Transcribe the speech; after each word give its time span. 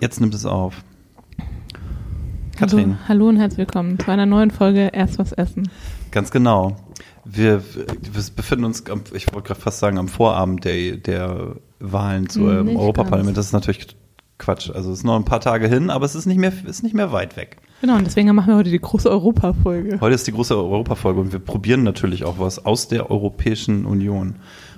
Jetzt 0.00 0.20
nimmt 0.20 0.34
es 0.34 0.44
auf. 0.44 0.82
Katrin. 2.56 2.98
Hallo, 3.08 3.08
hallo 3.08 3.28
und 3.28 3.36
herzlich 3.38 3.58
willkommen 3.58 3.98
zu 3.98 4.10
einer 4.10 4.26
neuen 4.26 4.50
Folge 4.50 4.90
Erst 4.92 5.18
was 5.18 5.32
essen. 5.32 5.70
Ganz 6.10 6.30
genau. 6.30 6.76
Wir, 7.24 7.62
wir 7.74 8.22
befinden 8.34 8.64
uns, 8.64 8.88
am, 8.90 9.02
ich 9.14 9.32
wollte 9.32 9.48
gerade 9.48 9.60
fast 9.60 9.78
sagen, 9.78 9.98
am 9.98 10.08
Vorabend 10.08 10.64
der, 10.64 10.96
der 10.96 11.56
Wahlen 11.80 12.28
zu 12.28 12.40
Hm, 12.40 12.68
ähm, 12.68 12.76
Europaparlament. 12.76 13.36
Das 13.36 13.46
ist 13.46 13.52
natürlich 13.52 13.96
Quatsch. 14.38 14.70
Also 14.70 14.92
es 14.92 14.98
ist 14.98 15.04
noch 15.04 15.16
ein 15.16 15.24
paar 15.24 15.40
Tage 15.40 15.66
hin, 15.66 15.88
aber 15.88 16.04
es 16.04 16.14
ist 16.14 16.26
nicht 16.26 16.38
mehr, 16.38 16.52
ist 16.66 16.82
nicht 16.82 16.94
mehr 16.94 17.12
weit 17.12 17.36
weg. 17.36 17.56
Genau, 17.80 17.96
und 17.96 18.06
deswegen 18.06 18.34
machen 18.34 18.48
wir 18.48 18.56
heute 18.56 18.70
die 18.70 18.80
große 18.80 19.10
Europa-Folge. 19.10 19.98
Heute 20.00 20.14
ist 20.14 20.26
die 20.26 20.32
große 20.32 20.54
Europafolge 20.56 21.20
und 21.20 21.32
wir 21.32 21.40
probieren 21.40 21.82
natürlich 21.82 22.24
auch 22.24 22.38
was 22.38 22.64
aus 22.64 22.88
der 22.88 23.10
Europäischen 23.10 23.86
Union. 23.86 24.36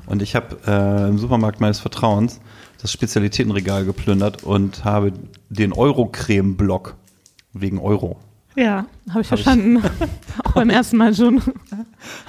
Und 0.08 0.22
ich 0.22 0.34
habe 0.34 0.56
äh, 0.66 1.08
im 1.08 1.18
Supermarkt 1.18 1.60
meines 1.60 1.80
Vertrauens 1.80 2.40
das 2.80 2.92
Spezialitätenregal 2.92 3.84
geplündert 3.84 4.42
und 4.42 4.84
habe 4.84 5.12
den 5.50 5.72
Euro-Creme-Block 5.72 6.94
wegen 7.52 7.78
Euro 7.78 8.18
Ja, 8.56 8.86
habe 9.10 9.20
ich 9.20 9.30
Hab 9.30 9.38
ich- 9.38 9.44
verstanden. 9.44 9.82
Auch 10.44 10.52
beim 10.52 10.70
ersten 10.70 10.96
Mal 10.96 11.14
schon. 11.14 11.42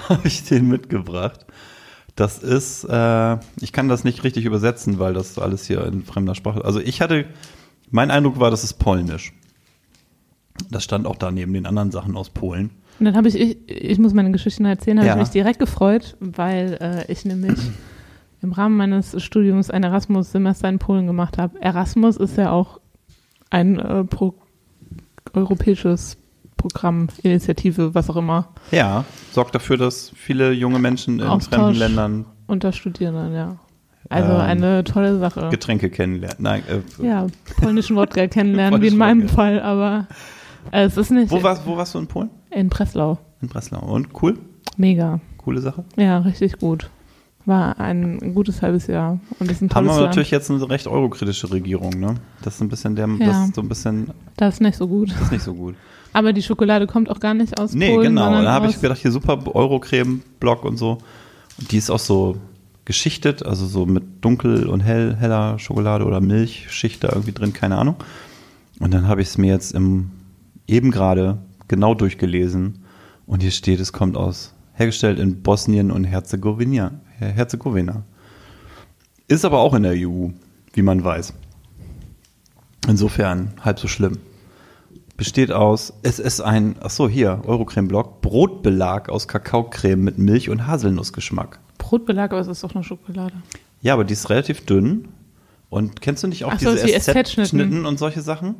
habe 0.09 0.27
ich 0.27 0.43
den 0.43 0.67
mitgebracht. 0.67 1.45
Das 2.15 2.39
ist, 2.39 2.83
äh, 2.83 3.37
ich 3.61 3.71
kann 3.71 3.87
das 3.87 4.03
nicht 4.03 4.23
richtig 4.25 4.43
übersetzen, 4.43 4.99
weil 4.99 5.13
das 5.13 5.39
alles 5.39 5.65
hier 5.65 5.85
in 5.85 6.03
fremder 6.03 6.35
Sprache. 6.35 6.65
Also 6.65 6.81
ich 6.81 6.99
hatte, 7.01 7.25
mein 7.91 8.11
Eindruck 8.11 8.39
war, 8.41 8.51
das 8.51 8.65
ist 8.65 8.73
polnisch. 8.73 9.31
Das 10.69 10.83
stand 10.83 11.07
auch 11.07 11.15
da 11.15 11.31
neben 11.31 11.53
den 11.53 11.65
anderen 11.65 11.91
Sachen 11.91 12.17
aus 12.17 12.29
Polen. 12.29 12.71
Und 12.99 13.05
dann 13.05 13.15
habe 13.15 13.27
ich, 13.29 13.35
ich, 13.39 13.57
ich 13.67 13.97
muss 13.99 14.13
meine 14.13 14.31
Geschichte 14.31 14.61
noch 14.61 14.69
erzählen, 14.69 14.97
habe 14.99 15.07
Ja. 15.07 15.13
ich 15.15 15.19
mich 15.19 15.29
direkt 15.29 15.59
gefreut, 15.59 16.17
weil 16.19 16.77
äh, 16.81 17.11
ich 17.11 17.23
nämlich 17.25 17.57
im 18.41 18.51
Rahmen 18.51 18.75
meines 18.77 19.21
Studiums 19.23 19.69
ein 19.69 19.83
Erasmus-Semester 19.83 20.67
in 20.69 20.79
Polen 20.79 21.07
gemacht 21.07 21.37
habe. 21.37 21.61
Erasmus 21.61 22.17
ist 22.17 22.37
ja 22.37 22.51
auch 22.51 22.79
ein 23.49 23.79
äh, 23.79 24.03
pro, 24.03 24.35
europäisches 25.33 26.17
Programm, 26.57 27.07
Initiative, 27.23 27.95
was 27.95 28.09
auch 28.09 28.17
immer, 28.17 28.49
Ja, 28.71 29.05
sorgt 29.31 29.55
dafür, 29.55 29.77
dass 29.77 30.11
viele 30.15 30.51
junge 30.51 30.79
Menschen 30.79 31.19
in 31.19 31.25
Austausch. 31.25 31.55
fremden 31.61 31.79
Ländern 31.79 32.25
unter 32.47 32.71
Studierenden, 32.73 33.33
ja. 33.33 33.55
Also 34.09 34.31
Ähm, 34.33 34.39
eine 34.41 34.83
tolle 34.83 35.19
Sache. 35.19 35.49
Getränke 35.51 35.89
kennenlernen. 35.89 36.37
Nein, 36.39 36.63
äh, 36.67 37.05
Ja, 37.05 37.27
polnischen 37.61 37.95
Wodka 37.95 38.27
kennenlernen, 38.27 38.81
wie 38.81 38.87
in 38.87 38.97
meinem. 38.97 39.29
Fall, 39.29 39.61
aber 39.61 40.07
äh, 40.71 40.83
es 40.85 40.97
ist 40.97 41.11
nicht 41.11 41.29
wo, 41.31 41.41
warst, 41.43 41.65
wo 41.65 41.77
warst 41.77 41.93
du 41.93 41.99
in 41.99 42.07
Polen? 42.07 42.29
In 42.51 42.69
Breslau. 42.69 43.17
In 43.41 43.47
Breslau. 43.47 43.79
Und 43.81 44.09
cool? 44.21 44.37
Mega. 44.77 45.19
Coole 45.37 45.61
Sache. 45.61 45.83
Ja, 45.97 46.19
richtig 46.19 46.59
gut. 46.59 46.89
War 47.45 47.79
ein 47.79 48.33
gutes 48.35 48.61
halbes 48.61 48.87
Jahr 48.87 49.19
und 49.39 49.49
ist 49.49 49.61
ein 49.61 49.69
Haben 49.71 49.87
wir 49.87 49.93
Land. 49.93 50.05
natürlich 50.07 50.29
jetzt 50.31 50.51
eine 50.51 50.69
recht 50.69 50.87
eurokritische 50.87 51.51
Regierung, 51.51 51.91
ne? 51.99 52.15
Das 52.43 52.55
ist 52.55 52.61
ein 52.61 52.69
bisschen 52.69 52.95
der, 52.95 53.07
Ja. 53.07 53.25
das 53.25 53.47
ist 53.49 53.55
so 53.55 53.61
ein 53.61 53.69
bisschen, 53.69 54.11
Das 54.37 54.55
ist 54.55 54.61
nicht 54.61 54.75
so 54.77 54.87
gut. 54.87 55.11
das 55.11 55.21
ist 55.21 55.31
nicht 55.31 55.43
so 55.43 55.53
gut. 55.53 55.75
Aber 56.13 56.33
die 56.33 56.41
Schokolade 56.43 56.85
kommt 56.85 57.09
auch 57.09 57.19
gar 57.19 57.33
nicht 57.33 57.59
aus 57.59 57.73
Nee, 57.73 57.91
Polen. 57.93 58.09
genau. 58.09 58.25
sondern 58.25 58.43
Da 58.45 58.51
habe 58.51 58.67
ich 58.67 58.79
gedacht, 58.81 58.99
hier 58.99 59.11
super 59.11 59.39
Eurocreme-Block 59.55 60.65
und 60.65 60.77
so. 60.77 60.97
Und 61.59 61.71
die 61.71 61.77
ist 61.77 61.89
auch 61.89 61.99
so 61.99 62.37
geschichtet, 62.85 63.45
also 63.45 63.65
so 63.65 63.85
mit 63.85 64.03
dunkel 64.21 64.67
und 64.67 64.81
hell, 64.81 65.15
heller 65.15 65.59
Schokolade 65.59 66.05
oder 66.05 66.19
Milchschicht 66.21 67.03
da 67.03 67.09
irgendwie 67.09 67.31
drin, 67.31 67.53
keine 67.53 67.77
Ahnung. 67.77 67.95
Und 68.79 68.93
dann 68.93 69.07
habe 69.07 69.21
ich 69.21 69.27
es 69.29 69.37
mir 69.37 69.51
jetzt 69.53 69.73
im, 69.73 70.09
eben 70.67 70.89
gerade 70.91 71.37
genau 71.69 71.93
durchgelesen. 71.93 72.83
Und 73.25 73.41
hier 73.41 73.51
steht, 73.51 73.79
es 73.79 73.93
kommt 73.93 74.17
aus, 74.17 74.53
hergestellt 74.73 75.19
in 75.19 75.41
Bosnien 75.41 75.91
und 75.91 76.03
Herzegowina. 76.03 76.99
Herzegowina. 77.19 78.03
Ist 79.29 79.45
aber 79.45 79.59
auch 79.59 79.73
in 79.73 79.83
der 79.83 79.93
EU, 79.93 80.29
wie 80.73 80.81
man 80.81 81.01
weiß. 81.01 81.33
Insofern 82.87 83.53
halb 83.61 83.79
so 83.79 83.87
schlimm 83.87 84.17
besteht 85.19 85.51
aus, 85.51 85.93
es 86.01 86.17
ist 86.17 86.39
ein, 86.39 86.77
ach 86.79 86.89
so, 86.89 87.09
hier, 87.09 87.41
Eurocreme-Block, 87.45 88.21
Brotbelag 88.21 89.09
aus 89.09 89.27
Kakaocreme 89.27 90.01
mit 90.01 90.17
Milch 90.17 90.49
und 90.49 90.65
Haselnussgeschmack. 90.65 91.59
Brotbelag, 91.77 92.31
aber 92.31 92.39
es 92.39 92.47
ist 92.47 92.63
doch 92.63 92.73
nur 92.73 92.83
Schokolade. 92.85 93.33
Ja, 93.81 93.93
aber 93.93 94.05
die 94.05 94.13
ist 94.13 94.29
relativ 94.29 94.65
dünn. 94.65 95.09
Und 95.69 96.01
kennst 96.01 96.23
du 96.23 96.27
nicht 96.27 96.45
auch 96.45 96.53
Ach 96.53 96.59
so, 96.59 96.71
diese 96.71 96.85
die 96.85 96.93
SZ-Schnitten 96.93 97.45
SZ-Schnitten. 97.45 97.85
und 97.85 97.99
solche 97.99 98.21
Sachen? 98.21 98.55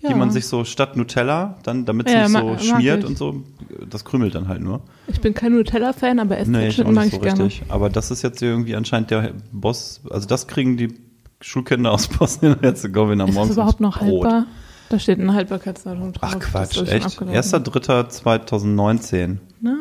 Ja. 0.00 0.10
Die 0.10 0.14
man 0.14 0.30
sich 0.30 0.46
so 0.46 0.64
statt 0.64 0.96
Nutella, 0.96 1.56
dann, 1.62 1.86
damit 1.86 2.06
es 2.06 2.12
Ja, 2.12 2.28
nicht 2.28 2.38
so 2.38 2.58
schmiert 2.58 3.02
und 3.04 3.16
so, 3.16 3.42
das 3.88 4.04
krümelt 4.04 4.34
dann 4.34 4.46
halt 4.46 4.60
nur. 4.60 4.82
Ich 5.06 5.20
bin 5.22 5.32
kein 5.32 5.52
Nutella-Fan, 5.54 6.18
aber 6.18 6.36
Nee, 6.44 6.68
ich 6.68 6.78
mag 6.84 6.88
nicht 6.94 7.06
ich 7.06 7.12
so 7.14 7.18
gerne. 7.20 7.44
richtig. 7.44 7.70
Aber 7.70 7.88
das 7.88 8.10
ist 8.10 8.20
jetzt 8.22 8.42
irgendwie 8.42 8.76
anscheinend 8.76 9.10
der 9.10 9.32
Boss, 9.52 10.02
also 10.10 10.28
das 10.28 10.46
kriegen 10.48 10.76
die 10.76 10.94
Schulkinder 11.40 11.92
aus 11.92 12.08
Bosnien 12.08 12.52
und 12.56 12.62
Herzegowina 12.62 13.24
Ist 13.24 13.28
das 13.28 13.34
morgens 13.34 13.52
überhaupt 13.54 13.80
noch 13.80 13.98
Brot. 13.98 14.24
haltbar? 14.24 14.46
Da 14.90 14.98
steht 14.98 15.18
ein 15.18 15.32
Haltbarkeitsdatum 15.32 16.12
drauf. 16.12 16.30
Ach 16.34 16.38
Quatsch, 16.38 16.76
echt? 16.86 17.06
abgelaufen. 17.06 17.40
1.3.2019. 17.42 19.38
Na, 19.60 19.74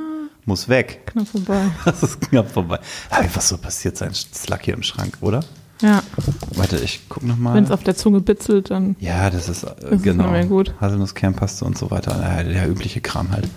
Muss 0.45 0.69
weg. 0.69 1.03
knapp 1.07 1.27
vorbei. 1.27 1.61
Das 1.85 2.01
ist 2.03 2.21
knapp 2.21 2.49
vorbei. 2.51 2.79
Aber 3.09 3.27
was 3.35 3.49
so 3.49 3.57
passiert 3.57 3.97
sein? 3.97 4.11
Slack 4.13 4.63
hier 4.65 4.73
im 4.73 4.83
Schrank, 4.83 5.17
oder? 5.21 5.41
Ja, 5.81 6.01
Warte, 6.55 6.77
ich 6.77 7.01
guck 7.09 7.23
noch 7.23 7.37
mal. 7.37 7.53
wenn 7.53 7.65
es 7.65 7.71
auf 7.71 7.83
der 7.83 7.95
Zunge 7.97 8.21
bitzelt, 8.21 8.71
dann 8.71 8.95
ja, 8.99 9.29
das 9.29 9.49
ist 9.49 9.63
äh, 9.63 9.73
ist 9.91 10.03
genau. 10.03 10.31
mehr 10.31 10.45
gut. 10.45 10.73
Haselnusskernpaste 10.79 11.65
und 11.65 11.77
so 11.77 11.91
weiter. 11.91 12.39
Äh, 12.39 12.45
der 12.45 12.69
übliche 12.69 13.01
Kram 13.01 13.31
halt. 13.31 13.49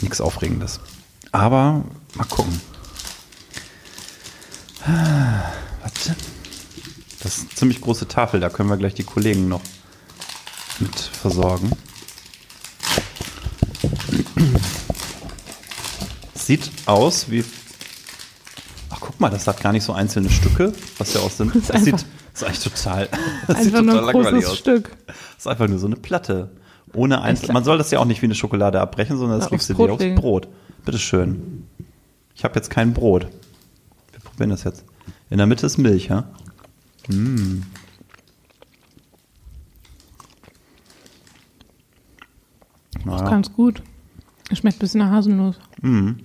Nichts 0.00 0.20
Aufregendes. 0.20 0.80
Aber 1.32 1.84
mal 2.14 2.24
gucken. 2.28 2.60
Ah, 4.84 5.42
Warte. 5.82 6.16
Das 7.22 7.36
ist 7.38 7.40
eine 7.42 7.50
ziemlich 7.54 7.80
große 7.80 8.06
Tafel, 8.08 8.40
da 8.40 8.48
können 8.48 8.68
wir 8.68 8.76
gleich 8.76 8.94
die 8.94 9.02
Kollegen 9.04 9.48
noch 9.48 9.62
mit 10.78 10.98
versorgen. 11.00 11.70
Sieht 16.34 16.70
aus 16.86 17.30
wie. 17.30 17.44
Guck 19.16 19.20
mal, 19.22 19.30
das 19.30 19.46
hat 19.46 19.62
gar 19.62 19.72
nicht 19.72 19.82
so 19.82 19.94
einzelne 19.94 20.28
Stücke, 20.28 20.74
was 20.98 21.14
ja 21.14 21.20
aus 21.20 21.38
dem. 21.38 21.48
Das 21.48 21.56
ist 21.56 21.70
Das 21.72 21.84
sieht, 21.84 21.94
das 21.94 22.04
ist 22.34 22.44
eigentlich 22.44 22.64
total. 22.64 23.08
Das 23.46 23.64
sieht 23.64 23.74
einfach 23.74 23.82
nur 23.82 23.94
total 23.94 24.08
ein 24.10 24.14
langweilig 24.14 24.44
großes 24.44 24.50
aus. 24.50 24.58
Stück. 24.58 24.90
Das 25.06 25.16
ist 25.38 25.46
einfach 25.46 25.68
nur 25.68 25.78
so 25.78 25.86
eine 25.86 25.96
Platte. 25.96 26.50
Ohne 26.92 27.22
einzelne. 27.22 27.54
Man 27.54 27.64
soll 27.64 27.78
das 27.78 27.90
ja 27.90 27.98
auch 27.98 28.04
nicht 28.04 28.20
wie 28.20 28.26
eine 28.26 28.34
Schokolade 28.34 28.78
abbrechen, 28.78 29.16
sondern 29.16 29.40
das 29.40 29.50
legst 29.50 29.70
du 29.70 29.72
dir 29.72 29.86
Brot 29.86 29.90
aufs. 30.02 30.20
Brot. 30.20 30.48
Bitteschön. 30.84 31.66
Ich 32.34 32.44
habe 32.44 32.56
jetzt 32.56 32.68
kein 32.68 32.92
Brot. 32.92 33.26
Wir 34.12 34.20
probieren 34.20 34.50
das 34.50 34.64
jetzt. 34.64 34.84
In 35.30 35.38
der 35.38 35.46
Mitte 35.46 35.64
ist 35.64 35.78
Milch, 35.78 36.08
ja? 36.08 36.24
Mm. 37.08 37.62
Naja. 43.06 43.30
ganz 43.30 43.50
gut. 43.50 43.82
Schmeckt 44.52 44.76
ein 44.76 44.80
bisschen 44.80 45.00
nach 45.00 45.10
Haselnuss. 45.10 45.58
Mhm. 45.80 46.20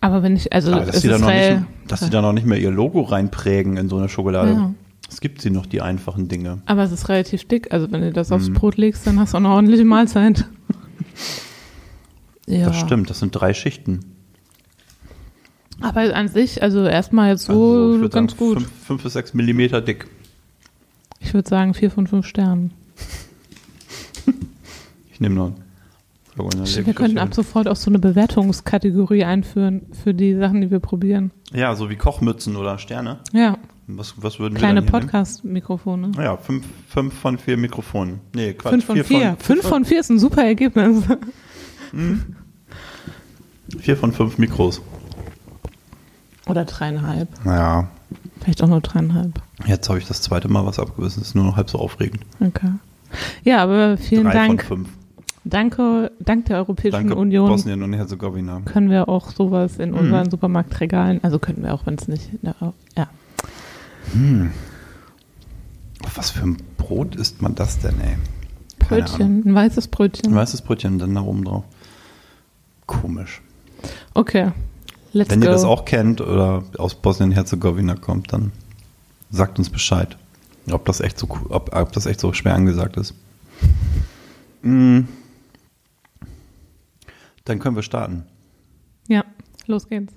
Aber 0.00 0.22
wenn 0.22 0.36
ich, 0.36 0.52
also 0.52 0.72
Aber 0.72 0.84
dass 0.86 1.00
sie, 1.00 1.08
da 1.08 1.18
noch 1.18 1.28
nicht, 1.28 1.62
dass 1.88 2.00
sie 2.00 2.10
da 2.10 2.20
noch 2.22 2.32
nicht 2.32 2.46
mehr 2.46 2.58
ihr 2.58 2.70
Logo 2.70 3.00
reinprägen 3.02 3.76
in 3.76 3.88
so 3.88 3.96
eine 3.96 4.08
Schokolade. 4.08 4.52
Ja. 4.52 4.74
Es 5.08 5.20
gibt 5.20 5.40
sie 5.40 5.50
noch, 5.50 5.66
die 5.66 5.80
einfachen 5.80 6.28
Dinge. 6.28 6.58
aber 6.66 6.82
es 6.82 6.92
ist 6.92 7.08
relativ 7.08 7.46
dick. 7.46 7.72
Also 7.72 7.90
wenn 7.92 8.00
du 8.02 8.12
das 8.12 8.28
Mhm. 8.30 8.36
aufs 8.36 8.50
Brot 8.52 8.76
legst, 8.76 9.06
dann 9.06 9.18
hast 9.20 9.32
du 9.32 9.36
auch 9.36 9.40
eine 9.40 9.50
ordentliche 9.50 9.84
Mahlzeit. 9.84 10.44
ja. 12.46 12.66
Das 12.66 12.78
stimmt, 12.80 13.08
das 13.10 13.20
sind 13.20 13.30
drei 13.32 13.54
Schichten. 13.54 14.00
Aber 15.80 16.14
an 16.14 16.28
sich, 16.28 16.62
also 16.62 16.84
erstmal 16.86 17.30
jetzt 17.30 17.44
so 17.44 17.92
Also 17.94 18.08
ganz 18.08 18.32
sagen, 18.32 18.38
gut. 18.38 18.58
Fünf, 18.62 18.70
fünf 18.86 19.02
bis 19.02 19.12
sechs 19.12 19.34
Millimeter 19.34 19.80
dick. 19.80 20.06
Ich 21.20 21.34
würde 21.34 21.48
sagen 21.48 21.74
vier 21.74 21.90
von 21.90 22.06
fünf 22.06 22.26
Sternen. 22.26 22.70
Ich 25.12 25.20
nehme 25.20 25.34
noch. 25.34 25.52
Wir 26.36 26.94
könnten 26.94 27.18
ab 27.18 27.32
sofort 27.34 27.66
auch 27.66 27.76
so 27.76 27.90
eine 27.90 27.98
Bewertungskategorie 27.98 29.24
einführen 29.24 29.82
für 30.02 30.12
die 30.12 30.34
Sachen, 30.36 30.60
die 30.60 30.70
wir 30.70 30.80
probieren. 30.80 31.30
Ja, 31.52 31.74
so 31.74 31.88
wie 31.88 31.96
Kochmützen 31.96 32.56
oder 32.56 32.78
Sterne. 32.78 33.20
Ja, 33.32 33.56
Was, 33.86 34.14
was 34.18 34.38
würden 34.38 34.54
kleine 34.56 34.82
Podcast-Mikrofone. 34.82 36.12
Ja, 36.18 36.36
fünf, 36.36 36.66
fünf 36.88 37.14
von 37.14 37.38
vier 37.38 37.56
Mikrofonen. 37.56 38.20
Nee, 38.34 38.52
Quatsch. 38.52 38.72
Fünf 38.72 38.84
von 38.84 39.04
vier. 39.04 39.36
Fünf 39.38 39.62
von 39.66 39.84
vier 39.86 40.00
ist 40.00 40.10
ein 40.10 40.18
super 40.18 40.44
Ergebnis. 40.44 41.04
Vier 43.78 43.96
von 43.96 44.12
fünf 44.12 44.38
Mikros. 44.38 44.82
Oder 46.46 46.64
dreieinhalb. 46.64 47.28
Naja, 47.44 47.88
Vielleicht 48.40 48.62
auch 48.62 48.68
nur 48.68 48.80
dreieinhalb. 48.80 49.32
jetzt 49.66 49.88
habe 49.88 49.98
ich 49.98 50.06
das 50.06 50.22
zweite 50.22 50.48
Mal 50.48 50.64
was 50.66 50.78
abgewissen. 50.78 51.22
Ist 51.22 51.34
nur 51.34 51.44
noch 51.44 51.56
halb 51.56 51.68
so 51.70 51.78
aufregend. 51.78 52.20
Okay. 52.40 52.70
Ja, 53.42 53.62
aber 53.62 53.96
vielen 53.96 54.24
Drei 54.24 54.32
Dank. 54.34 54.62
von 54.64 54.84
fünf. 54.84 54.88
Danke, 55.48 56.10
dank 56.18 56.46
der 56.46 56.56
Europäischen 56.56 57.06
Danke 57.08 57.14
Union 57.14 57.48
Bosnien 57.48 57.80
und 57.84 57.92
Herzegowina. 57.92 58.62
können 58.64 58.90
wir 58.90 59.08
auch 59.08 59.30
sowas 59.30 59.76
in 59.78 59.92
Mhm. 59.92 59.98
unseren 59.98 60.28
Supermarktregalen, 60.30 61.22
also 61.22 61.38
könnten 61.38 61.62
wir 61.62 61.72
auch, 61.72 61.86
wenn 61.86 61.94
es 61.94 62.08
nicht, 62.08 62.30
der, 62.42 62.56
ja. 62.96 63.06
Auf 66.04 66.16
was 66.18 66.30
für 66.30 66.42
ein 66.44 66.56
Brot 66.76 67.14
isst 67.14 67.42
man 67.42 67.54
das 67.54 67.78
denn, 67.78 67.94
ey? 68.00 68.16
Keine 68.78 69.04
Ahnung. 69.04 69.16
Brötchen, 69.16 69.42
ein 69.46 69.54
weißes 69.54 69.88
Brötchen. 69.88 70.32
Ein 70.32 70.34
weißes 70.36 70.62
Brötchen, 70.62 70.98
dann 70.98 71.14
da 71.14 71.20
oben 71.22 71.44
drauf. 71.44 71.64
Komisch. 72.86 73.40
Okay, 74.14 74.50
let's 75.12 75.30
Wenn 75.30 75.40
go. 75.40 75.46
ihr 75.46 75.52
das 75.52 75.62
auch 75.64 75.84
kennt 75.84 76.20
oder 76.20 76.64
aus 76.78 76.94
Bosnien-Herzegowina 76.96 77.94
kommt, 77.94 78.32
dann 78.32 78.50
sagt 79.30 79.58
uns 79.60 79.70
Bescheid. 79.70 80.16
ob 80.72 80.84
das 80.86 80.98
echt 81.00 81.16
so, 81.20 81.28
ob, 81.50 81.72
ob 81.76 81.92
das 81.92 82.06
echt 82.06 82.18
so 82.18 82.32
schwer 82.32 82.54
angesagt 82.56 82.96
ist. 82.96 83.14
Mm. 84.62 85.02
Dann 87.46 87.60
können 87.60 87.76
wir 87.76 87.82
starten. 87.82 88.24
Ja, 89.08 89.24
los 89.66 89.88
geht's. 89.88 90.12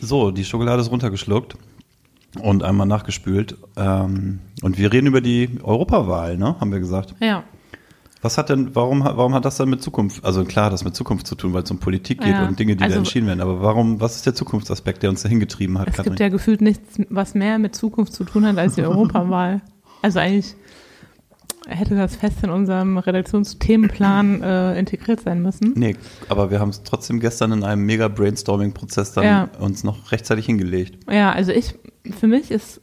So, 0.00 0.32
die 0.32 0.44
Schokolade 0.44 0.82
ist 0.82 0.90
runtergeschluckt 0.90 1.56
und 2.42 2.64
einmal 2.64 2.88
nachgespült. 2.88 3.56
Ähm, 3.76 4.40
und 4.62 4.76
wir 4.76 4.92
reden 4.92 5.06
über 5.06 5.20
die 5.20 5.60
Europawahl, 5.62 6.36
ne? 6.36 6.56
Haben 6.60 6.72
wir 6.72 6.80
gesagt. 6.80 7.14
Ja. 7.20 7.44
Was 8.22 8.38
hat 8.38 8.48
denn, 8.50 8.74
warum, 8.74 9.00
warum 9.04 9.34
hat 9.34 9.44
das 9.44 9.56
dann 9.56 9.68
mit 9.68 9.82
Zukunft, 9.82 10.24
also 10.24 10.44
klar, 10.44 10.70
das 10.70 10.84
mit 10.84 10.94
Zukunft 10.94 11.26
zu 11.26 11.34
tun, 11.34 11.52
weil 11.52 11.64
es 11.64 11.70
um 11.72 11.78
Politik 11.78 12.20
geht 12.20 12.28
Ja, 12.30 12.46
und 12.46 12.58
Dinge, 12.58 12.76
die 12.76 12.84
also- 12.84 12.94
da 12.94 12.98
entschieden 13.00 13.26
werden. 13.26 13.40
Aber 13.40 13.60
warum, 13.62 14.00
was 14.00 14.14
ist 14.16 14.26
der 14.26 14.34
Zukunftsaspekt, 14.34 15.02
der 15.02 15.10
uns 15.10 15.22
dahin 15.22 15.40
getrieben 15.40 15.78
hat, 15.78 15.88
Es 15.88 15.96
Katrin? 15.96 16.12
gibt 16.12 16.20
ja 16.20 16.28
gefühlt 16.28 16.60
nichts, 16.60 16.98
was 17.10 17.34
mehr 17.34 17.58
mit 17.58 17.74
Zukunft 17.74 18.12
zu 18.14 18.22
tun 18.24 18.46
hat 18.46 18.56
als 18.58 18.76
die 18.76 18.82
Europawahl. 18.84 19.60
Also 20.02 20.20
eigentlich 20.20 20.54
hätte 21.66 21.94
das 21.96 22.16
fest 22.16 22.38
in 22.42 22.50
unserem 22.50 22.98
Redaktionsthemenplan 22.98 24.42
äh, 24.42 24.78
integriert 24.78 25.20
sein 25.20 25.42
müssen. 25.42 25.72
Nee, 25.76 25.96
aber 26.28 26.50
wir 26.50 26.60
haben 26.60 26.70
es 26.70 26.82
trotzdem 26.82 27.20
gestern 27.20 27.52
in 27.52 27.64
einem 27.64 27.84
mega 27.86 28.08
Brainstorming-Prozess 28.08 29.12
dann 29.12 29.24
Ja. 29.24 29.48
uns 29.58 29.84
noch 29.84 30.12
rechtzeitig 30.12 30.46
hingelegt. 30.46 31.10
Ja, 31.10 31.32
also 31.32 31.52
ich, 31.52 31.74
für 32.18 32.26
mich 32.26 32.50
ist 32.50 32.80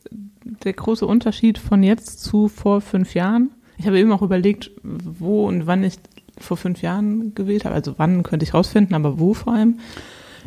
der 0.63 0.73
große 0.73 1.05
Unterschied 1.05 1.57
von 1.57 1.83
jetzt 1.83 2.21
zu 2.23 2.47
vor 2.47 2.81
fünf 2.81 3.13
Jahren. 3.15 3.51
Ich 3.79 3.87
habe 3.87 3.97
eben 3.97 4.11
auch 4.11 4.21
überlegt, 4.21 4.69
wo 4.83 5.47
und 5.47 5.65
wann 5.65 5.83
ich 5.83 5.95
vor 6.37 6.57
fünf 6.57 6.81
Jahren 6.81 7.33
gewählt 7.33 7.65
habe. 7.65 7.73
Also 7.75 7.95
wann 7.97 8.23
könnte 8.23 8.43
ich 8.43 8.53
rausfinden, 8.53 8.93
aber 8.95 9.19
wo 9.19 9.33
vor 9.33 9.53
allem. 9.53 9.79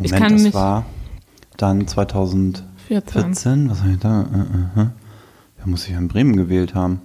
Ich 0.03 0.11
Moment, 0.13 0.23
kann 0.23 0.33
das 0.35 0.43
mich- 0.43 0.55
war 0.55 0.87
dann 1.57 1.87
2014, 1.89 2.65
14. 3.35 3.71
was 3.71 3.81
habe 3.83 3.93
ich 3.93 3.99
da? 3.99 4.23
Äh. 4.23 4.87
Da 5.59 5.67
muss 5.67 5.87
ich 5.87 5.93
ja 5.93 5.99
in 5.99 6.09
Bremen 6.09 6.37
gewählt 6.37 6.75
haben. 6.75 7.01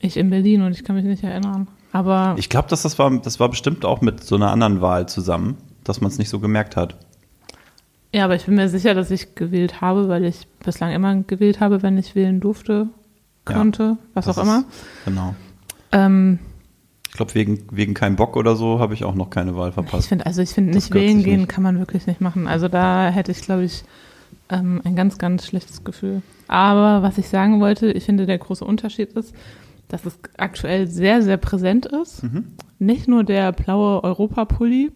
Ich 0.00 0.16
in 0.16 0.30
Berlin 0.30 0.62
und 0.62 0.72
ich 0.72 0.84
kann 0.84 0.96
mich 0.96 1.04
nicht 1.04 1.22
erinnern. 1.24 1.66
Aber 1.92 2.34
Ich 2.38 2.48
glaube, 2.48 2.68
dass 2.68 2.82
das 2.82 2.98
war, 2.98 3.10
das 3.18 3.40
war 3.40 3.48
bestimmt 3.48 3.84
auch 3.84 4.00
mit 4.00 4.22
so 4.22 4.36
einer 4.36 4.50
anderen 4.50 4.80
Wahl 4.80 5.08
zusammen, 5.08 5.56
dass 5.84 6.00
man 6.00 6.10
es 6.10 6.18
nicht 6.18 6.28
so 6.28 6.38
gemerkt 6.40 6.76
hat. 6.76 6.96
ja, 8.12 8.24
aber 8.24 8.34
ich 8.34 8.44
bin 8.46 8.54
mir 8.56 8.68
sicher, 8.68 8.94
dass 8.94 9.10
ich 9.10 9.34
gewählt 9.34 9.80
habe, 9.80 10.08
weil 10.08 10.24
ich 10.24 10.46
bislang 10.64 10.92
immer 10.92 11.14
gewählt 11.22 11.60
habe, 11.60 11.82
wenn 11.82 11.96
ich 11.98 12.14
wählen 12.14 12.40
durfte, 12.40 12.88
Ja, 13.48 13.56
konnte, 13.56 13.96
was 14.14 14.28
auch 14.28 14.38
immer. 14.42 14.58
Ist, 14.68 15.04
genau. 15.04 15.34
Ähm, 15.92 16.38
Ich 17.08 17.14
glaube, 17.14 17.34
wegen, 17.34 17.64
wegen 17.70 17.94
kein 17.94 18.16
Bock 18.16 18.36
oder 18.36 18.56
so 18.56 18.78
habe 18.80 18.94
ich 18.94 19.04
auch 19.04 19.14
noch 19.14 19.30
keine 19.30 19.56
Wahl 19.56 19.68
ich 19.68 19.74
verpasst. 19.74 20.08
finde, 20.08 20.26
also 20.26 20.42
ich 20.42 20.50
finde, 20.50 20.72
nicht 20.72 20.92
wählen 20.94 21.22
gehen 21.22 21.40
nicht. 21.40 21.48
kann 21.48 21.62
man 21.62 21.78
wirklich 21.78 22.06
nicht 22.06 22.20
machen. 22.20 22.46
Also 22.46 22.68
da 22.68 23.08
hätte 23.08 23.32
ich, 23.32 23.40
glaube 23.42 23.64
ich, 23.64 23.84
ähm, 24.50 24.80
ein 24.84 24.96
ganz, 24.96 25.18
ganz 25.18 25.46
schlechtes 25.46 25.84
Gefühl. 25.84 26.22
Aber 26.46 27.02
was 27.02 27.18
ich 27.18 27.28
sagen 27.28 27.60
wollte, 27.60 27.90
ich 27.92 28.04
finde, 28.04 28.26
der 28.26 28.38
große 28.38 28.64
Unterschied 28.64 29.12
ist, 29.14 29.34
dass 29.88 30.04
es 30.04 30.18
aktuell 30.36 30.86
sehr, 30.86 31.22
sehr 31.22 31.38
präsent 31.38 31.86
ist. 31.86 32.22
Mhm. 32.22 32.44
Nicht 32.78 33.08
nur 33.08 33.24
der 33.24 33.52
blaue 33.52 34.04
Europapulli 34.04 34.92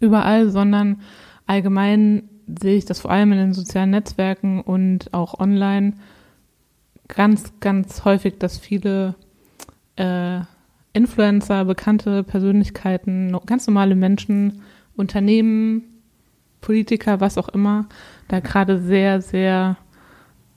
überall, 0.00 0.50
sondern 0.50 1.00
allgemein 1.46 2.22
sehe 2.60 2.76
ich 2.76 2.84
das 2.84 3.00
vor 3.00 3.10
allem 3.10 3.32
in 3.32 3.38
den 3.38 3.52
sozialen 3.54 3.90
Netzwerken 3.90 4.60
und 4.60 5.12
auch 5.12 5.38
online 5.38 5.94
ganz, 7.14 7.52
ganz 7.60 8.04
häufig, 8.04 8.38
dass 8.38 8.58
viele 8.58 9.14
äh, 9.96 10.40
Influencer, 10.92 11.64
bekannte 11.64 12.22
Persönlichkeiten, 12.24 13.36
ganz 13.46 13.66
normale 13.66 13.94
Menschen, 13.94 14.62
Unternehmen, 14.96 15.82
Politiker, 16.60 17.20
was 17.20 17.38
auch 17.38 17.48
immer, 17.48 17.86
da 18.28 18.40
gerade 18.40 18.78
sehr, 18.80 19.22
sehr 19.22 19.76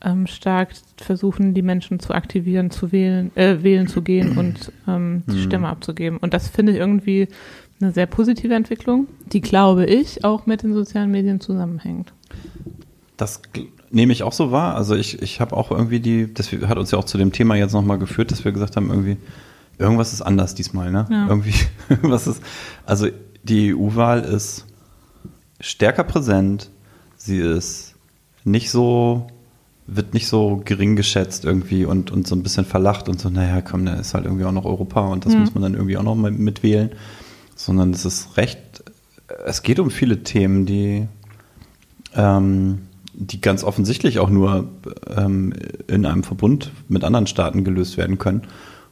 ähm, 0.02 0.28
stark 0.28 0.70
versuchen, 0.98 1.54
die 1.54 1.62
Menschen 1.62 2.00
zu 2.00 2.14
aktivieren, 2.14 2.72
zu 2.72 2.92
wählen, 2.92 3.32
äh, 3.36 3.64
wählen 3.64 3.88
zu 3.88 4.02
gehen 4.02 4.38
und 4.38 4.72
ähm, 4.88 5.24
die 5.28 5.38
Mhm. 5.38 5.44
Stimme 5.44 5.68
abzugeben. 5.70 6.18
Und 6.18 6.34
das 6.34 6.48
finde 6.50 6.74
ich 6.74 6.80
irgendwie 6.80 7.28
eine 7.80 7.92
sehr 7.92 8.06
positive 8.06 8.54
Entwicklung, 8.54 9.08
die, 9.32 9.42
glaube 9.42 9.86
ich, 9.86 10.24
auch 10.24 10.46
mit 10.46 10.64
den 10.64 10.74
sozialen 10.74 11.12
Medien 11.12 11.40
zusammenhängt. 11.40 12.14
Das 13.18 13.42
nehme 13.94 14.12
ich 14.12 14.24
auch 14.24 14.34
so 14.34 14.52
wahr. 14.52 14.76
Also 14.76 14.96
ich, 14.96 15.22
ich 15.22 15.40
habe 15.40 15.56
auch 15.56 15.72
irgendwie 15.72 16.00
die, 16.00 16.34
das 16.34 16.52
hat 16.52 16.78
uns 16.78 16.92
ja 16.92 16.98
auch 16.98 17.04
zu 17.06 17.18
dem 17.18 17.32
Thema 17.32 17.56
jetzt 17.56 17.74
nochmal 17.74 18.00
geführt, 18.00 18.32
dass 18.32 18.44
wir 18.44 18.52
gesagt 18.52 18.76
haben, 18.76 18.90
irgendwie, 18.90 19.18
irgendwas 19.78 20.14
ist 20.14 20.22
anders 20.22 20.56
diesmal, 20.56 20.92
ne? 20.92 21.06
Ja. 21.10 21.28
Irgendwie, 21.28 21.54
was 22.02 22.28
ist, 22.28 22.42
also 22.86 23.08
die 23.44 23.74
EU-Wahl 23.76 24.22
ist 24.22 24.66
stärker 25.60 26.04
präsent, 26.04 26.70
sie 27.18 27.38
ist 27.38 27.94
nicht 28.44 28.72
so, 28.72 29.28
wird 29.86 30.14
nicht 30.14 30.28
so 30.28 30.62
gering 30.66 30.96
geschätzt 30.96 31.46
irgendwie 31.46 31.86
und, 31.86 32.10
und 32.10 32.28
so 32.28 32.36
ein 32.36 32.42
bisschen 32.44 32.66
verlacht 32.66 33.10
und 33.10 33.20
so, 33.20 33.30
naja, 33.30 33.62
komm, 33.62 33.86
da 33.86 33.94
ist 33.94 34.14
halt 34.14 34.26
irgendwie 34.26 34.46
auch 34.46 34.52
noch 34.52 34.66
Europa 34.66 35.02
und 35.08 35.26
das 35.26 35.34
Mhm. 35.34 35.40
muss 35.42 35.54
man 35.54 35.64
dann 35.64 35.74
irgendwie 35.76 35.98
auch 35.98 36.04
noch 36.04 36.16
mal 36.16 36.32
mitwählen. 36.32 36.92
Sondern 37.56 37.92
es 37.92 38.06
ist 38.06 38.36
recht, 38.38 38.58
es 39.46 39.62
geht 39.62 39.80
um 39.80 39.92
viele 39.92 40.24
Themen, 40.24 40.66
die, 40.66 41.08
ähm, 42.16 42.80
die 43.14 43.42
ganz 43.42 43.64
offensichtlich 43.64 44.20
auch 44.20 44.30
nur 44.30 44.68
ähm, 45.16 45.54
in 45.88 46.06
einem 46.06 46.24
Verbund 46.24 46.72
mit 46.88 47.04
anderen 47.04 47.28
Staaten 47.28 47.64
gelöst 47.64 47.98
werden 47.98 48.18
können. 48.18 48.44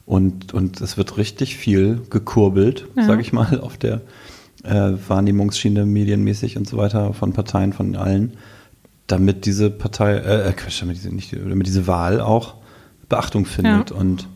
Und, 0.05 0.53
und 0.53 0.81
es 0.81 0.97
wird 0.97 1.17
richtig 1.17 1.57
viel 1.57 2.01
gekurbelt, 2.09 2.87
Ja. 2.95 3.05
sage 3.05 3.21
ich 3.21 3.33
mal, 3.33 3.59
auf 3.61 3.77
der 3.77 4.01
äh, 4.63 4.93
Wahrnehmungsschiene, 5.07 5.85
medienmäßig 5.85 6.57
und 6.57 6.67
so 6.67 6.77
weiter 6.77 7.13
von 7.13 7.33
Parteien, 7.33 7.73
von 7.73 7.95
allen, 7.95 8.33
damit 9.07 9.45
diese 9.45 9.69
Partei, 9.71 10.13
äh, 10.17 10.49
äh, 10.49 10.53
Quatsch, 10.53 10.81
damit 10.81 10.97
diese, 10.97 11.09
nicht, 11.13 11.33
damit 11.33 11.65
diese 11.67 11.87
Wahl 11.87 12.21
auch 12.21 12.55
Beachtung 13.09 13.45
findet. 13.45 13.89
Ja. 13.91 13.95
Und 13.97 14.27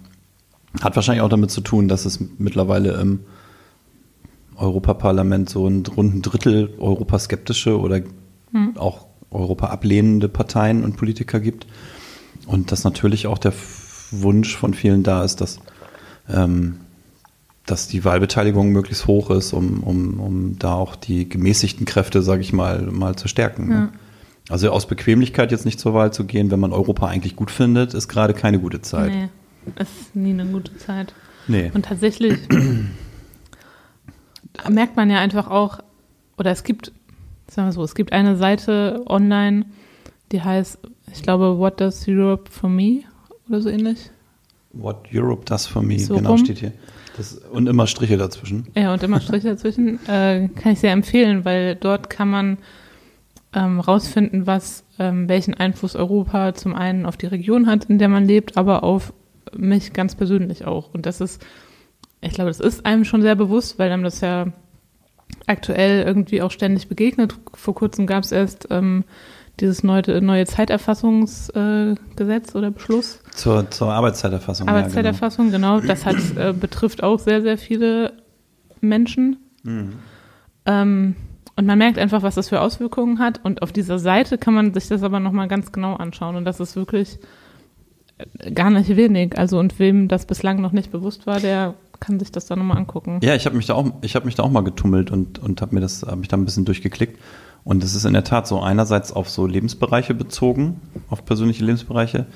hat 0.82 0.96
wahrscheinlich 0.96 1.22
auch 1.22 1.30
damit 1.30 1.52
zu 1.52 1.62
tun, 1.62 1.88
dass 1.88 2.06
es 2.06 2.20
mittlerweile 2.38 2.94
im 3.00 3.20
Europaparlament 4.56 5.50
so 5.50 5.68
ein 5.68 5.86
rund 5.86 6.16
ein 6.16 6.22
Drittel 6.22 6.74
europaskeptische 6.80 7.80
oder 7.80 8.02
Hm. 8.52 8.78
auch 8.78 9.08
Europa 9.36 9.68
ablehnende 9.68 10.30
Parteien 10.30 10.84
und 10.84 10.98
Politiker 10.98 11.40
gibt. 11.40 11.68
Und 12.46 12.72
dass 12.72 12.84
natürlich 12.84 13.28
auch 13.28 13.38
der 13.38 13.54
Wunsch 14.12 14.56
von 14.56 14.74
vielen 14.74 15.04
da 15.04 15.24
ist, 15.24 15.42
dass, 15.42 15.60
ähm, 16.30 16.80
dass 17.66 17.88
die 17.88 18.06
Wahlbeteiligung 18.06 18.72
möglichst 18.72 19.08
hoch 19.08 19.32
ist, 19.32 19.54
um, 19.54 19.84
um, 19.84 20.20
um 20.20 20.60
da 20.60 20.74
auch 20.74 20.96
die 20.96 21.28
gemäßigten 21.28 21.86
Kräfte, 21.86 22.22
sage 22.22 22.42
ich 22.42 22.54
mal, 22.54 22.84
mal 22.84 23.16
zu 23.16 23.28
stärken. 23.28 23.72
Ja. 23.72 23.80
Ne? 23.80 23.90
Also 24.50 24.70
aus 24.70 24.86
Bequemlichkeit 24.86 25.52
jetzt 25.52 25.66
nicht 25.66 25.80
zur 25.80 25.96
Wahl 25.96 26.14
zu 26.14 26.26
gehen, 26.26 26.52
wenn 26.52 26.60
man 26.60 26.72
Europa 26.72 27.08
eigentlich 27.08 27.36
gut 27.36 27.50
findet, 27.50 27.96
ist 27.96 28.08
gerade 28.08 28.36
keine 28.36 28.60
gute 28.60 28.82
Zeit. 28.82 29.12
Nee, 29.12 29.30
ist 29.80 30.16
nie 30.16 30.32
eine 30.32 30.46
gute 30.46 30.78
Zeit. 30.78 31.16
Nee. 31.48 31.72
Und 31.74 31.86
tatsächlich 31.86 32.38
merkt 34.70 34.96
man 34.96 35.10
ja 35.10 35.18
einfach 35.18 35.50
auch, 35.50 35.80
oder 36.38 36.52
es 36.52 36.64
gibt, 36.64 36.92
sagen 37.48 37.68
wir 37.68 37.72
so, 37.74 37.84
es 37.84 37.96
gibt 37.96 38.14
eine 38.14 38.36
Seite 38.36 39.04
online, 39.08 39.66
die 40.32 40.42
heißt, 40.42 40.80
ich 41.14 41.22
glaube, 41.24 41.58
What 41.58 41.80
Does 41.80 42.06
Europe 42.08 42.52
for 42.52 42.70
Me 42.70 43.02
oder 43.48 43.62
so 43.62 43.70
ähnlich. 43.70 44.10
What 44.74 45.08
Europe 45.14 45.46
does 45.46 45.66
for 45.66 45.82
me, 45.82 46.00
So 46.00 46.16
genau 46.16 46.32
rum. 46.32 46.40
steht 46.40 46.60
hier. 46.60 46.74
Das, 47.16 47.36
und 47.36 47.68
immer 47.68 47.88
Striche 47.88 48.18
dazwischen. 48.18 48.68
Ja, 48.76 48.92
und 48.92 49.02
immer 49.04 49.22
Striche 49.22 49.50
dazwischen. 49.50 50.00
Äh, 50.08 50.50
kann 50.50 50.74
ich 50.74 50.80
sehr 50.80 50.92
empfehlen, 50.92 51.46
weil 51.46 51.76
dort 51.76 52.10
kann 52.10 52.30
man 52.30 52.58
ähm, 53.54 53.80
rausfinden, 53.80 54.48
was, 54.48 54.84
ähm, 55.00 55.30
welchen 55.30 55.54
Einfluss 55.54 55.96
Europa 55.96 56.54
zum 56.56 56.76
einen 56.76 57.06
auf 57.06 57.16
die 57.16 57.28
Region 57.28 57.68
hat, 57.68 57.86
in 57.86 58.00
der 58.00 58.10
man 58.10 58.26
lebt, 58.26 58.58
aber 58.58 58.84
auf 58.84 59.14
mich 59.56 59.94
ganz 59.94 60.16
persönlich 60.16 60.66
auch. 60.66 60.94
Und 60.94 61.06
das 61.06 61.22
ist, 61.22 61.42
ich 62.20 62.34
glaube, 62.34 62.50
das 62.50 62.60
ist 62.60 62.86
einem 62.86 63.06
schon 63.06 63.22
sehr 63.22 63.36
bewusst, 63.36 63.80
weil 63.80 63.92
einem 63.92 64.04
das 64.04 64.20
ja 64.20 64.48
aktuell 65.48 66.04
irgendwie 66.04 66.42
auch 66.42 66.52
ständig 66.52 66.88
begegnet. 66.88 67.36
Vor 67.54 67.76
kurzem 67.76 68.08
gab 68.08 68.24
es 68.24 68.32
erst 68.32 68.68
ähm, 68.72 69.04
dieses 69.60 69.84
neue, 69.84 70.22
neue 70.22 70.46
Zeiterfassungsgesetz 70.46 72.54
äh, 72.54 72.58
oder 72.58 72.72
Beschluss. 72.72 73.20
Zur, 73.32 73.70
zur 73.72 73.94
Arbeitszeiterfassung. 73.94 74.68
ja, 74.68 74.74
genau. 74.74 74.84
Arbeitszeiterfassung, 74.84 75.52
genau. 75.52 75.80
Das 75.80 76.06
hat, 76.06 76.18
äh, 76.38 76.54
betrifft 76.54 77.04
auch 77.04 77.20
sehr, 77.20 77.42
sehr 77.42 77.58
viele 77.58 78.14
Menschen. 78.82 79.38
Mhm. 79.64 79.94
Ähm, 80.66 81.16
und 81.56 81.66
man 81.66 81.78
merkt 81.78 81.98
einfach, 81.98 82.22
was 82.22 82.36
das 82.36 82.50
für 82.50 82.60
Auswirkungen 82.60 83.20
hat. 83.20 83.40
Und 83.44 83.62
auf 83.62 83.72
dieser 83.72 83.98
Seite 83.98 84.38
kann 84.38 84.54
man 84.54 84.74
sich 84.74 84.90
das 84.90 85.04
aber 85.04 85.22
nochmal 85.22 85.48
ganz 85.48 85.72
genau 85.72 85.96
anschauen. 85.96 86.36
Und 86.36 86.44
das 86.44 86.60
ist 86.60 86.76
wirklich 86.76 87.18
äh, 88.18 88.52
gar 88.52 88.70
nicht 88.70 88.94
wenig. 88.96 89.38
Also 89.38 89.58
und 89.58 89.80
wem 89.80 90.10
das 90.10 90.26
bislang 90.26 90.60
noch 90.60 90.74
nicht 90.74 90.92
bewusst 90.92 91.28
war, 91.28 91.40
der 91.40 91.76
kann 92.00 92.20
sich 92.20 92.32
das 92.32 92.46
dann 92.46 92.60
nochmal 92.60 92.78
angucken. 92.78 93.20
Ja, 93.24 93.36
ich 93.36 93.46
habe 93.46 93.56
mich 93.56 93.66
da 93.66 93.74
auch, 93.76 93.86
ich 94.02 94.16
habe 94.16 94.26
mich 94.26 94.36
da 94.36 94.44
auch 94.44 94.52
mal 94.52 94.64
getummelt 94.64 95.12
und 95.12 95.40
und 95.40 95.62
habe 95.62 95.76
mir 95.76 95.82
das, 95.82 96.04
habe 96.04 96.18
mich 96.18 96.28
da 96.28 96.38
ein 96.38 96.46
bisschen 96.46 96.66
durchgeklickt. 96.66 97.20
Und 97.64 97.84
es 97.84 97.96
ist 97.96 98.06
in 98.06 98.14
der 98.14 98.24
Tat 98.24 98.46
so 98.46 98.62
einerseits 98.62 99.12
auf 99.12 99.28
so 99.28 99.48
Lebensbereiche 99.48 100.14
bezogen, 100.14 100.82
auf 101.10 101.26
persönliche 101.26 101.66
Lebensbereiche. 101.66 102.28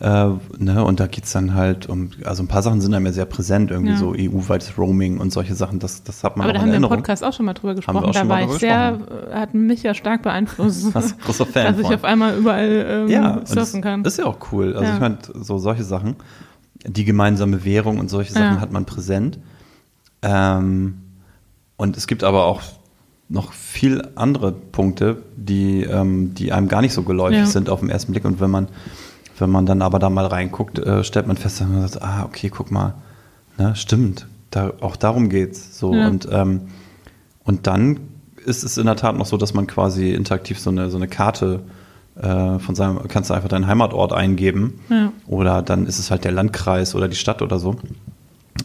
Äh, 0.00 0.28
ne, 0.58 0.82
und 0.82 0.98
da 0.98 1.06
geht's 1.06 1.30
dann 1.32 1.52
halt 1.52 1.90
um, 1.90 2.08
also 2.24 2.42
ein 2.42 2.48
paar 2.48 2.62
Sachen 2.62 2.80
sind 2.80 2.94
einem 2.94 3.04
ja 3.04 3.12
sehr 3.12 3.26
präsent, 3.26 3.70
irgendwie 3.70 3.92
Ja. 3.92 3.98
so 3.98 4.14
EU-weites 4.16 4.78
Roaming 4.78 5.18
und 5.18 5.30
solche 5.30 5.54
Sachen, 5.54 5.78
das, 5.78 6.04
das 6.04 6.24
hat 6.24 6.38
man 6.38 6.44
Aber 6.46 6.52
auch 6.52 6.54
da 6.54 6.60
haben 6.62 6.68
wir 6.70 6.76
im 6.76 6.82
Erinnerung. 6.84 6.96
Podcast 6.96 7.22
auch 7.22 7.34
schon 7.34 7.44
mal 7.44 7.52
drüber 7.52 7.74
gesprochen. 7.74 8.10
Da 8.14 8.28
war 8.30 8.40
ich 8.40 8.50
sehr, 8.52 8.98
hat 9.30 9.52
mich 9.52 9.82
ja 9.82 9.92
stark 9.92 10.22
beeinflusst, 10.22 10.94
Was 10.94 11.18
großer 11.18 11.44
Fan 11.52 11.66
dass 11.66 11.78
ich 11.80 11.86
von. 11.86 11.94
auf 11.96 12.04
einmal 12.04 12.34
überall 12.38 12.86
ähm, 12.88 13.08
ja, 13.08 13.42
surfen 13.44 13.56
das 13.56 13.82
kann. 13.82 14.04
Ist 14.06 14.18
ja 14.18 14.24
auch 14.24 14.38
cool. 14.52 14.72
Also 14.72 14.84
Ja. 14.84 14.94
ich 14.94 15.00
meine, 15.00 15.18
so 15.34 15.58
solche 15.58 15.84
Sachen, 15.84 16.16
die 16.86 17.04
gemeinsame 17.04 17.64
Währung 17.64 17.98
und 17.98 18.08
solche 18.08 18.32
Sachen 18.32 18.56
Ja. 18.56 18.60
hat 18.60 18.72
man 18.72 18.84
präsent. 18.84 19.38
Ähm, 20.22 20.98
und 21.76 21.96
es 21.96 22.06
gibt 22.06 22.24
aber 22.24 22.44
auch 22.44 22.62
noch 23.28 23.52
viel 23.52 24.08
andere 24.14 24.52
Punkte, 24.52 25.22
die, 25.36 25.82
ähm, 25.82 26.34
die 26.34 26.52
einem 26.52 26.68
gar 26.68 26.80
nicht 26.80 26.94
so 26.94 27.02
geläufig 27.02 27.38
Ja. 27.40 27.46
sind 27.46 27.68
auf 27.68 27.80
den 27.80 27.90
ersten 27.90 28.12
Blick. 28.12 28.24
Und 28.24 28.40
wenn 28.40 28.50
man, 28.50 28.68
wenn 29.38 29.50
man 29.50 29.66
dann 29.66 29.82
aber 29.82 29.98
da 29.98 30.08
mal 30.10 30.26
reinguckt, 30.26 30.78
äh, 30.78 31.04
stellt 31.04 31.26
man 31.26 31.36
fest, 31.36 31.60
dass 31.60 31.68
man 31.68 31.86
sagt, 31.86 32.02
ah, 32.02 32.24
okay, 32.24 32.48
guck 32.48 32.70
mal, 32.70 32.94
ne, 33.58 33.76
stimmt, 33.76 34.26
da, 34.50 34.72
auch 34.80 34.96
darum 34.96 35.28
geht's. 35.28 35.78
So 35.78 35.94
Ja. 35.94 36.06
und 36.08 36.28
ähm, 36.30 36.62
und 37.44 37.66
dann 37.66 38.00
ist 38.44 38.62
es 38.64 38.76
in 38.78 38.86
der 38.86 38.96
Tat 38.96 39.16
noch 39.16 39.26
so, 39.26 39.36
dass 39.36 39.52
man 39.54 39.66
quasi 39.66 40.12
interaktiv 40.12 40.58
so 40.58 40.70
eine 40.70 40.90
so 40.90 40.96
eine 40.96 41.08
Karte 41.08 41.60
äh, 41.66 41.77
von 42.20 42.74
seinem, 42.74 43.06
kannst 43.08 43.30
du 43.30 43.34
einfach 43.34 43.48
deinen 43.48 43.66
Heimatort 43.68 44.12
eingeben 44.12 44.80
Ja. 44.88 45.12
oder 45.26 45.62
dann 45.62 45.86
ist 45.86 45.98
es 45.98 46.10
halt 46.10 46.24
der 46.24 46.32
Landkreis 46.32 46.94
oder 46.94 47.06
die 47.08 47.16
Stadt 47.16 47.42
oder 47.42 47.58
so. 47.58 47.76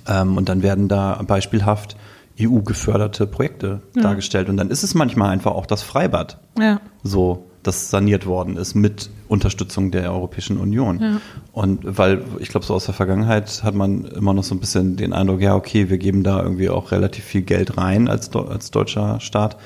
Ähm, 0.08 0.38
und 0.38 0.50
dann 0.50 0.64
werden 0.64 0.88
da 0.88 1.22
beispielhaft 1.26 1.96
EU-geförderte 2.42 3.28
Projekte 3.28 3.82
Ja. 3.96 4.02
dargestellt. 4.02 4.50
Und 4.50 4.58
dann 4.58 4.70
ist 4.70 4.84
es 4.84 4.96
manchmal 4.96 5.30
einfach 5.30 5.52
auch 5.52 5.66
das 5.68 5.84
Freibad, 5.84 6.40
Ja. 6.60 6.82
so, 7.04 7.46
das 7.62 7.90
saniert 7.90 8.26
worden 8.26 8.58
ist 8.58 8.74
mit 8.76 9.10
Unterstützung 9.30 9.92
der 9.92 10.12
Europäischen 10.12 10.58
Union. 10.58 11.00
Ja. 11.00 11.22
Und 11.54 11.80
weil, 11.98 12.24
ich 12.40 12.50
glaube, 12.50 12.66
so 12.66 12.74
aus 12.74 12.86
der 12.86 12.94
Vergangenheit 12.94 13.64
hat 13.64 13.74
man 13.76 14.06
immer 14.06 14.34
noch 14.34 14.44
so 14.44 14.54
ein 14.56 14.60
bisschen 14.60 14.96
den 14.98 15.14
Eindruck, 15.14 15.42
ja, 15.42 15.56
okay, 15.56 15.90
wir 15.90 15.98
geben 15.98 16.24
da 16.24 16.42
irgendwie 16.42 16.70
auch 16.70 16.92
relativ 16.92 17.24
viel 17.24 17.44
Geld 17.44 17.78
rein 17.78 18.08
als, 18.10 18.36
als 18.36 18.72
deutscher 18.72 19.20
Staat 19.22 19.58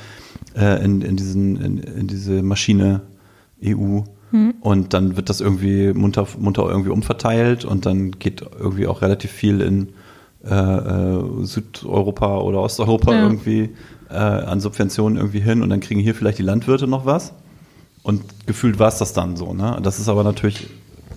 äh, 0.56 0.84
in, 0.84 1.01
in, 1.01 1.15
diesen, 1.15 1.56
in, 1.60 1.77
in 1.79 2.08
diese 2.08 2.44
Maschine 2.44 3.01
EU. 3.63 4.01
Und 4.59 4.93
dann 4.93 5.15
wird 5.15 5.29
das 5.29 5.39
irgendwie 5.39 5.93
munter, 5.93 6.27
munter 6.37 6.67
irgendwie 6.69 6.89
umverteilt 6.89 7.63
und 7.63 7.85
dann 7.85 8.11
geht 8.11 8.41
irgendwie 8.59 8.85
auch 8.85 9.01
relativ 9.01 9.31
viel 9.31 9.61
in 9.61 9.89
äh, 10.45 10.53
äh, 10.53 11.23
Südeuropa 11.45 12.37
oder 12.39 12.59
Osteuropa 12.61 13.13
Ja. 13.13 13.23
irgendwie 13.23 13.69
äh, 14.09 14.13
an 14.15 14.59
Subventionen 14.59 15.17
irgendwie 15.17 15.39
hin 15.39 15.63
und 15.63 15.69
dann 15.69 15.79
kriegen 15.79 16.01
hier 16.01 16.13
vielleicht 16.13 16.39
die 16.39 16.43
Landwirte 16.43 16.87
noch 16.87 17.05
was. 17.05 17.33
Und 18.03 18.21
gefühlt 18.45 18.79
war 18.79 18.89
es 18.89 18.97
das 18.97 19.13
dann 19.13 19.37
so. 19.37 19.53
Ne? 19.53 19.79
Das 19.81 19.97
ist 19.97 20.09
aber 20.09 20.23
natürlich 20.25 20.67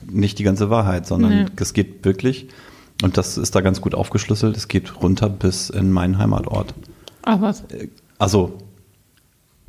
nicht 0.08 0.38
die 0.38 0.44
ganze 0.44 0.70
Wahrheit, 0.70 1.06
sondern 1.06 1.30
Nee. 1.32 1.46
es 1.56 1.72
geht 1.72 2.04
wirklich, 2.04 2.46
und 3.02 3.16
das 3.16 3.36
ist 3.38 3.54
da 3.56 3.60
ganz 3.60 3.80
gut 3.80 3.94
aufgeschlüsselt, 3.96 4.56
es 4.56 4.68
geht 4.68 5.02
runter 5.02 5.28
bis 5.28 5.68
in 5.70 5.90
meinen 5.90 6.18
Heimatort. 6.18 6.74
Ach 7.22 7.40
was. 7.40 7.64
Also 8.18 8.52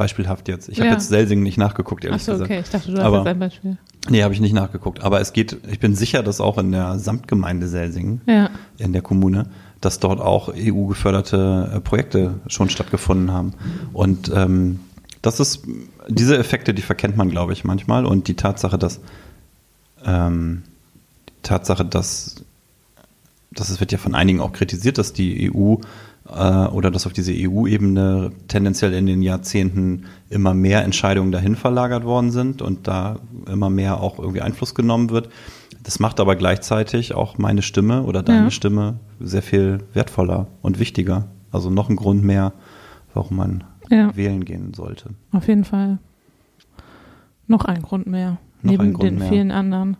beispielhaft 0.01 0.47
jetzt. 0.47 0.67
Ich 0.69 0.79
habe 0.79 0.87
Ja. 0.87 0.93
jetzt 0.95 1.09
Selsingen 1.09 1.43
nicht 1.43 1.57
nachgeguckt, 1.57 2.03
ehrlich 2.03 2.21
Achso, 2.21 2.31
gesagt. 2.33 2.49
okay. 2.49 2.59
Ich 2.61 2.69
dachte, 2.69 2.91
du 2.91 2.97
hast 2.97 3.05
Aber- 3.05 3.17
jetzt 3.19 3.27
ein 3.27 3.39
Beispiel. 3.39 3.77
Nee, 4.09 4.23
habe 4.23 4.33
ich 4.33 4.39
nicht 4.41 4.53
nachgeguckt. 4.53 5.03
Aber 5.03 5.21
es 5.21 5.31
geht, 5.31 5.57
ich 5.71 5.79
bin 5.79 5.93
sicher, 5.95 6.23
dass 6.23 6.41
auch 6.41 6.57
in 6.57 6.71
der 6.71 6.97
Samtgemeinde 6.97 7.67
Selsingen, 7.67 8.21
Ja. 8.25 8.49
in 8.79 8.93
der 8.93 9.03
Kommune, 9.03 9.45
dass 9.79 9.99
dort 9.99 10.19
auch 10.19 10.49
EU-geförderte 10.55 11.71
äh, 11.75 11.79
Projekte 11.81 12.35
schon 12.47 12.69
stattgefunden 12.69 13.31
haben. 13.31 13.53
Und 13.93 14.31
ähm, 14.33 14.79
das 15.21 15.39
ist, 15.39 15.63
diese 16.09 16.35
Effekte, 16.37 16.73
die 16.73 16.81
verkennt 16.81 17.15
man, 17.15 17.29
glaube 17.29 17.53
ich, 17.53 17.63
manchmal. 17.63 18.05
Und 18.07 18.27
die 18.27 18.33
Tatsache, 18.35 18.79
dass, 18.79 18.99
ähm, 20.03 20.63
die 21.29 21.33
Tatsache, 21.43 21.85
dass, 21.85 22.43
dass 23.51 23.69
es 23.69 23.79
wird 23.79 23.91
ja 23.91 23.97
von 23.99 24.15
einigen 24.15 24.41
auch 24.41 24.51
kritisiert, 24.53 24.97
dass 24.97 25.13
die 25.13 25.51
EU 25.53 25.75
oder 26.25 26.91
dass 26.91 27.07
auf 27.07 27.13
diese 27.13 27.33
EU-Ebene 27.35 28.31
tendenziell 28.47 28.93
in 28.93 29.05
den 29.05 29.21
Jahrzehnten 29.21 30.03
immer 30.29 30.53
mehr 30.53 30.83
Entscheidungen 30.83 31.31
dahin 31.31 31.55
verlagert 31.55 32.03
worden 32.05 32.31
sind 32.31 32.61
und 32.61 32.87
da 32.87 33.19
immer 33.51 33.69
mehr 33.69 33.99
auch 33.99 34.19
irgendwie 34.19 34.41
Einfluss 34.41 34.75
genommen 34.75 35.09
wird. 35.09 35.29
Das 35.83 35.99
macht 35.99 36.19
aber 36.19 36.35
gleichzeitig 36.35 37.15
auch 37.15 37.37
meine 37.39 37.63
Stimme 37.63 38.03
oder 38.03 38.21
deine 38.21 38.43
Ja. 38.45 38.51
Stimme 38.51 38.99
sehr 39.19 39.41
viel 39.41 39.79
wertvoller 39.93 40.47
und 40.61 40.77
wichtiger. 40.79 41.27
Also 41.51 41.69
noch 41.71 41.89
ein 41.89 41.95
Grund 41.95 42.23
mehr, 42.23 42.53
warum 43.15 43.37
man 43.37 43.63
Ja. 43.89 44.15
wählen 44.15 44.45
gehen 44.45 44.73
sollte. 44.75 45.09
Auf 45.31 45.47
jeden 45.47 45.65
Fall. 45.65 45.97
Noch 47.47 47.65
ein 47.65 47.81
Grund 47.81 48.07
mehr. 48.07 48.37
Noch 48.61 48.71
neben 48.71 48.93
Grund 48.93 49.03
den 49.09 49.17
mehr. 49.19 49.27
vielen 49.29 49.51
anderen. 49.51 49.97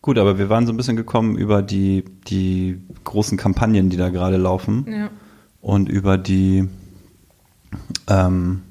Gut, 0.00 0.18
aber 0.18 0.38
wir 0.38 0.48
waren 0.48 0.66
so 0.66 0.72
ein 0.72 0.76
bisschen 0.76 0.96
gekommen 0.96 1.36
über 1.36 1.62
die, 1.62 2.04
die 2.26 2.80
großen 3.04 3.36
Kampagnen, 3.36 3.90
die 3.90 3.96
da 3.96 4.08
gerade 4.08 4.38
laufen. 4.38 4.86
Ja. 4.88 5.10
Und 5.60 5.88
über 5.88 6.18
die, 6.18 6.68
ähm, 8.08 8.62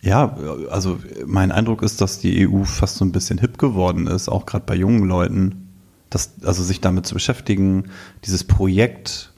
ja, 0.00 0.36
also 0.70 0.98
mein 1.26 1.52
Eindruck 1.52 1.82
ist, 1.82 2.00
dass 2.00 2.18
die 2.18 2.48
EU 2.48 2.64
fast 2.64 2.96
so 2.96 3.04
ein 3.04 3.12
bisschen 3.12 3.38
hip 3.38 3.58
geworden 3.58 4.06
ist, 4.06 4.28
auch 4.28 4.46
gerade 4.46 4.64
bei 4.66 4.74
jungen 4.74 5.04
Leuten, 5.04 5.68
dass, 6.10 6.32
also 6.44 6.62
sich 6.62 6.80
damit 6.80 7.06
zu 7.06 7.14
beschäftigen, 7.14 7.90
dieses 8.24 8.44
Projekt 8.44 9.34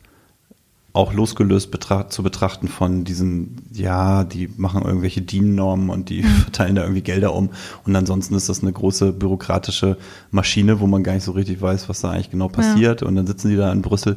auch 0.96 1.12
losgelöst 1.12 1.70
betracht, 1.70 2.10
zu 2.10 2.22
betrachten 2.22 2.68
von 2.68 3.04
diesen, 3.04 3.62
ja, 3.70 4.24
die 4.24 4.48
machen 4.56 4.82
irgendwelche 4.82 5.20
DIN-Normen 5.20 5.90
und 5.90 6.08
die 6.08 6.22
verteilen 6.44 6.74
da 6.74 6.82
irgendwie 6.82 7.02
Gelder 7.02 7.34
um. 7.34 7.50
Und 7.84 7.94
ansonsten 7.94 8.34
ist 8.34 8.48
das 8.48 8.62
eine 8.62 8.72
große 8.72 9.12
bürokratische 9.12 9.98
Maschine, 10.30 10.80
wo 10.80 10.86
man 10.86 11.04
gar 11.04 11.12
nicht 11.12 11.24
so 11.24 11.32
richtig 11.32 11.60
weiß, 11.60 11.90
was 11.90 12.00
da 12.00 12.10
eigentlich 12.10 12.30
genau 12.30 12.48
passiert. 12.48 13.02
Und 13.02 13.14
dann 13.14 13.26
sitzen 13.26 13.50
die 13.50 13.56
da 13.56 13.70
in 13.70 13.82
Brüssel. 13.82 14.16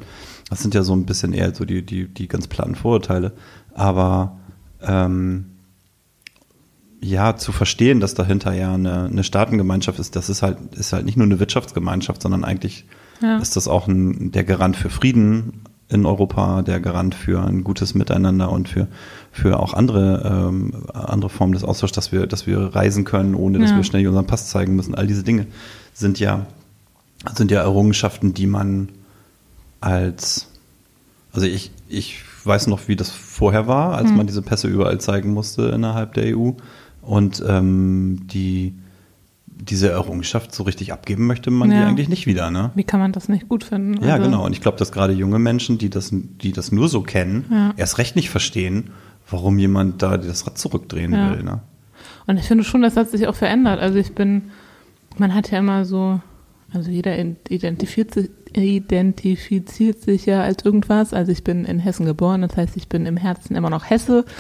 Das 0.49 0.61
sind 0.61 0.73
ja 0.73 0.83
so 0.83 0.93
ein 0.93 1.05
bisschen 1.05 1.33
eher 1.33 1.53
so 1.53 1.65
die, 1.65 1.85
die, 1.85 2.07
die 2.07 2.27
ganz 2.27 2.47
platten 2.47 2.75
Vorurteile. 2.75 3.33
Aber 3.73 4.37
ähm, 4.81 5.45
ja, 7.01 7.35
zu 7.37 7.51
verstehen, 7.51 7.99
dass 7.99 8.13
dahinter 8.13 8.53
ja 8.53 8.73
eine, 8.73 9.05
eine 9.05 9.23
Staatengemeinschaft 9.23 9.99
ist, 9.99 10.15
das 10.15 10.29
ist 10.29 10.41
halt, 10.41 10.57
ist 10.75 10.91
halt 10.91 11.05
nicht 11.05 11.17
nur 11.17 11.25
eine 11.25 11.39
Wirtschaftsgemeinschaft, 11.39 12.21
sondern 12.21 12.43
eigentlich 12.43 12.85
Ja. 13.21 13.37
ist 13.37 13.55
das 13.55 13.67
auch 13.67 13.87
ein, 13.87 14.31
der 14.31 14.43
Garant 14.43 14.75
für 14.75 14.89
Frieden 14.89 15.61
in 15.87 16.05
Europa, 16.05 16.61
der 16.61 16.79
Garant 16.79 17.15
für 17.15 17.41
ein 17.43 17.63
gutes 17.63 17.95
Miteinander 17.95 18.51
und 18.51 18.69
für, 18.69 18.87
für 19.31 19.59
auch 19.59 19.73
andere, 19.73 20.49
ähm, 20.49 20.73
andere 20.93 21.29
Formen 21.29 21.53
des 21.53 21.63
Austauschs, 21.63 21.93
dass 21.93 22.11
wir, 22.11 22.27
dass 22.27 22.45
wir 22.47 22.59
reisen 22.59 23.05
können, 23.05 23.33
ohne 23.33 23.59
dass 23.59 23.71
Ja. 23.71 23.77
wir 23.77 23.83
ständig 23.83 24.07
unseren 24.07 24.27
Pass 24.27 24.49
zeigen 24.49 24.75
müssen. 24.75 24.93
All 24.93 25.07
diese 25.07 25.23
Dinge 25.23 25.47
sind 25.93 26.19
ja, 26.19 26.45
sind 27.35 27.49
ja 27.49 27.61
Errungenschaften, 27.61 28.33
die 28.33 28.45
man 28.47 28.89
als, 29.81 30.48
also 31.33 31.45
ich, 31.45 31.71
ich 31.88 32.21
weiß 32.43 32.67
noch, 32.67 32.88
wie 32.88 32.95
das 32.95 33.12
vorher 33.12 33.67
war, 33.67 33.95
als 33.95 34.13
man 34.13 34.27
diese 34.27 34.41
Pässe 34.41 34.67
überall 34.67 35.00
zeigen 35.00 35.33
musste 35.33 35.63
innerhalb 35.69 36.13
der 36.13 36.36
EU. 36.38 36.51
Und 37.01 37.43
ähm, 37.48 38.21
die, 38.27 38.74
diese 39.48 39.89
Errungenschaft 39.89 40.53
so 40.53 40.63
richtig 40.63 40.93
abgeben 40.93 41.27
möchte 41.27 41.51
man 41.51 41.69
die 41.69 41.77
Ja. 41.77 41.88
eigentlich 41.88 42.07
nicht 42.09 42.27
wieder, 42.27 42.50
ne? 42.51 42.71
Wie 42.75 42.83
kann 42.83 43.00
man 43.00 43.12
das 43.12 43.29
nicht 43.29 43.50
gut 43.50 43.63
finden? 43.63 44.03
Ja, 44.03 44.13
Also, 44.15 44.25
genau. 44.25 44.45
Und 44.45 44.53
ich 44.53 44.62
glaube, 44.62 44.77
dass 44.77 44.91
gerade 44.91 45.13
junge 45.13 45.39
Menschen, 45.39 45.77
die 45.77 45.89
das, 45.89 46.09
die 46.12 46.51
das 46.51 46.71
nur 46.71 46.88
so 46.88 47.01
kennen, 47.01 47.45
Ja. 47.51 47.74
erst 47.77 47.98
recht 47.98 48.15
nicht 48.15 48.29
verstehen, 48.29 48.91
warum 49.29 49.59
jemand 49.59 50.01
da 50.01 50.17
das 50.17 50.45
Rad 50.48 50.57
zurückdrehen 50.57 51.13
Ja. 51.13 51.31
will. 51.31 51.43
Ne? 51.43 51.59
Und 52.27 52.38
ich 52.38 52.45
finde 52.45 52.63
schon, 52.63 52.81
das 52.81 52.95
hat 52.95 53.09
sich 53.09 53.27
auch 53.27 53.36
verändert. 53.36 53.79
Also 53.79 53.98
ich 53.98 54.13
bin, 54.13 54.43
man 55.17 55.33
hat 55.33 55.51
ja 55.51 55.59
immer 55.59 55.83
so, 55.86 56.19
also 56.73 56.91
jeder 56.91 57.17
identifiziert 57.17 58.13
sich, 58.13 58.29
identifiziert 58.53 59.99
sich 60.01 60.25
ja 60.25 60.41
als 60.43 60.63
irgendwas. 60.63 61.13
Also 61.13 61.31
ich 61.31 61.43
bin 61.43 61.65
in 61.65 61.79
Hessen 61.79 62.05
geboren, 62.05 62.41
das 62.41 62.55
heißt, 62.55 62.77
ich 62.77 62.88
bin 62.88 63.05
im 63.05 63.17
Herzen 63.17 63.55
immer 63.55 63.69
noch 63.69 63.89
Hesse. 63.89 64.25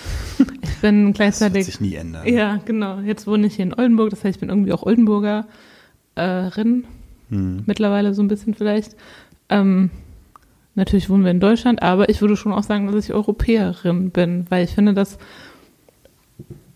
Ich 0.61 0.81
bin 0.81 1.07
Das 1.07 1.07
wird 1.07 1.15
gleichzeitig 1.15 1.65
sich 1.65 1.81
nie 1.81 1.95
ändern. 1.95 2.25
Ja, 2.25 2.57
genau. 2.63 2.99
Jetzt 2.99 3.27
wohne 3.27 3.47
ich 3.47 3.55
hier 3.55 3.65
in 3.65 3.73
Oldenburg, 3.73 4.11
das 4.11 4.23
heißt, 4.23 4.35
ich 4.37 4.39
bin 4.39 4.49
irgendwie 4.49 4.71
auch 4.71 4.83
Oldenburgerin, 4.83 5.45
Hm. 7.29 7.63
mittlerweile 7.65 8.13
so 8.13 8.21
ein 8.23 8.27
bisschen 8.29 8.53
vielleicht. 8.53 8.95
Ähm, 9.49 9.89
natürlich 10.75 11.09
wohnen 11.09 11.23
wir 11.25 11.31
in 11.31 11.39
Deutschland, 11.41 11.81
aber 11.83 12.07
ich 12.09 12.21
würde 12.21 12.37
schon 12.37 12.53
auch 12.53 12.63
sagen, 12.63 12.87
dass 12.87 13.03
ich 13.05 13.13
Europäerin 13.13 14.11
bin, 14.11 14.45
weil 14.49 14.63
ich 14.63 14.71
finde 14.71 14.93
das 14.93 15.17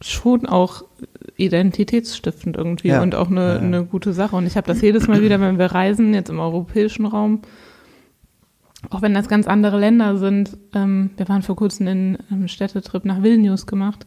schon 0.02 0.46
auch 0.46 0.84
identitätsstiftend 1.38 2.58
irgendwie 2.58 2.90
Ja. 2.90 3.02
und 3.02 3.16
auch 3.16 3.30
eine, 3.30 3.54
Ja, 3.54 3.60
eine 3.60 3.86
gute 3.86 4.14
Sache. 4.14 4.36
Und 4.36 4.46
ich 4.46 4.56
habe 4.58 4.68
das 4.68 4.82
jedes 4.82 5.08
Mal 5.08 5.22
wieder, 5.22 5.40
wenn 5.42 5.58
wir 5.58 5.68
reisen, 5.68 6.14
jetzt 6.14 6.30
im 6.30 6.40
europäischen 6.40 7.06
Raum, 7.06 7.42
auch 8.90 9.02
wenn 9.02 9.14
das 9.14 9.28
ganz 9.28 9.48
andere 9.48 9.80
Länder 9.80 10.18
sind. 10.18 10.58
Ähm, 10.74 11.12
wir 11.18 11.28
waren 11.30 11.42
vor 11.42 11.56
kurzem 11.56 11.88
in 11.88 12.18
einem 12.30 12.48
Städtetrip 12.48 13.06
nach 13.06 13.24
Vilnius 13.24 13.66
gemacht. 13.66 14.06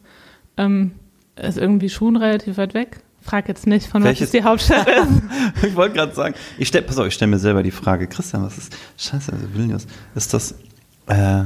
Ähm, 0.55 0.91
ist 1.35 1.57
irgendwie 1.57 1.89
schon 1.89 2.15
relativ 2.15 2.57
weit 2.57 2.73
weg. 2.73 3.01
Frag 3.21 3.47
jetzt 3.49 3.67
nicht, 3.67 3.87
von 3.87 4.03
Welches- 4.03 4.21
was 4.21 4.25
ist 4.27 4.33
die 4.33 4.43
Hauptstadt 4.43 4.87
ist. 5.57 5.63
Ich 5.63 5.75
wollte 5.75 5.95
gerade 5.95 6.13
sagen, 6.15 6.35
ich 6.57 6.67
stell, 6.69 6.81
pass 6.83 6.97
auf, 6.97 7.07
ich 7.07 7.13
stelle 7.13 7.29
mir 7.31 7.39
selber 7.39 7.61
die 7.61 7.71
Frage, 7.71 8.07
Christian, 8.07 8.43
was 8.43 8.57
ist, 8.57 8.75
scheiße, 8.97 9.33
also 9.33 9.53
Vilnius, 9.53 9.85
ist 10.15 10.33
das, 10.33 10.53
äh, 11.07 11.43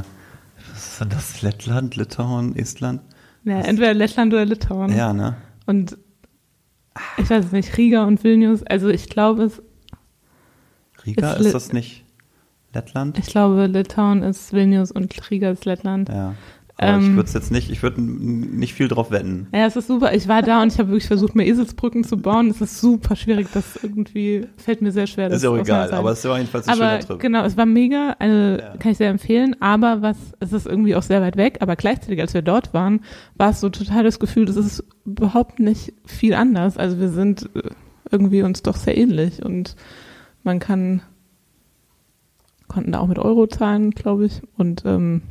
was 0.71 0.91
ist 0.93 1.01
denn 1.01 1.09
das, 1.09 1.41
Lettland, 1.41 1.95
Litauen, 1.95 2.55
Estland? 2.55 3.01
Ja, 3.45 3.61
entweder 3.61 3.93
Lettland 3.95 4.31
oder 4.33 4.45
Litauen. 4.45 4.95
Ja, 4.95 5.11
ne? 5.11 5.35
Und 5.65 5.98
ich 7.18 7.30
weiß 7.30 7.46
es 7.46 7.51
nicht, 7.51 7.77
Riga 7.77 8.06
und 8.06 8.24
Vilnius, 8.24 8.63
also 8.63 8.89
ich 8.89 9.10
glaube 9.10 9.44
es, 9.44 9.62
Riga, 11.06 11.34
Ist 11.34 11.48
ist, 11.48 11.53
das 11.53 11.74
nicht 11.74 12.03
Lettland? 12.74 13.18
ich 13.18 13.25
glaube 13.27 13.65
Litauen 13.68 14.24
ist 14.24 14.53
Vilnius 14.53 14.91
und 14.91 15.30
Riga 15.32 15.51
ist 15.51 15.65
Lettland. 15.65 16.10
ja. 16.10 16.36
Aber 16.78 16.98
ich 17.00 17.06
Ähm, 17.06 17.16
würde 17.16 17.28
es 17.28 17.34
jetzt 17.34 17.51
nicht, 17.51 17.70
ich 17.70 17.84
würde 17.84 18.01
nicht 18.01 18.74
viel 18.74 18.88
drauf 18.88 19.12
wetten. 19.12 19.48
Ja, 19.54 19.66
es 19.66 19.75
ist 19.75 19.88
super. 19.88 20.13
Ich 20.13 20.28
war 20.28 20.42
da 20.42 20.62
und 20.63 20.72
ich 20.74 20.80
habe 20.80 20.90
wirklich 20.90 21.08
versucht, 21.08 21.36
mir 21.36 21.46
Eselsbrücken 21.46 22.04
zu 22.04 22.18
bauen. 22.18 22.50
Es 22.50 22.60
ist 22.62 22.80
super 22.82 23.16
schwierig. 23.16 23.48
Das 23.54 23.78
irgendwie 23.84 24.48
fällt 24.58 24.82
mir 24.82 24.92
sehr 24.92 25.06
schwer. 25.06 25.30
ist 25.30 25.44
ja 25.44 25.50
auch 25.50 25.58
das 25.58 25.68
egal, 25.68 25.92
aber 25.92 26.12
es 26.12 26.24
war 26.25 26.38
jedenfalls 26.38 26.68
ein 26.68 26.74
aber 26.74 26.90
schöner 26.92 27.00
Trip. 27.06 27.20
genau, 27.20 27.44
es 27.44 27.58
war 27.58 27.66
mega, 27.66 28.16
eine, 28.20 28.60
Ja. 28.60 28.78
kann 28.78 28.92
ich 28.94 28.98
sehr 28.98 29.10
empfehlen, 29.10 29.56
aber 29.62 30.01
was, 30.01 30.18
es 30.40 30.54
ist 30.54 30.66
irgendwie 30.66 30.96
auch 30.96 31.04
sehr 31.04 31.22
weit 31.22 31.38
weg, 31.38 31.58
aber 31.60 31.75
gleichzeitig, 31.75 32.20
als 32.22 32.34
wir 32.34 32.42
dort 32.42 32.74
waren, 32.74 33.01
war 33.36 33.50
es 33.51 33.60
so 33.60 33.70
total 33.70 34.04
das 34.04 34.20
Gefühl, 34.20 34.46
das 34.46 34.56
ist 34.56 34.84
überhaupt 35.06 35.60
nicht 35.60 35.94
viel 36.06 36.34
anders. 36.34 36.78
Also 36.78 37.00
wir 37.00 37.10
sind 37.10 37.50
äh, 37.54 37.62
irgendwie 38.10 38.42
uns 38.44 38.63
doch 38.63 38.75
sehr 38.75 38.98
ähnlich 38.98 39.44
und 39.46 39.75
man 40.44 40.60
kann, 40.60 41.01
konnten 42.68 42.94
da 42.94 43.00
auch 43.00 43.08
mit 43.08 43.20
Euro 43.20 43.48
zahlen, 43.48 43.92
glaube 43.92 44.25
ich, 44.25 44.42
und 44.58 44.84
ähm, 44.86 45.22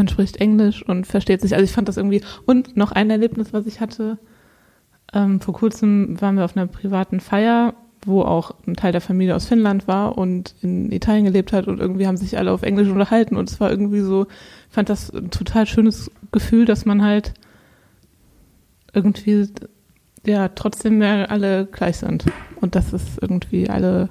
man 0.00 0.08
spricht 0.08 0.38
Englisch 0.38 0.82
und 0.82 1.06
versteht 1.06 1.42
sich. 1.42 1.52
Also 1.52 1.62
ich 1.62 1.72
fand 1.72 1.86
das 1.86 1.98
irgendwie, 1.98 2.22
und 2.46 2.74
noch 2.74 2.90
ein 2.90 3.10
Erlebnis, 3.10 3.52
was 3.52 3.66
ich 3.66 3.80
hatte, 3.80 4.16
ähm, 5.12 5.42
vor 5.42 5.52
kurzem 5.52 6.18
waren 6.22 6.36
wir 6.36 6.46
auf 6.46 6.56
einer 6.56 6.66
privaten 6.66 7.20
Feier, 7.20 7.74
wo 8.06 8.22
auch 8.22 8.54
ein 8.66 8.76
Teil 8.76 8.92
der 8.92 9.02
Familie 9.02 9.36
aus 9.36 9.44
Finnland 9.44 9.86
war 9.88 10.16
und 10.16 10.54
in 10.62 10.90
Italien 10.90 11.26
gelebt 11.26 11.52
hat 11.52 11.68
und 11.68 11.80
irgendwie 11.80 12.06
haben 12.06 12.16
sich 12.16 12.38
alle 12.38 12.50
auf 12.50 12.62
Englisch 12.62 12.88
unterhalten 12.88 13.36
und 13.36 13.50
es 13.50 13.60
war 13.60 13.70
irgendwie 13.70 14.00
so, 14.00 14.22
ich 14.22 14.74
fand 14.74 14.88
das 14.88 15.10
ein 15.12 15.30
total 15.30 15.66
schönes 15.66 16.10
Gefühl, 16.32 16.64
dass 16.64 16.86
man 16.86 17.02
halt 17.02 17.34
irgendwie 18.94 19.48
ja 20.24 20.48
trotzdem 20.48 20.96
mehr 20.96 21.30
alle 21.30 21.66
gleich 21.66 21.98
sind 21.98 22.24
und 22.62 22.74
dass 22.74 22.94
es 22.94 23.18
irgendwie 23.20 23.68
alle 23.68 24.08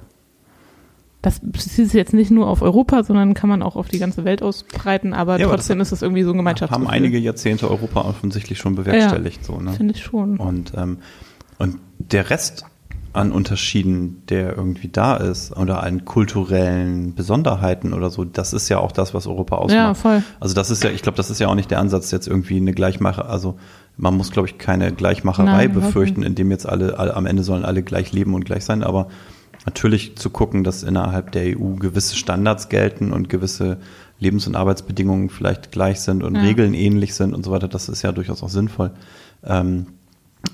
das 1.22 1.40
bezieht 1.40 1.86
sich 1.86 1.92
jetzt 1.92 2.14
nicht 2.14 2.30
nur 2.30 2.48
auf 2.48 2.62
Europa, 2.62 3.02
sondern 3.04 3.34
kann 3.34 3.48
man 3.50 3.62
auch 3.62 3.76
auf 3.76 3.88
die 3.88 3.98
ganze 3.98 4.24
Welt 4.24 4.42
ausbreiten, 4.42 5.12
aber 5.12 5.38
Ja, 5.38 5.46
aber 5.46 5.56
trotzdem 5.56 5.80
ist 5.80 5.92
es 5.92 6.00
irgendwie 6.02 6.22
so 6.22 6.30
ein 6.30 6.38
Gemeinschaftsgefühl. 6.38 6.86
Haben 6.86 6.92
einige 6.92 7.18
Jahrzehnte 7.18 7.70
Europa 7.70 8.02
offensichtlich 8.02 8.58
schon 8.58 8.74
bewerkstelligt. 8.74 9.44
So, 9.44 9.60
ne? 9.60 9.72
Finde 9.72 9.94
ich 9.94 10.02
schon. 10.02 10.38
Und, 10.38 10.72
ähm, 10.76 10.98
und 11.58 11.76
der 11.98 12.30
Rest 12.30 12.64
an 13.12 13.32
Unterschieden, 13.32 14.22
der 14.28 14.56
irgendwie 14.56 14.88
da 14.88 15.16
ist, 15.16 15.54
oder 15.56 15.82
an 15.82 16.04
kulturellen 16.04 17.14
Besonderheiten 17.14 17.92
oder 17.92 18.08
so, 18.08 18.24
das 18.24 18.52
ist 18.52 18.68
ja 18.68 18.78
auch 18.78 18.92
das, 18.92 19.14
was 19.14 19.26
Europa 19.26 19.56
ausmacht. 19.56 19.74
Ja, 19.74 19.94
voll. 19.94 20.22
Also 20.38 20.54
das 20.54 20.70
ist 20.70 20.84
ja, 20.84 20.90
ich 20.90 21.02
glaube, 21.02 21.16
das 21.16 21.28
ist 21.28 21.40
ja 21.40 21.48
auch 21.48 21.54
nicht 21.54 21.70
der 21.70 21.80
Ansatz, 21.80 22.12
jetzt 22.12 22.28
irgendwie 22.28 22.56
eine 22.56 22.72
Gleichmache, 22.72 23.26
also 23.26 23.58
man 23.96 24.16
muss, 24.16 24.30
glaube 24.30 24.48
ich, 24.48 24.58
keine 24.58 24.92
Gleichmacherei 24.92 25.66
Nein, 25.66 25.72
befürchten, 25.72 26.22
indem 26.22 26.50
jetzt 26.50 26.66
alle, 26.66 26.98
alle, 26.98 27.14
am 27.14 27.26
Ende 27.26 27.42
sollen 27.42 27.64
alle 27.64 27.82
gleich 27.82 28.12
leben 28.12 28.32
und 28.32 28.44
gleich 28.44 28.64
sein, 28.64 28.82
aber 28.82 29.08
natürlich 29.66 30.16
zu 30.16 30.30
gucken, 30.30 30.64
dass 30.64 30.82
innerhalb 30.82 31.32
der 31.32 31.58
EU 31.58 31.74
gewisse 31.74 32.16
Standards 32.16 32.68
gelten 32.68 33.12
und 33.12 33.28
gewisse 33.28 33.78
Lebens- 34.18 34.46
und 34.46 34.56
Arbeitsbedingungen 34.56 35.28
vielleicht 35.30 35.72
gleich 35.72 36.00
sind 36.00 36.22
und 36.22 36.34
Ja. 36.36 36.42
Regeln 36.42 36.74
ähnlich 36.74 37.14
sind 37.14 37.34
und 37.34 37.44
so 37.44 37.50
weiter, 37.50 37.68
das 37.68 37.88
ist 37.88 38.02
ja 38.02 38.12
durchaus 38.12 38.42
auch 38.42 38.48
sinnvoll. 38.48 38.90
Ähm, 39.44 39.86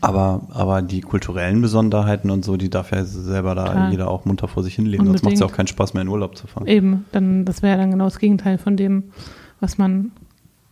aber, 0.01 0.49
aber 0.51 0.83
die 0.83 1.01
kulturellen 1.01 1.63
Besonderheiten 1.63 2.31
und 2.31 2.45
so, 2.45 2.57
die 2.57 2.69
darf 2.71 2.91
ja 2.91 3.05
selber 3.05 3.55
da 3.55 3.71
Klar. 3.71 3.91
jeder 3.91 4.09
auch 4.11 4.25
munter 4.25 4.49
vor 4.49 4.63
sich 4.65 4.75
hinleben, 4.75 5.07
sonst 5.07 5.23
macht 5.23 5.35
es 5.35 5.41
ja 5.41 5.47
auch 5.47 5.51
Unbedingt. 5.51 5.57
keinen 5.57 5.67
Spaß 5.69 5.95
mehr 5.95 6.03
in 6.03 6.09
Urlaub 6.09 6.37
zu 6.37 6.47
fahren. 6.49 6.67
Eben, 6.67 7.05
dann 7.13 7.45
das 7.45 7.63
wäre 7.63 7.79
dann 7.79 7.93
genau 7.93 8.05
das 8.05 8.19
Gegenteil 8.19 8.59
von 8.59 8.77
dem, 8.77 9.05
was 9.61 9.79
man 9.79 10.11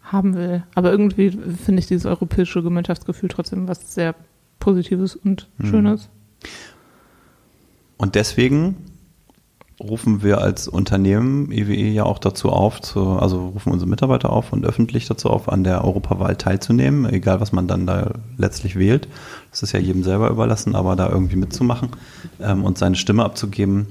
haben 0.02 0.34
will. 0.34 0.64
Aber 0.74 0.90
irgendwie 0.90 1.30
finde 1.30 1.78
ich 1.80 1.86
dieses 1.86 2.06
europäische 2.06 2.62
Gemeinschaftsgefühl 2.62 3.28
trotzdem 3.28 3.68
was 3.68 3.94
sehr 3.94 4.14
Positives 4.58 5.14
und 5.16 5.48
Mhm. 5.58 5.98
Und 8.04 8.16
deswegen 8.16 8.76
rufen 9.81 10.22
wir 10.22 10.42
als 10.42 10.68
Unternehmen 10.68 11.50
EWE 11.50 11.88
ja 11.88 12.02
auch 12.02 12.18
dazu 12.18 12.50
auf, 12.50 12.83
zu, 12.83 13.12
also 13.12 13.48
rufen 13.48 13.72
unsere 13.72 13.88
Mitarbeiter 13.88 14.28
auf 14.28 14.52
und 14.52 14.62
öffentlich 14.66 15.07
dazu 15.07 15.31
auf, 15.31 15.48
an 15.48 15.64
der 15.64 15.83
Europawahl 15.83 16.37
teilzunehmen, 16.37 17.07
egal 17.11 17.40
was 17.40 17.52
man 17.52 17.66
dann 17.66 17.87
da 17.87 18.12
letztlich 18.37 18.76
wählt. 18.76 19.09
Das 19.50 19.62
ist 19.62 19.72
ja 19.72 19.81
jedem 19.81 20.05
selber 20.05 20.28
überlassen, 20.28 20.74
aber 20.74 20.96
da 20.96 21.09
irgendwie 21.09 21.37
mitzumachen 21.37 21.88
ähm, 22.42 22.62
und 22.62 22.76
seine 22.76 22.96
Stimme 22.96 23.24
abzugeben, 23.24 23.87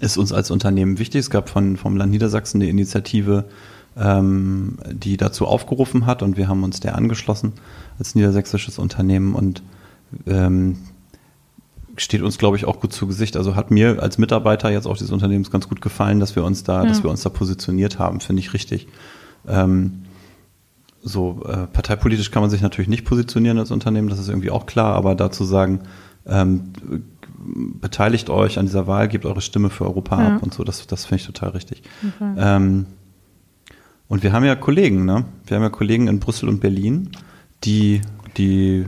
ist 0.00 0.18
uns 0.18 0.32
als 0.32 0.50
Unternehmen 0.50 0.98
wichtig. 0.98 1.20
Es 1.20 1.30
gab 1.30 1.48
von, 1.48 1.76
vom 1.76 1.96
Land 1.96 2.10
Niedersachsen 2.10 2.60
eine 2.60 2.68
Initiative, 2.68 3.44
ähm, 3.96 4.78
die 4.90 5.16
dazu 5.16 5.46
aufgerufen 5.46 6.06
hat 6.06 6.24
und 6.24 6.36
wir 6.36 6.48
haben 6.48 6.64
uns 6.64 6.80
der 6.80 6.96
angeschlossen 6.96 7.52
als 8.00 8.16
niedersächsisches 8.16 8.80
Unternehmen 8.80 9.36
und 9.36 9.62
ähm, 10.26 10.78
steht 11.96 12.22
uns, 12.22 12.38
glaube 12.38 12.56
ich, 12.56 12.64
auch 12.64 12.80
gut 12.80 12.92
zu 12.92 13.06
Gesicht. 13.06 13.36
Also 13.36 13.56
hat 13.56 13.70
mir 13.70 14.02
als 14.02 14.18
Mitarbeiter 14.18 14.70
jetzt 14.70 14.86
auch 14.86 14.96
dieses 14.96 15.12
Unternehmens 15.12 15.50
ganz 15.50 15.68
gut 15.68 15.80
gefallen, 15.80 16.20
dass 16.20 16.36
wir 16.36 16.44
uns 16.44 16.62
da, 16.64 16.82
Ja. 16.82 16.88
dass 16.88 17.02
wir 17.02 17.10
uns 17.10 17.22
da 17.22 17.28
positioniert 17.30 17.98
haben, 17.98 18.20
finde 18.20 18.40
ich 18.40 18.52
richtig. 18.54 18.88
Ähm, 19.48 20.02
so 21.02 21.42
äh, 21.48 21.66
parteipolitisch 21.68 22.30
kann 22.30 22.42
man 22.42 22.50
sich 22.50 22.62
natürlich 22.62 22.88
nicht 22.88 23.04
positionieren 23.04 23.58
als 23.58 23.70
Unternehmen, 23.70 24.08
das 24.08 24.18
ist 24.18 24.28
irgendwie 24.28 24.50
auch 24.50 24.66
klar, 24.66 24.94
aber 24.96 25.14
dazu 25.14 25.44
sagen, 25.44 25.80
ähm, 26.26 26.72
beteiligt 27.80 28.28
euch 28.28 28.58
an 28.58 28.66
dieser 28.66 28.86
Wahl, 28.88 29.06
gebt 29.06 29.24
eure 29.24 29.40
Stimme 29.40 29.70
für 29.70 29.84
Europa 29.84 30.20
Ja. 30.20 30.34
ab 30.36 30.42
und 30.42 30.52
so, 30.52 30.64
das, 30.64 30.86
das 30.88 31.04
finde 31.04 31.20
ich 31.20 31.26
total 31.26 31.50
richtig. 31.50 31.82
Okay. 32.18 32.34
Ähm, 32.38 32.86
und 34.08 34.22
wir 34.22 34.32
haben 34.32 34.44
ja 34.44 34.54
Kollegen, 34.56 35.04
ne? 35.04 35.24
Wir 35.46 35.56
haben 35.56 35.62
ja 35.62 35.70
Kollegen 35.70 36.08
in 36.08 36.18
Brüssel 36.20 36.48
und 36.48 36.60
Berlin, 36.60 37.10
die, 37.64 38.00
die 38.36 38.86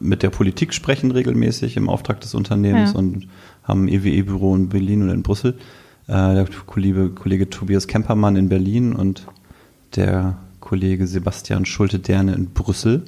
mit 0.00 0.22
der 0.22 0.30
Politik 0.30 0.72
sprechen 0.74 1.10
regelmäßig 1.10 1.76
im 1.76 1.88
Auftrag 1.88 2.20
des 2.20 2.34
Unternehmens 2.34 2.92
Ja. 2.92 2.98
und 2.98 3.28
haben 3.64 3.84
ein 3.84 3.88
EWE-Büro 3.88 4.54
in 4.56 4.68
Berlin 4.68 5.02
und 5.02 5.10
in 5.10 5.22
Brüssel. 5.22 5.54
Äh, 6.08 6.12
der 6.34 6.46
Kollege, 6.66 7.10
Kollege 7.10 7.48
Tobias 7.50 7.86
Kempermann 7.86 8.36
in 8.36 8.48
Berlin 8.48 8.92
und 8.92 9.26
der 9.96 10.36
Kollege 10.60 11.06
Sebastian 11.06 11.64
Schulte-Derne 11.64 12.34
in 12.34 12.46
Brüssel. 12.50 13.04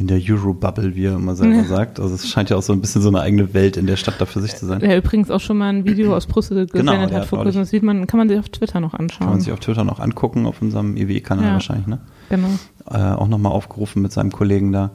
In 0.00 0.06
der 0.06 0.20
Eurobubble, 0.22 0.94
wie 0.94 1.06
er 1.06 1.16
immer 1.16 1.34
selber 1.34 1.64
sagt. 1.64 1.98
Also 1.98 2.14
es 2.14 2.28
scheint 2.28 2.50
ja 2.50 2.56
auch 2.56 2.62
so 2.62 2.72
ein 2.72 2.80
bisschen 2.80 3.02
so 3.02 3.08
eine 3.08 3.20
eigene 3.20 3.52
Welt 3.52 3.76
in 3.76 3.88
der 3.88 3.96
Stadt 3.96 4.14
da 4.20 4.26
für 4.26 4.40
sich 4.40 4.54
zu 4.54 4.64
sein. 4.64 4.78
Der 4.78 4.96
übrigens 4.96 5.28
auch 5.28 5.40
schon 5.40 5.58
mal 5.58 5.70
ein 5.70 5.84
Video 5.86 6.14
aus 6.14 6.26
Brüssel 6.28 6.66
Genau, 6.66 6.92
gesendet 6.92 7.10
der 7.10 7.16
hat 7.16 7.22
hat 7.22 7.28
vor 7.28 7.42
kurzem. 7.42 7.62
Das 7.62 7.70
sieht 7.70 7.82
man, 7.82 8.06
kann 8.06 8.18
man 8.18 8.28
sich 8.28 8.38
auf 8.38 8.48
Twitter 8.48 8.78
noch 8.78 8.92
Kann 8.92 9.06
man 9.08 9.10
anschauen. 9.18 9.40
sich 9.40 9.52
auf 9.52 9.58
Twitter 9.58 9.82
noch 9.82 9.98
angucken, 9.98 10.46
auf 10.46 10.62
unserem 10.62 10.96
EWE-Kanal 10.96 11.46
Ja. 11.46 11.52
wahrscheinlich, 11.54 11.88
ne? 11.88 11.98
Genau. 12.28 12.46
äh, 12.88 12.96
auch 12.98 13.26
nochmal 13.26 13.50
aufgerufen 13.50 14.00
mit 14.00 14.12
seinem 14.12 14.30
Kollegen 14.30 14.70
da. 14.70 14.92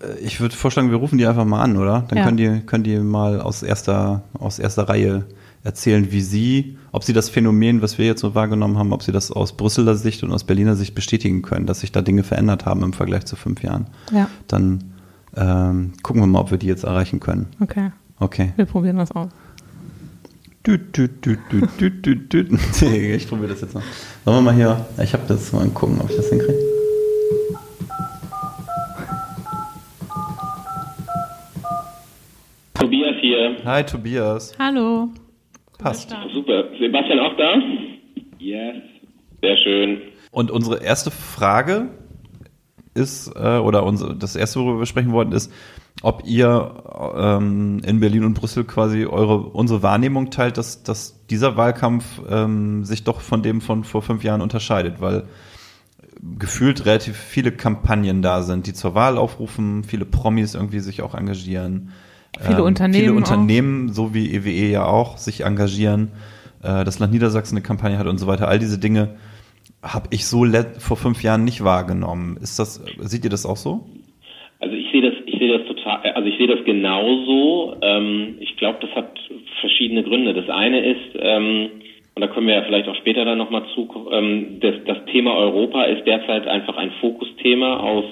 Äh, 0.00 0.24
Ich 0.24 0.40
würde 0.40 0.54
vorschlagen, 0.54 0.90
wir 0.90 0.96
rufen 0.98 1.18
die 1.18 1.26
einfach 1.26 1.44
mal 1.44 1.62
an, 1.62 1.76
oder? 1.76 2.04
Dann 2.08 2.18
Ja. 2.18 2.24
können, 2.24 2.36
die, 2.36 2.60
können 2.66 2.84
die 2.84 2.98
mal 2.98 3.40
aus 3.40 3.62
erster, 3.62 4.22
aus 4.38 4.58
erster 4.58 4.88
Reihe 4.88 5.24
erzählen, 5.62 6.12
wie 6.12 6.20
sie, 6.20 6.76
ob 6.92 7.04
sie 7.04 7.12
das 7.14 7.30
Phänomen, 7.30 7.80
was 7.80 7.96
wir 7.98 8.04
jetzt 8.06 8.20
so 8.20 8.34
wahrgenommen 8.34 8.76
haben, 8.78 8.92
ob 8.92 9.02
sie 9.02 9.12
das 9.12 9.30
aus 9.30 9.56
Brüsseler 9.56 9.94
Sicht 9.96 10.22
und 10.22 10.30
aus 10.32 10.44
Berliner 10.44 10.76
Sicht 10.76 10.94
bestätigen 10.94 11.40
können, 11.42 11.66
dass 11.66 11.80
sich 11.80 11.90
da 11.92 12.02
Dinge 12.02 12.22
verändert 12.22 12.66
haben 12.66 12.82
im 12.82 12.92
Vergleich 12.92 13.24
zu 13.24 13.36
fünf 13.36 13.62
Jahren. 13.62 13.86
Ja, 14.12 14.28
Dann 14.46 14.84
ähm, 15.36 15.92
gucken 16.02 16.20
wir 16.22 16.26
mal, 16.26 16.40
ob 16.40 16.50
wir 16.50 16.58
die 16.58 16.66
jetzt 16.66 16.84
erreichen 16.84 17.20
können. 17.20 17.46
okay. 17.60 17.90
Okay. 18.20 18.52
Wir 18.54 18.64
probieren 18.66 18.98
das 18.98 19.10
aus. 19.10 19.28
Düt, 20.64 20.96
düt, 20.96 21.26
düt, 21.26 21.40
düt, 21.50 21.68
düt, 21.80 22.06
düt, 22.06 22.32
düt. 22.32 22.50
Ich 22.82 23.28
probiere 23.28 23.48
das 23.48 23.60
jetzt 23.62 23.74
mal. 23.74 23.82
Sollen 24.24 24.36
wir 24.38 24.52
mal 24.52 24.54
hier, 24.54 24.86
ich 25.02 25.12
habe 25.12 25.24
das 25.26 25.52
mal 25.52 25.66
gucken, 25.70 26.00
ob 26.00 26.08
ich 26.10 26.16
das 26.16 26.28
hinkriege. 26.28 26.54
Tobias 32.74 33.14
hier. 33.34 33.64
Hi 33.64 33.84
Tobias. 33.84 34.54
Hallo. 34.58 35.08
Passt. 35.78 36.14
Super. 36.32 36.64
Sebastian 36.78 37.18
auch 37.20 37.36
da? 37.36 37.54
Yes. 38.38 38.76
Sehr 39.42 39.56
schön. 39.58 40.02
Und 40.30 40.50
unsere 40.50 40.82
erste 40.82 41.10
Frage 41.10 41.90
ist, 42.94 43.28
äh, 43.34 43.58
oder 43.58 43.84
unser, 43.84 44.14
das 44.14 44.36
erste, 44.36 44.60
worüber 44.60 44.78
wir 44.80 44.86
sprechen 44.86 45.12
wollten, 45.12 45.32
ist, 45.32 45.52
ob 46.02 46.22
ihr 46.24 46.82
ähm, 47.16 47.80
in 47.84 48.00
Berlin 48.00 48.24
und 48.24 48.34
Brüssel 48.34 48.64
quasi 48.64 49.06
eure 49.06 49.38
unsere 49.38 49.82
Wahrnehmung 49.82 50.30
teilt, 50.30 50.58
dass, 50.58 50.82
dass 50.82 51.26
dieser 51.26 51.56
Wahlkampf 51.56 52.20
ähm, 52.28 52.84
sich 52.84 53.04
doch 53.04 53.20
von 53.20 53.42
dem 53.42 53.60
von 53.60 53.84
vor 53.84 54.02
fünf 54.02 54.24
Jahren 54.24 54.42
unterscheidet, 54.42 55.00
weil 55.00 55.24
gefühlt 56.38 56.86
relativ 56.86 57.16
viele 57.16 57.52
Kampagnen 57.52 58.22
da 58.22 58.42
sind, 58.42 58.66
die 58.66 58.72
zur 58.72 58.94
Wahl 58.94 59.18
aufrufen, 59.18 59.84
viele 59.84 60.04
Promis 60.04 60.54
irgendwie 60.54 60.80
sich 60.80 61.02
auch 61.02 61.14
engagieren. 61.14 61.92
Viele 62.40 62.64
Unternehmen 62.64 63.00
Viele 63.00 63.12
auch. 63.12 63.16
Unternehmen, 63.16 63.92
so 63.92 64.14
wie 64.14 64.34
EWE 64.34 64.70
ja 64.70 64.86
auch, 64.86 65.16
sich 65.16 65.44
engagieren. 65.44 66.12
Äh, 66.62 66.84
das 66.84 66.98
Land 66.98 67.12
Niedersachsen 67.12 67.56
eine 67.56 67.62
Kampagne 67.62 67.98
hat 67.98 68.06
und 68.06 68.18
so 68.18 68.26
weiter. 68.26 68.48
All 68.48 68.58
diese 68.58 68.78
Dinge 68.78 69.16
habe 69.82 70.08
ich 70.10 70.26
so 70.26 70.44
vor 70.78 70.96
fünf 70.96 71.22
Jahren 71.22 71.44
nicht 71.44 71.62
wahrgenommen. 71.62 72.38
Ist 72.40 72.58
das, 72.58 72.84
seht 72.98 73.24
ihr 73.24 73.30
das 73.30 73.44
auch 73.44 73.56
so? 73.56 73.86
Also 74.60 74.74
ich 74.74 74.90
sehe 74.90 75.02
das, 75.02 75.14
ich 75.26 75.38
sehe 75.38 75.58
das 75.58 75.66
total, 75.66 76.00
also 76.12 76.28
ich 76.28 76.38
sehe 76.38 76.46
das 76.46 76.64
genauso. 76.64 77.76
Ähm, 77.82 78.36
ich 78.40 78.56
glaube, 78.56 78.78
das 78.80 78.90
hat 78.92 79.10
verschiedene 79.60 80.02
Gründe. 80.02 80.32
Das 80.32 80.48
eine 80.48 80.84
ist, 80.84 81.18
ähm, 81.18 81.68
und 82.14 82.20
da 82.20 82.28
können 82.28 82.46
wir 82.46 82.54
ja 82.54 82.62
vielleicht 82.62 82.88
auch 82.88 82.96
später 82.96 83.24
dann 83.24 83.38
nochmal 83.38 83.64
zu, 83.74 84.08
ähm, 84.10 84.60
das, 84.60 84.76
das 84.86 85.04
Thema 85.12 85.36
Europa 85.36 85.84
ist 85.84 86.06
derzeit 86.06 86.46
einfach 86.46 86.76
ein 86.76 86.92
Fokusthema 87.00 87.78
aus, 87.78 88.04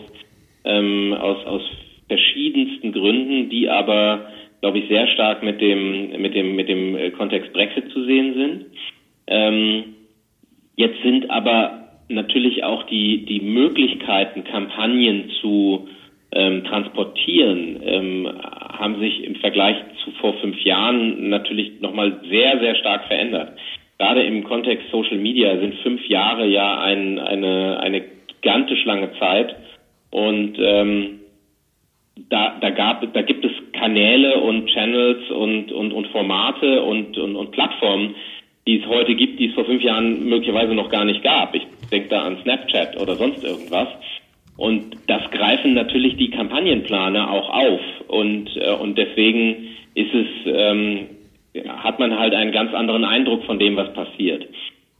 ähm, 0.65 1.15
aus, 1.15 1.47
aus 1.47 1.63
verschiedensten 2.13 2.93
Gründen, 2.93 3.49
die 3.49 3.71
aber, 3.71 4.27
glaube 4.61 4.79
ich, 4.81 4.89
sehr 4.89 5.07
stark 5.09 5.43
mit 5.43 5.63
dem, 5.63 6.21
mit 6.21 6.35
dem, 6.35 6.55
mit 6.55 6.69
dem 6.69 6.95
äh, 6.95 7.11
Kontext 7.11 7.53
Brexit 7.55 7.91
zu 7.91 8.05
sehen 8.05 8.35
sind. 8.35 8.67
Ähm, 9.27 9.85
jetzt 10.77 11.03
sind 11.03 11.31
aber 11.31 11.89
natürlich 12.09 12.65
auch 12.65 12.83
die, 12.85 13.25
die 13.25 13.41
Möglichkeiten, 13.41 14.45
Kampagnen 14.45 15.31
zu 15.41 15.89
ähm, 16.33 16.65
transportieren, 16.65 17.81
ähm, 17.83 18.29
haben 18.43 19.01
sich 19.01 19.25
im 19.25 19.37
Vergleich 19.37 19.77
zu 20.05 20.11
vor 20.13 20.35
fünf 20.35 20.61
Jahren 20.61 21.31
natürlich 21.31 21.81
nochmal 21.81 22.21
sehr, 22.29 22.59
sehr 22.59 22.75
stark 22.77 23.07
verändert. 23.07 23.57
Gerade 23.99 24.23
im 24.23 24.45
Kontext 24.45 24.91
Social 24.91 25.17
Media 25.17 25.57
sind 25.59 25.77
fünf 25.77 26.07
Jahre 26.09 26.47
ja 26.47 26.79
ein, 26.81 27.19
eine, 27.19 27.81
eine 27.81 28.03
gigantisch 28.27 28.85
lange 28.85 29.13
Zeit 29.19 29.55
und 30.11 30.59
ähm, 30.59 31.21
da, 32.17 32.59
da, 32.61 32.71
gab, 32.71 33.13
da 33.13 33.23
gibt 33.23 33.45
es 33.45 33.53
Kanäle 33.73 34.41
und 34.41 34.69
Channels 34.69 35.31
und, 35.31 35.73
und, 35.73 35.93
und 35.93 36.07
Formate 36.09 36.83
und, 36.83 37.17
und, 37.19 37.37
und 37.37 37.51
Plattformen, 37.53 38.15
die 38.67 38.81
es 38.81 38.87
heute 38.87 39.15
gibt, 39.15 39.41
die 39.41 39.49
es 39.49 39.55
vor 39.55 39.65
fünf 39.65 39.83
Jahren 39.83 40.29
möglicherweise 40.29 40.75
noch 40.75 40.91
gar 40.91 41.05
nicht 41.05 41.23
gab. 41.23 41.55
Ich 41.55 41.67
denke 41.91 42.09
da 42.09 42.23
an 42.23 42.39
Snapchat 42.43 43.01
oder 43.01 43.17
sonst 43.17 43.43
irgendwas. 43.43 43.89
Und 44.57 44.97
das 45.07 45.23
greifen 45.31 45.75
natürlich 45.75 46.17
die 46.17 46.31
Kampagnenplaner 46.31 47.31
auch 47.31 47.49
auf. 47.49 47.81
Und, 48.09 48.51
äh, 48.57 48.75
und 48.75 48.97
deswegen 48.99 49.69
ist 49.95 50.15
es, 50.15 50.27
ähm, 50.47 51.07
hat 51.67 51.99
man 51.99 52.19
halt 52.19 52.35
einen 52.35 52.53
ganz 52.53 52.73
anderen 52.75 53.05
Eindruck 53.05 53.45
von 53.45 53.59
dem, 53.59 53.77
was 53.77 53.93
passiert. 53.95 54.47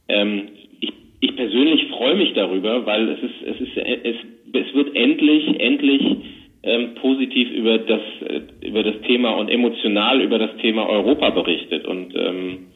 Ähm, 0.09 0.49
ich, 0.81 0.91
ich 1.19 1.35
persönlich 1.35 1.87
freue 1.89 2.15
mich 2.15 2.33
darüber, 2.33 2.85
weil 2.85 3.09
es 3.09 3.19
ist, 3.19 3.41
es 3.45 3.61
ist, 3.61 3.77
es, 3.77 4.15
es 4.53 4.73
wird 4.73 4.95
endlich, 4.95 5.59
endlich 5.59 6.17
ähm, 6.63 6.95
positiv 6.95 7.51
über 7.51 7.77
das, 7.77 8.01
äh, 8.25 8.41
über 8.65 8.83
das 8.83 8.95
Thema 9.05 9.31
und 9.31 9.49
emotional 9.49 10.21
über 10.21 10.39
das 10.39 10.55
Thema 10.61 10.87
Europa 10.87 11.29
berichtet. 11.29 11.85
Und, 11.85 12.15
ähm, 12.15 12.67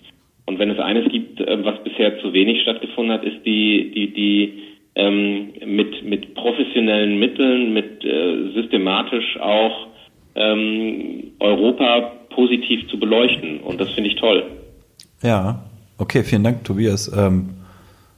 und 0.46 0.60
wenn 0.60 0.70
es 0.70 0.80
eines 0.80 1.10
gibt, 1.10 1.40
äh, 1.40 1.64
was 1.64 1.82
bisher 1.84 2.20
zu 2.20 2.34
wenig 2.34 2.62
stattgefunden 2.62 3.14
hat, 3.14 3.24
ist 3.24 3.46
die, 3.46 3.92
die, 3.96 4.14
die 4.14 4.54
ähm, 4.96 5.54
mit, 5.66 6.04
mit 6.04 6.36
professionellen 6.36 7.18
Mitteln, 7.18 7.74
mit 7.74 8.04
äh, 8.04 8.52
systematisch 8.54 9.40
auch 9.40 9.88
ähm, 10.36 11.32
Europa 11.40 12.12
positiv 12.30 12.88
zu 12.90 13.00
beleuchten. 13.00 13.60
Und 13.62 13.80
das 13.80 13.90
finde 13.92 14.10
ich 14.10 14.18
toll. 14.18 14.44
Ja, 15.24 15.64
okay, 15.98 16.24
vielen 16.24 16.44
Dank, 16.44 16.64
Tobias. 16.66 17.12
Ähm, 17.18 17.50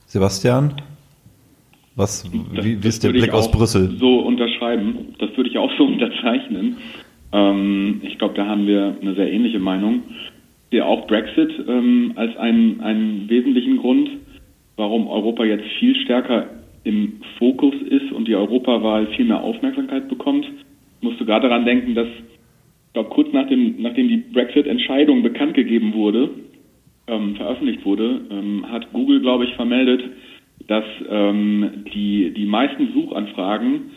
Sebastian, 0.08 0.82
was, 1.96 2.30
wie, 2.32 2.82
wie 2.82 2.88
ist 2.88 3.04
der 3.04 3.10
Blick 3.10 3.34
aus 3.34 3.52
Brüssel? 3.52 3.96
So 4.00 4.20
unterschreiben, 4.60 5.16
das 5.20 5.36
würde 5.36 5.50
ich 5.50 5.58
auch 5.58 5.72
so 5.78 5.86
unterzeichnen. 5.88 6.78
Ähm, 7.32 8.02
ich 8.04 8.18
glaube, 8.18 8.36
da 8.36 8.46
haben 8.46 8.68
wir 8.68 8.96
eine 9.02 9.16
sehr 9.16 9.32
ähnliche 9.32 9.60
Meinung. 9.60 10.04
Ich 10.66 10.78
sehe 10.78 10.86
auch 10.86 11.08
Brexit 11.08 11.52
ähm, 11.68 12.14
als 12.16 12.36
einen, 12.38 12.82
einen 12.82 13.30
wesentlichen 13.30 13.78
Grund, 13.78 14.10
warum 14.78 15.08
Europa 15.08 15.44
jetzt 15.44 15.66
viel 15.80 15.96
stärker 15.96 16.50
im 16.84 17.22
Fokus 17.38 17.76
ist 17.90 18.12
und 18.12 18.28
die 18.28 18.36
Europawahl 18.36 19.08
viel 19.08 19.26
mehr 19.26 19.42
Aufmerksamkeit 19.42 20.08
bekommt. 20.08 20.46
Ich 20.46 21.04
musste 21.08 21.26
gerade 21.26 21.50
daran 21.50 21.66
denken, 21.66 21.96
dass 21.96 22.08
ich 22.08 22.94
glaube, 22.94 23.10
kurz 23.10 23.32
nach 23.34 23.48
dem, 23.48 23.76
nachdem 23.82 24.08
die 24.08 24.18
Brexit-Entscheidung 24.18 25.22
bekannt 25.22 25.54
gegeben 25.54 25.94
wurde, 25.94 26.32
ähm, 27.08 27.36
veröffentlicht 27.36 27.86
wurde, 27.86 28.22
ähm, 28.32 28.66
hat 28.68 28.92
Google, 28.94 29.22
glaube 29.22 29.46
ich, 29.46 29.54
vermeldet, 29.54 30.04
dass 30.68 30.86
ähm, 31.08 31.84
die, 31.94 32.34
die 32.36 32.46
meisten 32.46 32.92
Suchanfragen 32.94 33.92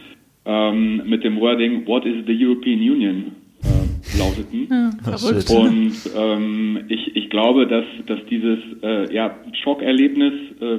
ähm, 0.45 1.03
mit 1.07 1.25
dem 1.25 1.41
Wording 1.41 1.87
What 1.87 2.05
is 2.05 2.25
the 2.27 2.45
European 2.45 2.81
Union 2.81 3.33
äh, 3.63 4.19
lauteten. 4.19 4.69
Ja, 4.71 5.17
verrückt. 5.17 5.51
Und 5.51 5.93
ähm, 6.17 6.81
ich, 6.89 7.17
ich 7.17 7.31
glaube, 7.31 7.67
dass, 7.67 7.85
dass 8.07 8.19
dieses 8.31 8.59
äh, 8.83 9.13
ja, 9.15 9.37
Schockerlebnis 9.63 10.33
äh, 10.61 10.79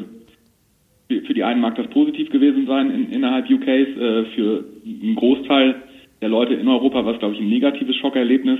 für, 1.07 1.21
für 1.25 1.33
die 1.33 1.43
einen 1.43 1.61
mag 1.61 1.75
das 1.75 1.87
positiv 1.87 2.29
gewesen 2.29 2.65
sein 2.67 2.91
in, 2.91 3.11
innerhalb 3.11 3.49
UKs, 3.49 3.67
äh, 3.67 4.25
für 4.35 4.65
einen 4.85 5.15
Großteil 5.15 5.75
der 6.23 6.29
Leute 6.29 6.53
in 6.53 6.69
Europa 6.69 7.03
war 7.03 7.13
es, 7.13 7.19
glaube 7.19 7.35
ich, 7.35 7.41
ein 7.41 7.49
negatives 7.49 7.97
Schockerlebnis. 7.97 8.57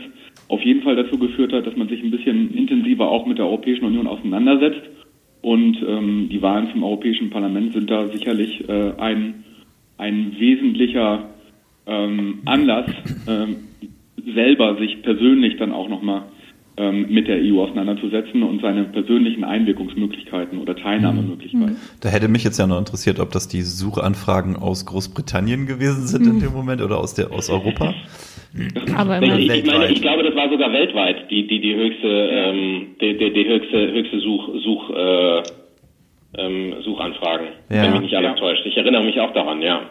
Auf 0.50 0.62
jeden 0.63 0.82
Fall 0.82 0.98
dazu 0.98 1.18
geführt 1.18 1.54
hat, 1.54 1.66
dass 1.66 1.78
man 1.78 1.88
sich 1.88 2.04
ein 2.04 2.12
bisschen 2.12 2.54
intensiver 2.54 3.10
auch 3.10 3.26
mit 3.26 3.38
der 3.38 3.46
Europäischen 3.46 3.86
Union 3.86 4.06
auseinandersetzt. 4.06 4.82
Und 5.42 5.78
ähm, 5.88 6.28
die 6.30 6.42
Wahlen 6.42 6.70
zum 6.72 6.84
Europäischen 6.84 7.30
Parlament 7.30 7.72
sind 7.72 7.89
da 7.89 8.08
sicherlich 8.08 8.68
äh, 8.68 8.92
ein, 8.98 9.46
ein 9.98 10.36
wesentlicher 10.38 11.30
ähm, 11.86 12.40
Anlass, 12.46 12.86
ähm, 13.28 13.56
selber 14.34 14.78
sich 14.78 15.02
persönlich 15.02 15.58
dann 15.58 15.72
auch 15.72 15.90
nochmal 15.90 16.24
ähm, 16.76 17.08
mit 17.10 17.28
der 17.28 17.38
EU 17.38 17.62
auseinanderzusetzen 17.62 18.42
und 18.42 18.62
seine 18.62 18.86
persönlichen 18.86 19.44
Einwirkungsmöglichkeiten 19.44 20.58
oder 20.60 20.76
Teilnahmemöglichkeiten. 20.76 21.76
Da 22.02 22.10
hätte 22.10 22.28
mich 22.28 22.44
jetzt 22.44 22.58
ja 22.58 22.66
noch 22.66 22.80
interessiert, 22.80 23.20
ob 23.20 23.32
das 23.32 23.48
die 23.48 23.62
Suchanfragen 23.62 24.56
aus 24.56 24.86
Großbritannien 24.86 25.68
gewesen 25.68 26.08
sind 26.08 26.26
in 26.26 26.40
dem 26.40 26.52
Moment 26.52 26.82
oder 26.82 26.98
aus, 26.98 27.14
der, 27.14 27.32
aus 27.32 27.50
Europa. 27.50 27.94
Aber 28.96 29.22
Ich, 29.22 29.50
ich, 29.50 29.66
meine, 29.66 29.92
ich 29.92 30.02
glaube, 30.02 30.24
das 30.24 30.36
war 30.36 30.50
sogar 30.50 30.72
weltweit 30.72 31.30
die, 31.30 31.48
die, 31.48 31.60
die 31.60 31.76
höchste, 31.76 32.08
ähm, 32.08 32.88
die, 33.02 33.18
die, 33.18 33.34
die 33.34 33.46
höchste, 33.46 33.92
höchste 33.92 34.20
Such, 34.20 34.50
Such, 34.64 34.90
äh, 34.90 35.44
ähm, 36.38 36.76
Suchanfragen, 36.84 37.48
Ja. 37.69 37.84
wenn 37.84 37.91
mich 37.93 38.02
nicht 38.02 38.15
alles 38.15 38.32
Ja. 38.32 38.36
täuscht. 38.36 38.65
Ich 38.65 38.78
erinnere 38.78 39.04
mich 39.04 39.19
auch 39.19 39.34
daran, 39.34 39.62
ja. 39.62 39.82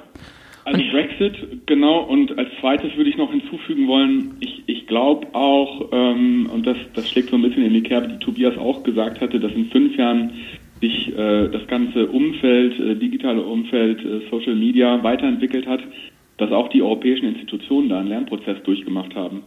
Also 0.65 0.81
Brexit, 0.93 1.67
genau, 1.67 2.01
und 2.05 2.39
als 2.39 2.49
zweites 2.61 2.97
würde 2.97 3.11
ich 3.11 3.17
noch 3.17 3.33
hinzufügen 3.33 3.89
wollen, 3.89 4.37
ich, 4.39 4.63
ich 4.67 4.87
glaube 4.87 5.27
auch, 5.33 5.89
ähm, 5.93 6.49
und 6.53 6.65
das, 6.67 6.77
das 6.95 7.11
schlägt 7.11 7.31
so 7.31 7.37
ein 7.37 7.43
bisschen 7.43 7.65
in 7.65 7.75
die 7.75 7.83
Kerbe, 7.83 8.07
die 8.09 8.19
Tobias 8.25 8.57
auch 8.57 8.85
gesagt 8.85 9.21
hatte, 9.21 9.41
dass 9.41 9.53
in 9.53 9.67
fünf 9.67 9.97
Jahren 9.97 10.31
sich 10.81 11.09
äh, 11.17 11.49
das 11.49 11.67
ganze 11.67 12.07
Umfeld, 12.07 12.79
äh, 12.79 12.95
digitale 12.95 13.43
Umfeld, 13.43 14.05
äh, 14.05 14.29
Social 14.31 14.55
Media 14.55 15.03
weiterentwickelt 15.03 15.67
hat, 15.67 15.81
dass 16.39 16.53
auch 16.53 16.69
die 16.69 16.83
europäischen 16.83 17.27
Institutionen 17.27 17.89
da 17.89 17.99
einen 17.99 18.09
Lernprozess 18.09 18.63
durchgemacht 18.63 19.15
haben. 19.17 19.43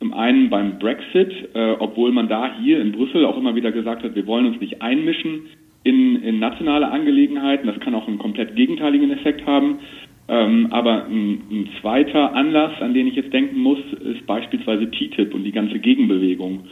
Zum 0.00 0.12
einen 0.12 0.50
beim 0.50 0.78
Brexit, 0.78 1.32
äh, 1.54 1.74
obwohl 1.78 2.12
man 2.12 2.28
da 2.28 2.52
hier 2.62 2.80
in 2.80 2.92
Brüssel 2.92 3.24
auch 3.26 3.36
immer 3.36 3.54
wieder 3.54 3.72
gesagt 3.72 4.04
hat, 4.04 4.14
wir 4.14 4.26
wollen 4.26 4.46
uns 4.46 4.60
nicht 4.60 4.80
einmischen 4.82 5.42
in, 5.84 6.22
in 6.22 6.38
nationale 6.38 6.90
Angelegenheiten. 6.90 7.66
Das 7.66 7.80
kann 7.80 7.94
auch 7.94 8.08
einen 8.08 8.18
komplett 8.18 8.56
gegenteiligen 8.56 9.10
Effekt 9.10 9.46
haben. 9.46 9.78
Ähm, 10.28 10.68
aber 10.70 11.06
ein, 11.06 11.42
ein 11.50 11.68
zweiter 11.80 12.34
Anlass, 12.34 12.72
an 12.82 12.92
den 12.92 13.06
ich 13.06 13.14
jetzt 13.14 13.32
denken 13.32 13.58
muss, 13.60 13.78
ist 14.04 14.26
beispielsweise 14.26 14.90
TTIP 14.90 15.34
und 15.34 15.44
die 15.44 15.52
ganze 15.52 15.78
Gegenbewegung, 15.78 16.64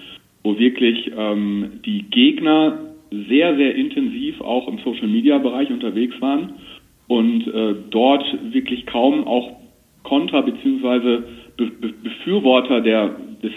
wo 0.44 0.58
wirklich 0.58 1.10
ähm, 1.16 1.80
die 1.86 2.02
Gegner 2.10 2.78
sehr, 3.10 3.56
sehr 3.56 3.74
intensiv 3.74 4.40
auch 4.42 4.68
im 4.68 4.78
Social-Media-Bereich 4.78 5.70
unterwegs 5.70 6.20
waren 6.20 6.54
und 7.08 7.46
äh, 7.46 7.74
dort 7.90 8.24
wirklich 8.52 8.84
kaum 8.86 9.26
auch 9.26 9.56
Kontra- 10.02 10.42
bzw. 10.42 11.22
Be 11.56 11.66
Be 11.66 11.94
Befürworter 12.02 12.80
der, 12.80 13.16
des 13.42 13.52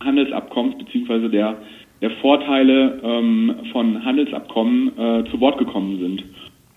Handelsabkommens 0.00 0.76
bzw. 0.78 1.28
Der, 1.28 1.56
der 2.02 2.10
Vorteile 2.10 3.00
ähm, 3.02 3.54
von 3.70 4.04
Handelsabkommen 4.04 4.88
äh, 4.98 5.24
zu 5.30 5.40
Wort 5.40 5.58
gekommen 5.58 5.98
sind. 6.00 6.24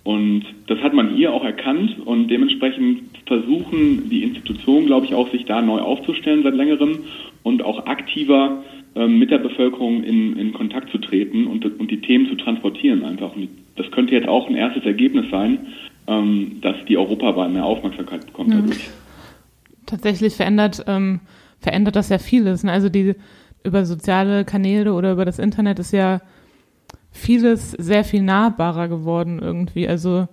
Und 0.03 0.45
das 0.67 0.79
hat 0.79 0.93
man 0.93 1.15
hier 1.15 1.33
auch 1.33 1.43
erkannt 1.43 1.97
und 2.05 2.27
dementsprechend 2.27 3.01
versuchen 3.25 4.07
die 4.07 4.21
Institutionen, 4.21 4.85
glaube 4.85 5.07
ich, 5.07 5.15
auch 5.15 5.31
sich 5.31 5.45
da 5.45 5.63
neu 5.63 5.79
aufzustellen 5.79 6.43
seit 6.43 6.53
längerem 6.53 6.99
und 7.41 7.63
auch 7.63 7.87
aktiver 7.87 8.63
ähm, 8.93 9.17
mit 9.17 9.31
der 9.31 9.39
Bevölkerung 9.39 10.03
in, 10.03 10.37
in 10.37 10.53
Kontakt 10.53 10.91
zu 10.91 10.99
treten 10.99 11.47
und, 11.47 11.65
und 11.79 11.89
die 11.89 12.01
Themen 12.01 12.27
zu 12.29 12.35
transportieren 12.35 13.03
einfach. 13.03 13.35
Und 13.35 13.49
das 13.77 13.89
könnte 13.89 14.13
jetzt 14.13 14.27
auch 14.27 14.47
ein 14.47 14.55
erstes 14.55 14.85
Ergebnis 14.85 15.25
sein, 15.31 15.57
ähm, 16.05 16.59
dass 16.61 16.75
die 16.87 16.97
Europawahl 16.97 17.49
mehr 17.49 17.65
Aufmerksamkeit 17.65 18.27
bekommt 18.27 18.53
Ja. 18.53 18.61
tatsächlich 19.87 20.35
verändert, 20.35 20.85
ähm, 20.87 21.19
verändert 21.59 21.95
das 21.95 22.09
ja 22.09 22.19
vieles. 22.19 22.63
Ne? 22.63 22.71
Also 22.71 22.89
die 22.89 23.15
über 23.65 23.85
soziale 23.85 24.45
Kanäle 24.45 24.93
oder 24.93 25.11
über 25.11 25.25
das 25.25 25.39
Internet 25.39 25.79
ist 25.79 25.91
ja 25.91 26.21
vieles 27.11 27.71
sehr 27.71 28.03
viel 28.03 28.21
nahbarer 28.21 28.87
geworden 28.87 29.39
irgendwie. 29.39 29.87
Also 29.87 30.27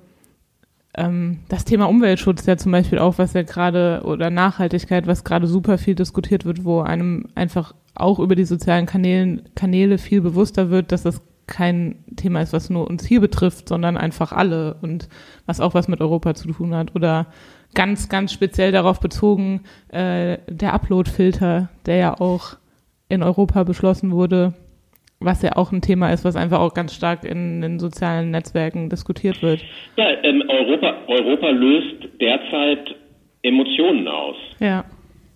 ähm, 0.94 1.40
das 1.48 1.64
Thema 1.64 1.88
Umweltschutz 1.88 2.44
ja 2.46 2.56
zum 2.56 2.72
Beispiel 2.72 2.98
auch, 2.98 3.18
was 3.18 3.32
ja 3.32 3.42
gerade, 3.42 4.02
oder 4.04 4.30
Nachhaltigkeit, 4.30 5.06
was 5.06 5.24
gerade 5.24 5.46
super 5.46 5.78
viel 5.78 5.94
diskutiert 5.94 6.44
wird, 6.44 6.64
wo 6.64 6.80
einem 6.80 7.28
einfach 7.34 7.74
auch 7.94 8.18
über 8.18 8.34
die 8.34 8.44
sozialen 8.44 8.86
Kanälen, 8.86 9.42
Kanäle 9.54 9.98
viel 9.98 10.20
bewusster 10.20 10.70
wird, 10.70 10.92
dass 10.92 11.02
das 11.02 11.22
kein 11.46 12.04
Thema 12.16 12.40
ist, 12.40 12.52
was 12.52 12.70
nur 12.70 12.88
uns 12.88 13.04
hier 13.04 13.20
betrifft, 13.20 13.68
sondern 13.68 13.96
einfach 13.96 14.32
alle 14.32 14.74
und 14.80 15.08
was 15.46 15.60
auch 15.60 15.74
was 15.74 15.88
mit 15.88 16.00
Europa 16.00 16.34
zu 16.34 16.50
tun 16.50 16.74
hat. 16.74 16.94
Oder 16.94 17.26
ganz, 17.74 18.08
ganz 18.08 18.32
speziell 18.32 18.72
darauf 18.72 19.00
bezogen, 19.00 19.62
äh, 19.88 20.38
der 20.48 20.72
Upload-Filter, 20.72 21.68
der 21.86 21.96
ja 21.96 22.20
auch 22.20 22.56
in 23.12 23.22
Europa 23.22 23.62
beschlossen 23.64 24.10
wurde, 24.10 24.54
was 25.20 25.42
ja 25.42 25.56
auch 25.56 25.70
ein 25.70 25.82
Thema 25.82 26.12
ist, 26.12 26.24
was 26.24 26.34
einfach 26.34 26.60
auch 26.60 26.74
ganz 26.74 26.94
stark 26.94 27.24
in 27.24 27.60
den 27.60 27.78
sozialen 27.78 28.30
Netzwerken 28.30 28.88
diskutiert 28.88 29.42
wird. 29.42 29.60
Ja, 29.96 30.06
ähm, 30.22 30.42
Europa, 30.48 30.96
Europa 31.06 31.50
löst 31.50 32.08
derzeit 32.20 32.96
Emotionen 33.42 34.08
aus. 34.08 34.36
Ja. 34.60 34.84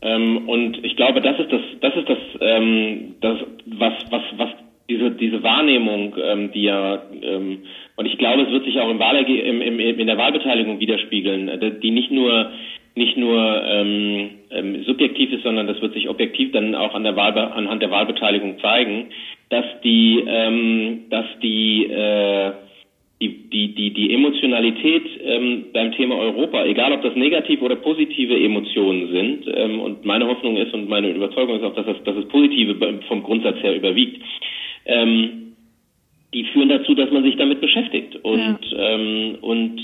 Ähm, 0.03 0.49
und 0.49 0.85
ich 0.85 0.97
glaube, 0.97 1.21
das 1.21 1.39
ist 1.39 1.53
das, 1.53 1.61
das 1.81 1.97
ist 1.97 2.09
das, 2.09 2.19
ähm, 2.41 3.15
das 3.21 3.39
was, 3.67 3.93
was, 4.11 4.23
was 4.37 4.49
diese, 4.89 5.11
diese 5.11 5.43
Wahrnehmung, 5.43 6.15
ähm, 6.23 6.53
die 6.53 6.63
ja, 6.63 7.03
ähm, 7.23 7.63
und 7.97 8.07
ich 8.07 8.19
glaube, 8.19 8.43
es 8.43 8.51
wird 8.51 8.65
sich 8.65 8.79
auch 8.79 8.89
im 8.89 8.99
Wahlerge 8.99 9.41
im, 9.41 9.61
im, 9.61 9.81
in 9.81 10.07
der 10.07 10.17
Wahlbeteiligung 10.17 10.81
widerspiegeln, 10.81 11.49
äh, 11.49 11.81
die 11.81 11.91
nicht 11.91 12.11
nur 12.11 12.51
nicht 12.97 13.17
nur 13.17 13.63
ähm, 13.65 14.31
ähm, 14.51 14.83
subjektiv 14.85 15.31
ist, 15.33 15.43
sondern 15.43 15.67
das 15.67 15.81
wird 15.83 15.93
sich 15.93 16.09
objektiv 16.09 16.53
dann 16.53 16.75
auch 16.75 16.95
an 16.95 17.05
der 17.05 17.15
Wahl, 17.15 17.37
anhand 17.37 17.83
der 17.83 17.91
Wahlbeteiligung 17.91 18.59
zeigen, 18.61 19.09
dass 19.51 19.67
die, 19.85 20.25
ähm, 20.27 21.05
dass 21.11 21.27
die, 21.43 21.85
äh, 21.85 22.53
die, 23.21 23.51
die, 23.51 23.75
die, 23.75 23.91
die 23.93 24.15
Emotionalität 24.15 25.05
ähm, 25.23 25.67
beim 25.73 25.93
Thema 25.93 26.17
Europa, 26.17 26.65
egal 26.65 26.93
ob 26.93 27.03
das 27.03 27.15
negative 27.15 27.65
oder 27.65 27.77
positive 27.77 28.35
Emotionen 28.35 29.13
sind, 29.13 29.45
ähm, 29.55 29.81
und 29.81 30.05
meine 30.07 30.27
Hoffnung 30.27 30.57
ist 30.57 30.73
und 30.73 30.89
meine 30.89 31.11
Überzeugung 31.11 31.57
ist 31.57 31.65
auch, 31.65 31.75
dass 31.75 31.87
das, 31.87 32.03
dass 32.03 32.17
das 32.17 32.29
Positive 32.29 32.77
vom 33.09 33.23
Grundsatz 33.23 33.63
her 33.63 33.77
überwiegt, 33.77 34.23
ähm, 34.87 35.55
die 36.33 36.45
führen 36.45 36.71
dazu, 36.71 36.95
dass 36.95 37.11
man 37.11 37.23
sich 37.23 37.37
damit 37.37 37.61
beschäftigt 37.61 38.17
und 38.23 38.59
ja. 38.71 38.79
ähm, 38.79 39.39
und 39.41 39.81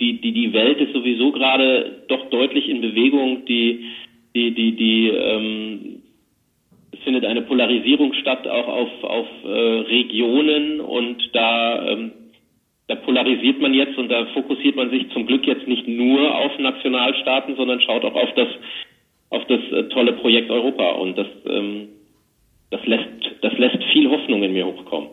die, 0.00 0.20
die, 0.20 0.32
die 0.32 0.52
Welt 0.52 0.80
ist 0.80 0.92
sowieso 0.92 1.32
gerade 1.32 2.04
doch 2.08 2.30
deutlich 2.30 2.68
in 2.68 2.80
Bewegung. 2.80 3.44
Die, 3.46 3.86
die, 4.34 4.54
die, 4.54 4.76
die, 4.76 5.08
ähm, 5.08 6.02
es 6.92 7.00
findet 7.00 7.24
eine 7.24 7.42
Polarisierung 7.42 8.12
statt, 8.14 8.46
auch 8.46 8.68
auf, 8.68 9.04
auf 9.04 9.26
äh, 9.44 9.48
Regionen 9.48 10.80
und 10.80 11.18
da, 11.32 11.88
ähm, 11.88 12.12
da 12.88 12.96
polarisiert 12.96 13.60
man 13.60 13.74
jetzt 13.74 13.96
und 13.98 14.08
da 14.08 14.26
fokussiert 14.34 14.76
man 14.76 14.90
sich 14.90 15.10
zum 15.12 15.26
Glück 15.26 15.46
jetzt 15.46 15.66
nicht 15.66 15.86
nur 15.86 16.34
auf 16.34 16.58
Nationalstaaten, 16.58 17.56
sondern 17.56 17.80
schaut 17.80 18.04
auch 18.04 18.14
auf 18.14 18.34
das, 18.34 18.48
auf 19.30 19.44
das 19.46 19.60
äh, 19.72 19.88
tolle 19.88 20.14
Projekt 20.14 20.50
Europa 20.50 20.92
und 20.92 21.16
das, 21.16 21.28
ähm, 21.46 21.88
das 22.70 22.84
lässt, 22.86 23.08
das 23.42 23.52
lässt 23.58 23.82
viel 23.92 24.10
Hoffnung 24.10 24.42
in 24.42 24.52
mir 24.52 24.66
hochkommen. 24.66 25.10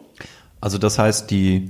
Also 0.61 0.77
das 0.77 0.99
heißt, 0.99 1.31
die 1.31 1.69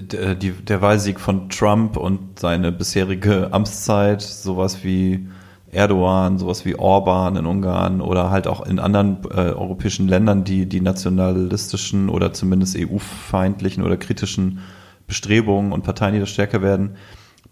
die, 0.00 0.52
der 0.52 0.80
Wahlsieg 0.80 1.20
von 1.20 1.48
Trump 1.48 1.96
und 1.96 2.38
seine 2.38 2.72
bisherige 2.72 3.48
Amtszeit, 3.52 4.22
sowas 4.22 4.84
wie 4.84 5.28
Erdogan, 5.70 6.38
sowas 6.38 6.64
wie 6.64 6.76
Orban 6.76 7.36
in 7.36 7.46
Ungarn 7.46 8.00
oder 8.00 8.30
halt 8.30 8.46
auch 8.46 8.66
in 8.66 8.78
anderen 8.78 9.18
äh, 9.30 9.52
europäischen 9.52 10.06
Ländern, 10.06 10.44
die 10.44 10.66
die 10.66 10.80
nationalistischen 10.80 12.10
oder 12.10 12.32
zumindest 12.32 12.76
EU-feindlichen 12.78 13.82
oder 13.82 13.96
kritischen 13.96 14.60
Bestrebungen 15.06 15.72
und 15.72 15.82
Parteien, 15.82 16.14
die 16.14 16.20
da 16.20 16.26
stärker 16.26 16.62
werden, 16.62 16.96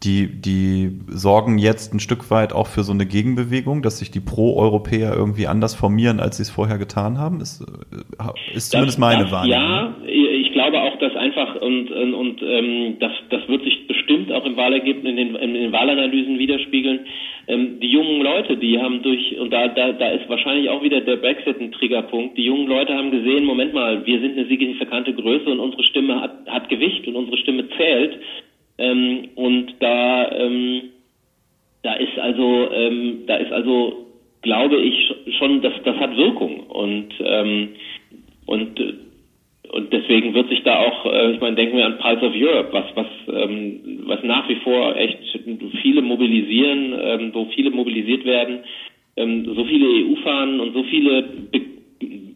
die, 0.02 0.40
die 0.40 1.00
sorgen 1.08 1.58
jetzt 1.58 1.92
ein 1.92 2.00
Stück 2.00 2.30
weit 2.30 2.52
auch 2.52 2.66
für 2.66 2.84
so 2.84 2.92
eine 2.92 3.04
Gegenbewegung, 3.04 3.82
dass 3.82 3.98
sich 3.98 4.10
die 4.10 4.20
Pro-Europäer 4.20 5.14
irgendwie 5.14 5.46
anders 5.46 5.74
formieren, 5.74 6.20
als 6.20 6.38
sie 6.38 6.42
es 6.42 6.50
vorher 6.50 6.78
getan 6.78 7.18
haben? 7.18 7.40
Ist, 7.40 7.60
äh, 7.60 8.54
ist 8.54 8.70
zumindest 8.70 8.96
das, 8.96 9.00
meine 9.00 9.24
das, 9.24 9.32
Wahrnehmung. 9.32 9.60
Ja, 9.60 9.94
ich 10.06 10.52
glaube 10.52 10.78
auch, 10.78 10.98
dass 10.98 11.14
einfach 11.16 11.56
und, 11.70 11.90
und, 11.90 12.14
und 12.14 12.42
ähm, 12.42 12.96
das, 12.98 13.12
das 13.30 13.48
wird 13.48 13.62
sich 13.62 13.86
bestimmt 13.86 14.32
auch 14.32 14.44
im 14.44 14.56
Wahlergebnis, 14.56 15.08
in 15.08 15.16
den, 15.16 15.34
in 15.36 15.54
den 15.54 15.72
Wahlanalysen 15.72 16.38
widerspiegeln. 16.38 17.06
Ähm, 17.46 17.78
die 17.80 17.90
jungen 17.90 18.22
Leute, 18.22 18.56
die 18.56 18.80
haben 18.80 19.02
durch, 19.02 19.38
und 19.38 19.52
da, 19.52 19.68
da, 19.68 19.92
da 19.92 20.08
ist 20.10 20.28
wahrscheinlich 20.28 20.68
auch 20.68 20.82
wieder 20.82 21.00
der 21.00 21.16
Brexit 21.16 21.60
ein 21.60 21.70
Triggerpunkt, 21.72 22.36
die 22.36 22.44
jungen 22.44 22.66
Leute 22.66 22.94
haben 22.94 23.12
gesehen, 23.12 23.44
Moment 23.44 23.72
mal, 23.72 24.04
wir 24.04 24.20
sind 24.20 24.36
eine 24.36 24.46
signifikante 24.48 25.14
Größe 25.14 25.48
und 25.48 25.60
unsere 25.60 25.84
Stimme 25.84 26.20
hat, 26.20 26.46
hat 26.48 26.68
Gewicht 26.68 27.06
und 27.06 27.14
unsere 27.14 27.38
Stimme 27.38 27.68
zählt. 27.76 28.18
Ähm, 28.78 29.28
und 29.36 29.74
da, 29.78 30.32
ähm, 30.32 30.82
da 31.82 31.94
ist 31.94 32.18
also, 32.18 32.68
ähm, 32.74 33.20
da 33.26 33.36
ist 33.36 33.52
also, 33.52 34.06
glaube 34.42 34.76
ich 34.76 35.14
schon, 35.38 35.62
dass 35.62 35.74
das 35.84 35.96
hat 35.96 36.16
Wirkung. 36.16 36.60
Und 36.60 37.14
ähm, 37.24 37.68
und 38.46 38.80
und 39.72 39.92
deswegen 39.92 40.34
wird 40.34 40.48
sich 40.48 40.62
da 40.64 40.80
auch, 40.80 41.06
äh, 41.06 41.32
ich 41.32 41.40
meine, 41.40 41.54
denken 41.54 41.76
wir 41.76 41.86
an 41.86 41.98
Pulse 41.98 42.26
of 42.26 42.34
Europe, 42.34 42.68
was 42.72 42.84
was 42.94 43.06
ähm, 43.32 44.00
was 44.04 44.22
nach 44.24 44.48
wie 44.48 44.56
vor 44.56 44.96
echt 44.96 45.18
viele 45.80 46.02
mobilisieren, 46.02 46.94
ähm, 47.00 47.30
wo 47.32 47.44
viele 47.54 47.70
mobilisiert 47.70 48.24
werden, 48.24 48.60
ähm, 49.16 49.44
so 49.54 49.64
viele 49.64 49.86
EU-Fahnen 49.86 50.60
und 50.60 50.74
so 50.74 50.82
viele 50.84 51.22
Be 51.22 51.60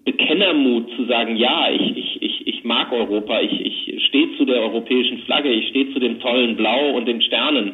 Bekennermut 0.05 0.91
zu 0.97 1.07
sagen, 1.07 1.37
ja, 1.37 1.71
ich 1.73 1.97
ich 1.97 2.23
ich 2.23 2.47
ich 2.47 2.65
mag 2.65 2.93
Europa, 2.93 3.41
ich 3.41 3.61
ich 3.61 4.05
stehe 4.07 4.37
zu 4.37 4.45
der 4.45 4.61
europäischen 4.61 5.19
Flagge, 5.21 5.51
ich 5.51 5.69
stehe 5.69 5.93
zu 5.93 5.99
dem 5.99 6.21
tollen 6.21 6.57
Blau 6.57 6.91
und 6.91 7.07
den 7.07 7.21
Sternen. 7.23 7.73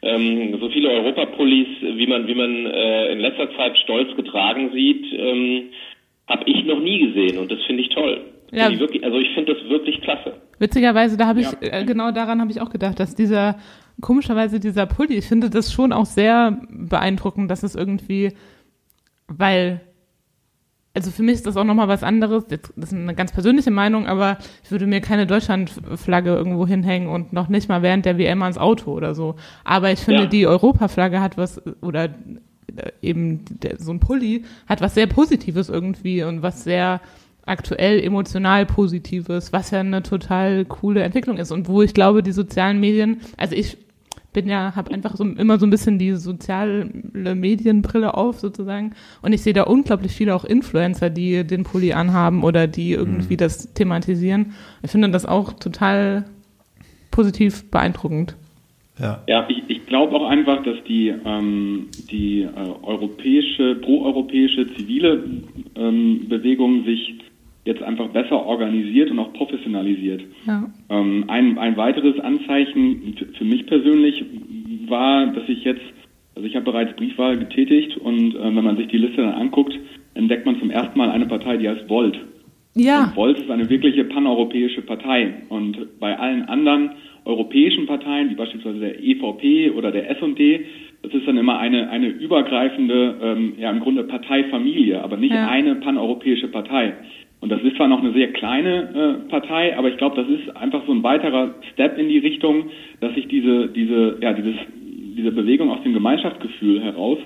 Ähm, 0.00 0.58
so 0.58 0.68
viele 0.70 0.90
Europapullis, 0.90 1.68
wie 1.80 2.06
man, 2.06 2.26
wie 2.26 2.34
man 2.34 2.66
äh, 2.66 3.12
in 3.12 3.20
letzter 3.20 3.54
Zeit 3.56 3.76
stolz 3.78 4.14
getragen 4.16 4.72
sieht, 4.72 5.04
ähm, 5.12 5.70
habe 6.28 6.42
ich 6.46 6.64
noch 6.64 6.80
nie 6.80 6.98
gesehen 6.98 7.38
und 7.38 7.52
das 7.52 7.62
finde 7.64 7.82
ich 7.82 7.88
toll. 7.90 8.20
Ja. 8.52 8.68
Ich 8.68 8.78
wirklich, 8.78 9.02
also 9.02 9.18
ich 9.18 9.34
finde 9.34 9.54
das 9.54 9.64
wirklich 9.68 10.00
klasse. 10.02 10.34
Witzigerweise, 10.58 11.16
da 11.16 11.26
habe 11.26 11.40
ich, 11.40 11.50
ja. 11.52 11.58
äh, 11.60 11.84
genau 11.84 12.12
daran 12.12 12.40
habe 12.40 12.50
ich 12.50 12.60
auch 12.60 12.70
gedacht, 12.70 13.00
dass 13.00 13.14
dieser, 13.14 13.56
komischerweise 14.00 14.60
dieser 14.60 14.86
Pulli, 14.86 15.14
ich 15.14 15.26
finde 15.26 15.50
das 15.50 15.72
schon 15.72 15.92
auch 15.92 16.06
sehr 16.06 16.60
beeindruckend, 16.70 17.50
dass 17.50 17.62
es 17.62 17.74
irgendwie, 17.74 18.32
weil 19.26 19.80
also 20.94 21.10
für 21.10 21.22
mich 21.22 21.36
ist 21.36 21.46
das 21.46 21.56
auch 21.56 21.64
nochmal 21.64 21.88
was 21.88 22.02
anderes. 22.02 22.46
Das 22.46 22.60
ist 22.76 22.92
eine 22.92 23.14
ganz 23.14 23.32
persönliche 23.32 23.70
Meinung, 23.70 24.06
aber 24.06 24.36
ich 24.62 24.70
würde 24.70 24.86
mir 24.86 25.00
keine 25.00 25.26
Deutschlandflagge 25.26 26.30
irgendwo 26.30 26.66
hinhängen 26.66 27.08
und 27.08 27.32
noch 27.32 27.48
nicht 27.48 27.68
mal 27.68 27.82
während 27.82 28.04
der 28.04 28.18
WM 28.18 28.42
ans 28.42 28.58
Auto 28.58 28.92
oder 28.92 29.14
so. 29.14 29.36
Aber 29.64 29.90
ich 29.90 30.00
finde, 30.00 30.24
ja. 30.24 30.28
die 30.28 30.46
Europaflagge 30.46 31.20
hat 31.20 31.38
was, 31.38 31.62
oder 31.80 32.04
äh, 32.04 32.92
eben 33.00 33.44
der, 33.62 33.78
so 33.78 33.90
ein 33.90 34.00
Pulli 34.00 34.44
hat 34.68 34.82
was 34.82 34.94
sehr 34.94 35.06
Positives 35.06 35.70
irgendwie 35.70 36.22
und 36.24 36.42
was 36.42 36.62
sehr 36.64 37.00
aktuell 37.44 38.00
emotional 38.00 38.66
Positives, 38.66 39.52
was 39.52 39.70
ja 39.70 39.80
eine 39.80 40.02
total 40.02 40.64
coole 40.64 41.02
Entwicklung 41.02 41.38
ist 41.38 41.50
und 41.50 41.68
wo 41.68 41.82
ich 41.82 41.94
glaube, 41.94 42.22
die 42.22 42.32
sozialen 42.32 42.80
Medien, 42.80 43.20
also 43.36 43.54
ich 43.54 43.76
bin 44.32 44.48
ja, 44.48 44.74
habe 44.74 44.92
einfach 44.92 45.16
so 45.16 45.24
immer 45.24 45.58
so 45.58 45.66
ein 45.66 45.70
bisschen 45.70 45.98
die 45.98 46.12
soziale 46.12 46.86
Medienbrille 47.12 48.14
auf 48.14 48.40
sozusagen 48.40 48.94
und 49.20 49.32
ich 49.32 49.42
sehe 49.42 49.52
da 49.52 49.64
unglaublich 49.64 50.12
viele 50.12 50.34
auch 50.34 50.44
Influencer, 50.44 51.10
die 51.10 51.46
den 51.46 51.64
Pulli 51.64 51.92
anhaben 51.92 52.42
oder 52.42 52.66
die 52.66 52.92
irgendwie 52.92 53.34
mhm. 53.34 53.38
das 53.38 53.74
thematisieren. 53.74 54.54
Ich 54.82 54.90
finde 54.90 55.10
das 55.10 55.26
auch 55.26 55.52
total 55.52 56.24
positiv 57.10 57.70
beeindruckend. 57.70 58.36
Ja, 58.98 59.22
ja 59.26 59.46
ich, 59.48 59.62
ich 59.68 59.86
glaube 59.86 60.16
auch 60.16 60.28
einfach, 60.28 60.62
dass 60.62 60.82
die, 60.84 61.08
ähm, 61.08 61.88
die 62.10 62.42
äh, 62.42 62.48
europäische, 62.82 63.76
proeuropäische 63.76 64.74
zivile 64.74 65.24
ähm, 65.76 66.26
Bewegung 66.28 66.84
sich 66.84 67.18
jetzt 67.64 67.82
einfach 67.82 68.08
besser 68.08 68.44
organisiert 68.44 69.10
und 69.10 69.18
auch 69.18 69.32
professionalisiert. 69.32 70.22
Ja. 70.46 70.70
Ähm, 70.90 71.24
ein, 71.28 71.58
ein 71.58 71.76
weiteres 71.76 72.18
Anzeichen 72.20 73.14
für 73.38 73.44
mich 73.44 73.66
persönlich 73.66 74.24
war, 74.88 75.26
dass 75.28 75.48
ich 75.48 75.62
jetzt, 75.64 75.82
also 76.34 76.46
ich 76.46 76.56
habe 76.56 76.64
bereits 76.64 76.96
Briefwahl 76.96 77.38
getätigt 77.38 77.96
und 77.98 78.34
äh, 78.34 78.42
wenn 78.42 78.64
man 78.64 78.76
sich 78.76 78.88
die 78.88 78.98
Liste 78.98 79.22
dann 79.22 79.34
anguckt, 79.34 79.78
entdeckt 80.14 80.44
man 80.44 80.58
zum 80.58 80.70
ersten 80.70 80.98
Mal 80.98 81.10
eine 81.10 81.26
Partei, 81.26 81.56
die 81.56 81.68
heißt 81.68 81.88
Volt. 81.88 82.18
Ja. 82.74 83.04
Und 83.04 83.16
Volt 83.16 83.38
ist 83.38 83.50
eine 83.50 83.68
wirkliche 83.68 84.04
paneuropäische 84.04 84.82
Partei 84.82 85.34
und 85.48 86.00
bei 86.00 86.18
allen 86.18 86.42
anderen 86.44 86.92
europäischen 87.24 87.86
Parteien, 87.86 88.30
wie 88.30 88.34
beispielsweise 88.34 88.80
der 88.80 89.02
EVP 89.02 89.70
oder 89.70 89.92
der 89.92 90.10
S&D, 90.10 90.64
das 91.02 91.14
ist 91.14 91.26
dann 91.26 91.36
immer 91.36 91.58
eine, 91.58 91.90
eine 91.90 92.08
übergreifende, 92.08 93.16
ähm, 93.22 93.54
ja 93.58 93.70
im 93.70 93.80
Grunde 93.80 94.04
Parteifamilie, 94.04 95.02
aber 95.02 95.16
nicht 95.16 95.34
ja. 95.34 95.48
eine 95.48 95.76
paneuropäische 95.76 96.48
Partei. 96.48 96.94
Und 97.42 97.48
das 97.48 97.60
ist 97.62 97.76
zwar 97.76 97.88
noch 97.88 97.98
eine 97.98 98.12
sehr 98.12 98.32
kleine 98.32 99.24
äh, 99.26 99.28
Partei, 99.28 99.76
aber 99.76 99.88
ich 99.88 99.96
glaube, 99.96 100.14
das 100.14 100.28
ist 100.28 100.56
einfach 100.56 100.86
so 100.86 100.92
ein 100.92 101.02
weiterer 101.02 101.56
Step 101.72 101.98
in 101.98 102.08
die 102.08 102.18
Richtung, 102.18 102.70
dass 103.00 103.12
sich 103.16 103.26
diese, 103.26 103.66
diese, 103.66 104.18
ja, 104.20 104.32
dieses, 104.32 104.54
diese 105.16 105.32
Bewegung 105.32 105.68
aus 105.72 105.82
dem 105.82 105.92
Gemeinschaftsgefühl 105.92 106.80
heraus 106.80 107.18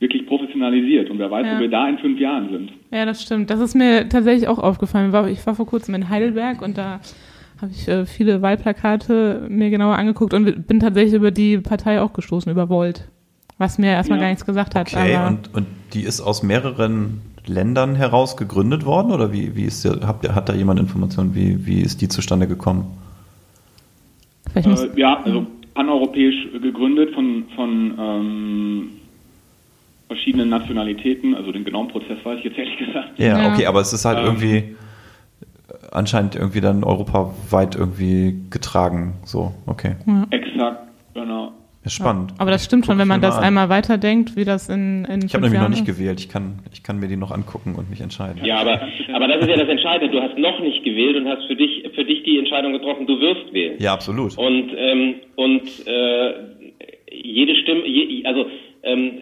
wirklich 0.00 0.26
professionalisiert. 0.26 1.08
Und 1.08 1.20
wer 1.20 1.30
weiß, 1.30 1.46
ja. 1.46 1.56
wo 1.56 1.60
wir 1.60 1.70
da 1.70 1.88
in 1.88 1.98
fünf 1.98 2.18
Jahren 2.18 2.50
sind. 2.50 2.72
Ja, 2.90 3.06
das 3.06 3.22
stimmt. 3.22 3.48
Das 3.48 3.60
ist 3.60 3.76
mir 3.76 4.08
tatsächlich 4.08 4.48
auch 4.48 4.58
aufgefallen. 4.58 5.14
Ich 5.28 5.46
war 5.46 5.54
vor 5.54 5.66
kurzem 5.66 5.94
in 5.94 6.08
Heidelberg 6.08 6.62
und 6.62 6.76
da 6.76 6.98
habe 7.62 7.70
ich 7.70 7.86
äh, 7.86 8.06
viele 8.06 8.42
Wahlplakate 8.42 9.46
mir 9.48 9.70
genauer 9.70 9.94
angeguckt 9.94 10.34
und 10.34 10.66
bin 10.66 10.80
tatsächlich 10.80 11.14
über 11.14 11.30
die 11.30 11.58
Partei 11.58 12.00
auch 12.00 12.12
gestoßen, 12.12 12.50
über 12.50 12.68
Volt. 12.68 13.08
Was 13.60 13.76
mir 13.76 13.90
erstmal 13.90 14.18
ja. 14.18 14.22
gar 14.22 14.30
nichts 14.30 14.46
gesagt 14.46 14.74
hat. 14.74 14.90
Okay, 14.90 15.18
und, 15.28 15.54
und 15.54 15.66
die 15.92 16.00
ist 16.00 16.22
aus 16.22 16.42
mehreren 16.42 17.20
Ländern 17.44 17.94
heraus 17.94 18.38
gegründet 18.38 18.86
worden 18.86 19.12
oder 19.12 19.34
wie, 19.34 19.54
wie 19.54 19.64
ist 19.64 19.84
der, 19.84 19.98
habt 20.06 20.24
ihr, 20.24 20.34
hat 20.34 20.48
da 20.48 20.54
jemand 20.54 20.80
Informationen, 20.80 21.34
wie, 21.34 21.66
wie 21.66 21.82
ist 21.82 22.00
die 22.00 22.08
zustande 22.08 22.48
gekommen? 22.48 22.96
Äh, 24.54 24.62
ja, 24.96 25.22
also 25.22 25.46
paneuropäisch 25.74 26.52
gegründet 26.62 27.12
von, 27.14 27.44
von 27.54 27.94
ähm, 27.98 28.88
verschiedenen 30.06 30.48
Nationalitäten, 30.48 31.34
also 31.34 31.52
den 31.52 31.62
genauen 31.66 31.88
Prozess 31.88 32.16
weiß 32.24 32.38
ich 32.38 32.44
jetzt 32.44 32.56
ehrlich 32.56 32.78
gesagt. 32.78 33.18
Ja, 33.18 33.42
ja, 33.42 33.52
okay, 33.52 33.66
aber 33.66 33.82
es 33.82 33.92
ist 33.92 34.06
halt 34.06 34.20
ja. 34.20 34.24
irgendwie 34.24 34.74
anscheinend 35.92 36.34
irgendwie 36.34 36.62
dann 36.62 36.82
europaweit 36.82 37.74
irgendwie 37.74 38.40
getragen. 38.48 39.18
So, 39.26 39.52
okay. 39.66 39.96
Ja. 40.06 40.26
Exakt, 40.30 40.80
genau. 41.12 41.52
Ja, 41.82 41.90
spannend. 41.90 42.34
Aber 42.36 42.50
das 42.50 42.64
stimmt 42.64 42.84
schon, 42.84 42.98
wenn 42.98 43.08
man 43.08 43.22
das 43.22 43.38
an. 43.38 43.44
einmal 43.44 43.70
weiterdenkt, 43.70 44.36
wie 44.36 44.44
das 44.44 44.68
in, 44.68 45.06
in 45.06 45.24
Ich 45.24 45.32
habe 45.32 45.44
nämlich 45.44 45.60
noch 45.60 45.70
nicht 45.70 45.80
ist. 45.80 45.86
gewählt. 45.86 46.20
Ich 46.20 46.28
kann, 46.28 46.58
ich 46.72 46.82
kann 46.82 46.98
mir 46.98 47.08
die 47.08 47.16
noch 47.16 47.30
angucken 47.30 47.74
und 47.74 47.88
mich 47.88 48.02
entscheiden. 48.02 48.44
Ja, 48.44 48.58
aber, 48.60 48.82
aber 49.14 49.28
das 49.28 49.40
ist 49.42 49.48
ja 49.48 49.56
das 49.56 49.68
Entscheidende. 49.68 50.14
Du 50.14 50.22
hast 50.22 50.36
noch 50.36 50.60
nicht 50.60 50.84
gewählt 50.84 51.16
und 51.16 51.26
hast 51.26 51.46
für 51.46 51.56
dich, 51.56 51.88
für 51.94 52.04
dich 52.04 52.22
die 52.24 52.38
Entscheidung 52.38 52.72
getroffen, 52.72 53.06
du 53.06 53.18
wirst 53.20 53.50
wählen. 53.54 53.76
Ja, 53.78 53.94
absolut. 53.94 54.36
Und, 54.36 54.70
ähm, 54.76 55.14
und 55.36 55.62
äh, 55.86 56.32
jede 57.10 57.56
Stimme, 57.56 57.86
je, 57.86 58.24
also 58.26 58.44
ähm, 58.82 59.12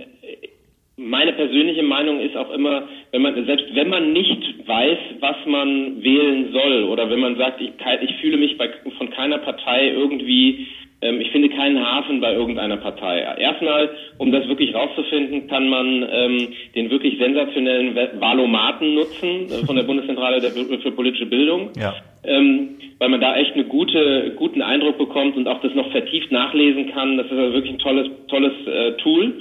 meine 0.98 1.32
persönliche 1.32 1.82
Meinung 1.84 2.20
ist 2.20 2.36
auch 2.36 2.50
immer, 2.50 2.82
wenn 3.12 3.22
man 3.22 3.46
selbst 3.46 3.66
wenn 3.74 3.88
man 3.88 4.12
nicht 4.12 4.66
weiß, 4.66 4.98
was 5.20 5.36
man 5.46 6.02
wählen 6.02 6.52
soll, 6.52 6.84
oder 6.84 7.08
wenn 7.08 7.20
man 7.20 7.36
sagt, 7.36 7.60
ich, 7.60 7.70
ich 8.02 8.16
fühle 8.16 8.36
mich 8.36 8.58
bei, 8.58 8.68
von 8.98 9.08
keiner 9.10 9.38
Partei 9.38 9.90
irgendwie, 9.90 10.66
ähm, 11.00 11.20
ich 11.20 11.30
finde 11.30 11.50
keinen 11.50 11.80
Hafen 11.84 12.20
bei 12.20 12.34
irgendeiner 12.34 12.76
Partei. 12.78 13.20
Erstmal, 13.38 13.90
um 14.18 14.32
das 14.32 14.48
wirklich 14.48 14.74
rauszufinden, 14.74 15.46
kann 15.46 15.68
man 15.68 16.06
ähm, 16.10 16.48
den 16.74 16.90
wirklich 16.90 17.16
sensationellen 17.18 17.94
Wahlomaten 18.18 18.94
nutzen 18.94 19.46
äh, 19.46 19.64
von 19.64 19.76
der 19.76 19.84
Bundeszentrale 19.84 20.40
der, 20.40 20.50
für 20.50 20.90
politische 20.90 21.26
Bildung 21.26 21.70
Ja. 21.80 21.94
ähm, 22.24 22.70
weil 22.98 23.10
man 23.10 23.20
da 23.20 23.36
echt 23.36 23.54
einen 23.54 23.68
gute, 23.68 24.32
guten 24.36 24.60
Eindruck 24.60 24.98
bekommt 24.98 25.36
und 25.36 25.46
auch 25.46 25.60
das 25.60 25.72
noch 25.74 25.90
vertieft 25.92 26.32
nachlesen 26.32 26.90
kann. 26.90 27.16
Das 27.16 27.26
ist 27.26 27.32
also 27.32 27.52
wirklich 27.54 27.74
ein 27.74 27.78
tolles, 27.78 28.08
tolles 28.26 28.52
äh, 28.66 28.92
Tool. 28.94 29.34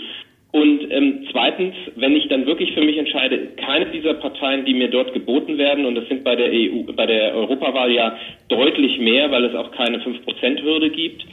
Und 0.58 0.92
ähm, 0.92 1.28
zweitens, 1.32 1.76
wenn 1.96 2.16
ich 2.16 2.28
dann 2.30 2.46
wirklich 2.48 2.72
für 2.74 2.82
mich 2.82 2.98
entscheide, 2.98 3.38
keine 3.58 3.86
dieser 3.92 4.16
Parteien, 4.16 4.66
die 4.66 4.74
mir 4.74 4.88
dort 4.90 5.14
geboten 5.14 5.58
werden, 5.58 5.86
und 5.86 5.96
das 5.96 6.08
sind 6.08 6.24
bei 6.24 6.36
der 6.36 6.50
EU, 6.52 6.84
bei 6.96 7.06
der 7.06 7.36
Europawahl 7.36 7.92
ja 7.92 8.18
deutlich 8.50 8.98
mehr, 9.00 9.30
weil 9.32 9.46
es 9.46 9.54
auch 9.56 9.72
keine 9.72 10.00
5%-Hürde 10.00 10.90
gibt, 10.90 11.26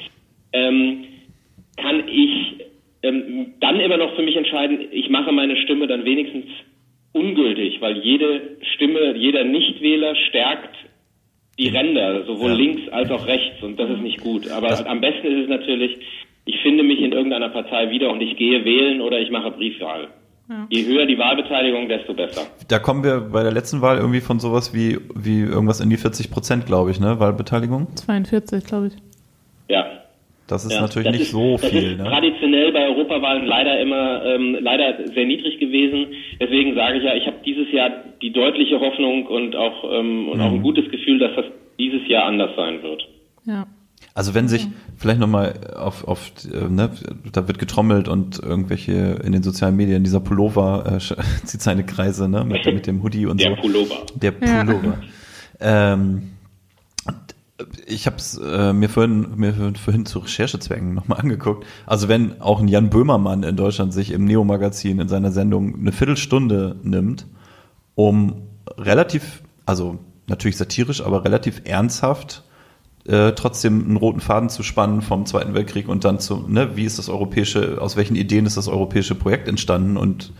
ähm, 0.52 1.04
kann 1.76 2.04
ich 2.08 2.30
ähm, 3.02 3.54
dann 3.60 3.80
immer 3.80 3.96
noch 3.96 4.14
für 4.14 4.22
mich 4.22 4.36
entscheiden, 4.36 4.78
ich 4.90 5.08
mache 5.08 5.32
meine 5.32 5.56
Stimme 5.56 5.86
dann 5.86 6.04
wenigstens 6.04 6.46
ungültig, 7.12 7.80
weil 7.80 7.98
jede 7.98 8.40
Stimme, 8.74 9.14
jeder 9.16 9.44
Nichtwähler 9.44 10.14
stärkt 10.28 10.74
die 11.58 11.68
Ränder, 11.68 12.24
sowohl 12.24 12.50
Ja. 12.50 12.56
links 12.56 12.88
als 12.90 13.10
auch 13.10 13.26
rechts, 13.26 13.62
und 13.62 13.78
das 13.78 13.88
ist 13.90 14.00
nicht 14.02 14.20
gut. 14.20 14.48
Aber 14.50 14.68
Das- 14.68 14.84
am 14.86 15.00
besten 15.00 15.26
ist 15.28 15.42
es 15.44 15.48
natürlich, 15.48 15.96
ich 16.46 16.60
finde 16.62 16.82
mich 16.82 17.00
in 17.00 17.12
irgendeiner 17.12 17.48
Partei 17.48 17.90
wieder 17.90 18.10
und 18.10 18.20
ich 18.20 18.36
gehe 18.36 18.64
wählen 18.64 19.00
oder 19.00 19.18
ich 19.20 19.30
mache 19.30 19.50
Briefwahl. 19.50 20.08
Ja. 20.48 20.66
Je 20.68 20.84
höher 20.84 21.06
die 21.06 21.16
Wahlbeteiligung, 21.18 21.88
desto 21.88 22.12
besser. 22.12 22.42
Da 22.68 22.78
kommen 22.78 23.02
wir 23.02 23.20
bei 23.32 23.42
der 23.42 23.52
letzten 23.52 23.80
Wahl 23.80 23.96
irgendwie 23.96 24.20
von 24.20 24.38
sowas 24.40 24.74
wie, 24.74 24.98
wie 25.14 25.40
irgendwas 25.40 25.80
in 25.80 25.88
die 25.88 25.96
40 25.96 26.30
Prozent, 26.30 26.66
glaube 26.66 26.90
ich, 26.90 27.00
ne? 27.00 27.18
Wahlbeteiligung. 27.18 27.86
42, 27.96 28.64
glaube 28.66 28.88
ich. 28.88 28.92
Ja. 29.68 29.86
Das 30.46 30.66
ist 30.66 30.72
Ja, 30.74 30.82
natürlich 30.82 31.06
das 31.06 31.12
nicht 31.12 31.22
ist, 31.22 31.30
so 31.30 31.52
das 31.56 31.70
viel, 31.70 31.92
ist 31.92 31.96
ne? 31.96 32.04
traditionell 32.04 32.70
bei 32.72 32.86
Europawahlen 32.88 33.46
leider 33.46 33.80
immer 33.80 34.22
ähm, 34.26 34.58
leider 34.60 35.08
sehr 35.14 35.24
niedrig 35.24 35.58
gewesen. 35.58 36.08
Deswegen 36.38 36.74
sage 36.74 36.98
ich 36.98 37.04
ja, 37.04 37.14
ich 37.14 37.26
habe 37.26 37.36
dieses 37.46 37.72
Jahr 37.72 37.90
die 38.20 38.30
deutliche 38.30 38.78
Hoffnung 38.78 39.24
und 39.26 39.56
auch 39.56 39.90
ähm, 39.98 40.28
und 40.28 40.42
auch 40.42 40.50
Mhm. 40.50 40.56
ein 40.58 40.62
gutes 40.62 40.90
Gefühl, 40.90 41.18
dass 41.18 41.34
das 41.36 41.46
dieses 41.78 42.06
Jahr 42.08 42.26
anders 42.26 42.50
sein 42.56 42.82
wird. 42.82 43.08
Ja. 43.46 43.66
Also 44.16 44.32
wenn 44.32 44.46
sich 44.46 44.68
vielleicht 44.96 45.18
nochmal 45.18 45.74
auf, 45.74 46.06
auf 46.06 46.30
äh, 46.44 46.68
ne, 46.68 46.90
da 47.32 47.48
wird 47.48 47.58
getrommelt 47.58 48.06
und 48.06 48.38
irgendwelche 48.38 48.92
in 49.24 49.32
den 49.32 49.42
sozialen 49.42 49.74
Medien, 49.74 50.04
dieser 50.04 50.20
Pullover 50.20 50.84
äh, 50.86 51.14
zieht 51.44 51.60
seine 51.60 51.84
Kreise, 51.84 52.28
ne, 52.28 52.44
mit, 52.44 52.64
mit 52.64 52.86
dem 52.86 53.02
Hoodie 53.02 53.26
und 53.26 53.40
Der 53.40 53.56
so. 53.56 53.62
Pullover. 53.62 53.96
Der 54.14 54.32
Ja. 54.40 54.64
Pullover. 54.64 54.98
Ähm, 55.58 56.30
ich 57.86 58.06
habe 58.06 58.16
es 58.16 58.38
äh, 58.38 58.72
mir 58.72 58.88
vorhin, 58.88 59.26
mir 59.36 59.52
vorhin 59.74 60.06
zu 60.06 60.20
Recherchezwecken 60.20 60.94
nochmal 60.94 61.20
angeguckt. 61.20 61.66
Also 61.86 62.08
wenn 62.08 62.40
auch 62.40 62.60
ein 62.60 62.68
Jan 62.68 62.90
Böhmermann 62.90 63.42
in 63.42 63.56
Deutschland 63.56 63.92
sich 63.92 64.12
im 64.12 64.24
Neo-Magazin 64.24 65.00
in 65.00 65.08
seiner 65.08 65.32
Sendung 65.32 65.74
eine 65.74 65.92
Viertelstunde 65.92 66.76
nimmt, 66.82 67.26
um 67.96 68.42
relativ, 68.78 69.42
also 69.66 69.98
natürlich 70.28 70.56
satirisch, 70.56 71.00
aber 71.02 71.24
relativ 71.24 71.62
ernsthaft 71.64 72.44
äh, 73.06 73.32
trotzdem 73.32 73.84
einen 73.84 73.96
roten 73.96 74.20
Faden 74.20 74.48
zu 74.48 74.62
spannen 74.62 75.02
vom 75.02 75.26
Zweiten 75.26 75.54
Weltkrieg 75.54 75.88
und 75.88 76.04
dann 76.04 76.20
zu, 76.20 76.46
ne, 76.48 76.76
wie 76.76 76.84
ist 76.84 76.98
das 76.98 77.08
europäische, 77.08 77.80
aus 77.80 77.96
welchen 77.96 78.16
Ideen 78.16 78.46
ist 78.46 78.56
das 78.56 78.68
europäische 78.68 79.14
Projekt 79.14 79.48
entstanden 79.48 79.96
und 79.96 80.32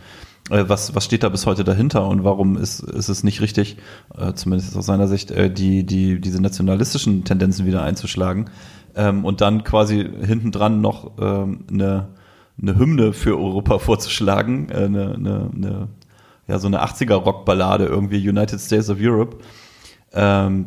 äh, 0.49 0.63
was, 0.67 0.95
was 0.95 1.05
steht 1.05 1.23
da 1.23 1.29
bis 1.29 1.45
heute 1.45 1.63
dahinter 1.63 2.07
und 2.07 2.23
warum 2.23 2.57
ist, 2.57 2.79
ist 2.79 3.09
es 3.09 3.23
nicht 3.23 3.41
richtig, 3.41 3.77
äh, 4.17 4.33
zumindest 4.33 4.75
aus 4.75 4.85
seiner 4.85 5.07
Sicht, 5.07 5.31
äh, 5.31 5.51
die, 5.51 5.85
die, 5.85 6.19
diese 6.19 6.41
nationalistischen 6.41 7.23
Tendenzen 7.23 7.65
wieder 7.65 7.83
einzuschlagen 7.83 8.49
ähm, 8.95 9.25
und 9.25 9.41
dann 9.41 9.63
quasi 9.63 10.07
hinten 10.23 10.51
dran 10.51 10.81
noch 10.81 11.11
ähm, 11.19 11.65
eine, 11.71 12.09
eine 12.59 12.77
Hymne 12.77 13.13
für 13.13 13.37
Europa 13.37 13.79
vorzuschlagen, 13.79 14.69
äh, 14.69 14.85
eine, 14.85 15.13
eine, 15.13 15.51
eine, 15.53 15.87
ja, 16.47 16.59
so 16.59 16.67
eine 16.67 16.83
80er-Rockballade 16.83 17.85
irgendwie, 17.85 18.27
United 18.27 18.59
States 18.59 18.89
of 18.89 18.97
Europe. 18.99 19.37
Ähm, 20.13 20.65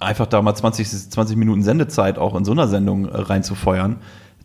einfach 0.00 0.26
da 0.26 0.42
mal 0.42 0.54
20, 0.54 0.88
20 1.10 1.36
Minuten 1.36 1.62
Sendezeit 1.62 2.18
auch 2.18 2.34
in 2.34 2.44
so 2.44 2.52
einer 2.52 2.68
Sendung 2.68 3.06
äh, 3.06 3.16
reinzufeuern, 3.16 3.96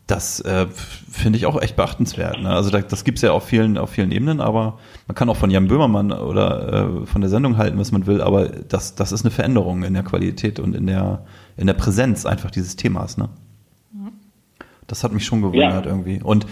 das 0.08 0.40
äh, 0.42 0.68
finde 1.10 1.38
ich 1.38 1.48
auch 1.48 1.60
echt 1.60 1.76
beachtenswert. 1.76 2.40
Ne? 2.40 2.50
Also 2.50 2.70
da, 2.70 2.80
das 2.82 3.04
gibt's 3.04 3.24
ja 3.24 3.32
auf 3.32 3.46
vielen, 3.46 3.78
auf 3.80 3.90
vielen 3.90 4.12
Ebenen, 4.12 4.40
aber 4.40 4.78
man 5.08 5.16
kann 5.16 5.30
auch 5.30 5.38
von 5.38 5.50
Jan 5.50 5.68
Böhmermann 5.68 6.12
oder 6.12 6.74
äh, 7.02 7.06
von 7.08 7.22
der 7.22 7.30
Sendung 7.32 7.58
halten, 7.58 7.80
was 7.80 7.92
man 7.92 8.06
will, 8.06 8.22
aber 8.22 8.48
das, 8.48 8.94
das 8.94 9.12
ist 9.12 9.24
eine 9.24 9.32
Veränderung 9.32 9.84
in 9.84 9.96
der 9.96 10.04
Qualität 10.04 10.60
und 10.60 10.76
in 10.76 10.86
der, 10.86 11.24
in 11.58 11.66
der 11.66 11.74
Präsenz 11.74 12.28
einfach 12.28 12.52
dieses 12.52 12.76
Themas. 12.76 13.18
Ne? 13.18 13.30
Das 14.88 15.04
hat 15.04 15.12
mich 15.12 15.26
schon 15.26 15.42
gewundert 15.42 15.86
Ja. 15.86 15.92
irgendwie. 15.92 16.22
Und 16.22 16.46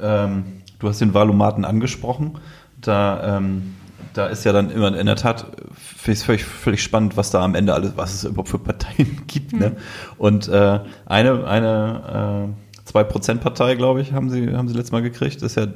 ähm, 0.00 0.44
du 0.80 0.88
hast 0.88 1.00
den 1.00 1.14
Valomaten 1.14 1.64
angesprochen. 1.64 2.38
Da, 2.80 3.36
ähm, 3.36 3.74
da 4.12 4.26
ist 4.26 4.44
ja 4.44 4.52
dann 4.52 4.70
immer 4.70 4.96
in 4.98 5.06
der 5.06 5.16
Tat 5.16 5.46
finde 5.76 6.18
ich 6.18 6.24
völlig, 6.24 6.44
völlig 6.44 6.82
spannend, 6.82 7.16
was 7.16 7.30
da 7.30 7.42
am 7.42 7.54
Ende 7.54 7.74
alles, 7.74 7.92
was 7.96 8.14
es 8.14 8.24
überhaupt 8.24 8.48
für 8.48 8.58
Parteien 8.58 9.22
gibt. 9.26 9.52
Ne? 9.52 9.76
Und 10.18 10.48
äh, 10.48 10.80
eine, 11.06 11.46
eine 11.46 12.52
äh, 12.86 12.90
2%-Partei, 12.90 13.76
glaube 13.76 14.00
ich, 14.00 14.12
haben 14.12 14.30
sie, 14.30 14.54
haben 14.54 14.68
sie 14.68 14.74
letztes 14.74 14.92
Mal 14.92 15.02
gekriegt. 15.02 15.36
Das 15.36 15.52
ist 15.52 15.56
ja 15.56 15.66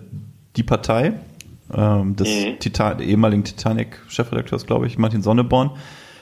die 0.57 0.63
Partei 0.63 1.15
ähm, 1.73 2.17
des 2.17 2.29
Mhm. 2.29 2.59
Titan, 2.59 3.01
ehemaligen 3.01 3.45
Titanic-Chefredakteurs, 3.45 4.67
glaube 4.67 4.87
ich, 4.87 4.99
Martin 4.99 5.23
Sonneborn. 5.23 5.71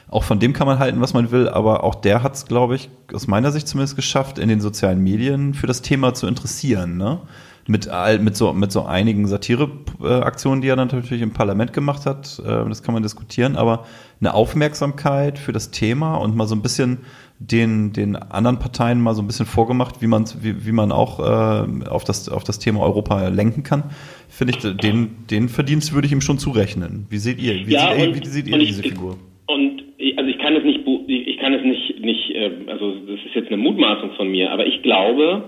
Auch 0.08 0.24
von 0.24 0.38
dem 0.38 0.52
kann 0.52 0.66
man 0.66 0.78
halten, 0.78 1.00
was 1.00 1.14
man 1.14 1.30
will, 1.30 1.48
aber 1.48 1.84
auch 1.84 1.94
der 1.94 2.22
hat 2.22 2.34
es, 2.34 2.44
glaube 2.44 2.74
ich, 2.74 2.90
aus 3.14 3.26
meiner 3.28 3.50
Sicht 3.50 3.66
zumindest 3.66 3.96
geschafft, 3.96 4.38
in 4.38 4.50
den 4.50 4.60
sozialen 4.60 5.02
Medien 5.02 5.54
für 5.54 5.66
das 5.66 5.80
Thema 5.80 6.12
zu 6.12 6.26
interessieren. 6.26 6.98
Ne? 6.98 7.20
Mit, 7.68 7.88
all, 7.88 8.18
mit, 8.18 8.36
so, 8.36 8.52
mit 8.52 8.72
so 8.72 8.84
einigen 8.86 9.26
Satireaktionen, 9.28 10.62
die 10.62 10.68
er 10.68 10.76
dann 10.76 10.88
natürlich 10.88 11.22
im 11.22 11.32
Parlament 11.32 11.72
gemacht 11.72 12.06
hat, 12.06 12.40
äh, 12.44 12.68
das 12.68 12.82
kann 12.82 12.92
man 12.92 13.02
diskutieren, 13.04 13.56
aber 13.56 13.86
eine 14.20 14.34
Aufmerksamkeit 14.34 15.38
für 15.38 15.52
das 15.52 15.70
Thema 15.70 16.16
und 16.16 16.34
mal 16.36 16.46
so 16.46 16.54
ein 16.56 16.62
bisschen 16.62 16.98
den, 17.38 17.92
den 17.92 18.16
anderen 18.16 18.58
Parteien 18.58 19.00
mal 19.00 19.14
so 19.14 19.22
ein 19.22 19.26
bisschen 19.26 19.46
vorgemacht, 19.46 20.02
wie 20.02 20.06
man, 20.06 20.24
wie, 20.40 20.66
wie 20.66 20.72
man 20.72 20.90
auch 20.92 21.20
äh, 21.20 21.88
auf, 21.88 22.04
das, 22.04 22.28
auf 22.28 22.44
das 22.44 22.58
Thema 22.58 22.80
Europa 22.80 23.28
lenken 23.28 23.62
kann, 23.62 23.84
finde 24.28 24.54
ich, 24.56 24.76
den, 24.78 25.26
den 25.30 25.48
Verdienst 25.48 25.92
würde 25.92 26.06
ich 26.06 26.12
ihm 26.12 26.20
schon 26.20 26.38
zurechnen. 26.38 27.06
Wie 27.10 27.18
seht 27.18 27.40
ihr, 27.40 27.66
wie 27.66 27.72
Ja, 27.72 27.94
seht, 27.94 28.08
und- 28.08 28.20
wie 28.24 28.28
seht 28.28 28.46
ihr 28.48 28.54
und 28.54 28.60
ich- 28.60 28.68
diese 28.68 28.82
Figur? 28.82 29.16
Und 29.46 29.82
also 30.16 30.28
ich 30.30 30.38
kann 30.38 30.54
es 30.56 30.64
nicht, 30.64 30.80
ich 31.08 31.38
kann 31.38 31.54
es 31.54 31.64
nicht, 31.64 32.00
nicht, 32.00 32.30
äh, 32.34 32.50
also 32.68 32.92
das 33.06 33.20
ist 33.26 33.34
jetzt 33.34 33.48
eine 33.48 33.56
Mutmaßung 33.56 34.10
von 34.16 34.28
mir, 34.30 34.50
aber 34.52 34.66
ich 34.66 34.82
glaube, 34.82 35.44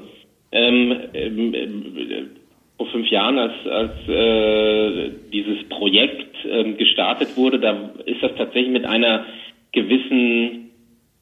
ähm, 0.54 0.96
ähm, 1.12 1.54
äh, 1.54 2.22
vor 2.76 2.86
fünf 2.86 3.08
Jahren, 3.08 3.38
als, 3.38 3.52
als 3.66 4.08
äh, 4.08 5.10
dieses 5.32 5.68
Projekt 5.68 6.34
ähm, 6.48 6.76
gestartet 6.76 7.36
wurde, 7.36 7.58
da 7.58 7.90
ist 8.06 8.22
das 8.22 8.34
tatsächlich 8.36 8.72
mit 8.72 8.84
einer 8.84 9.26
gewissen 9.72 10.70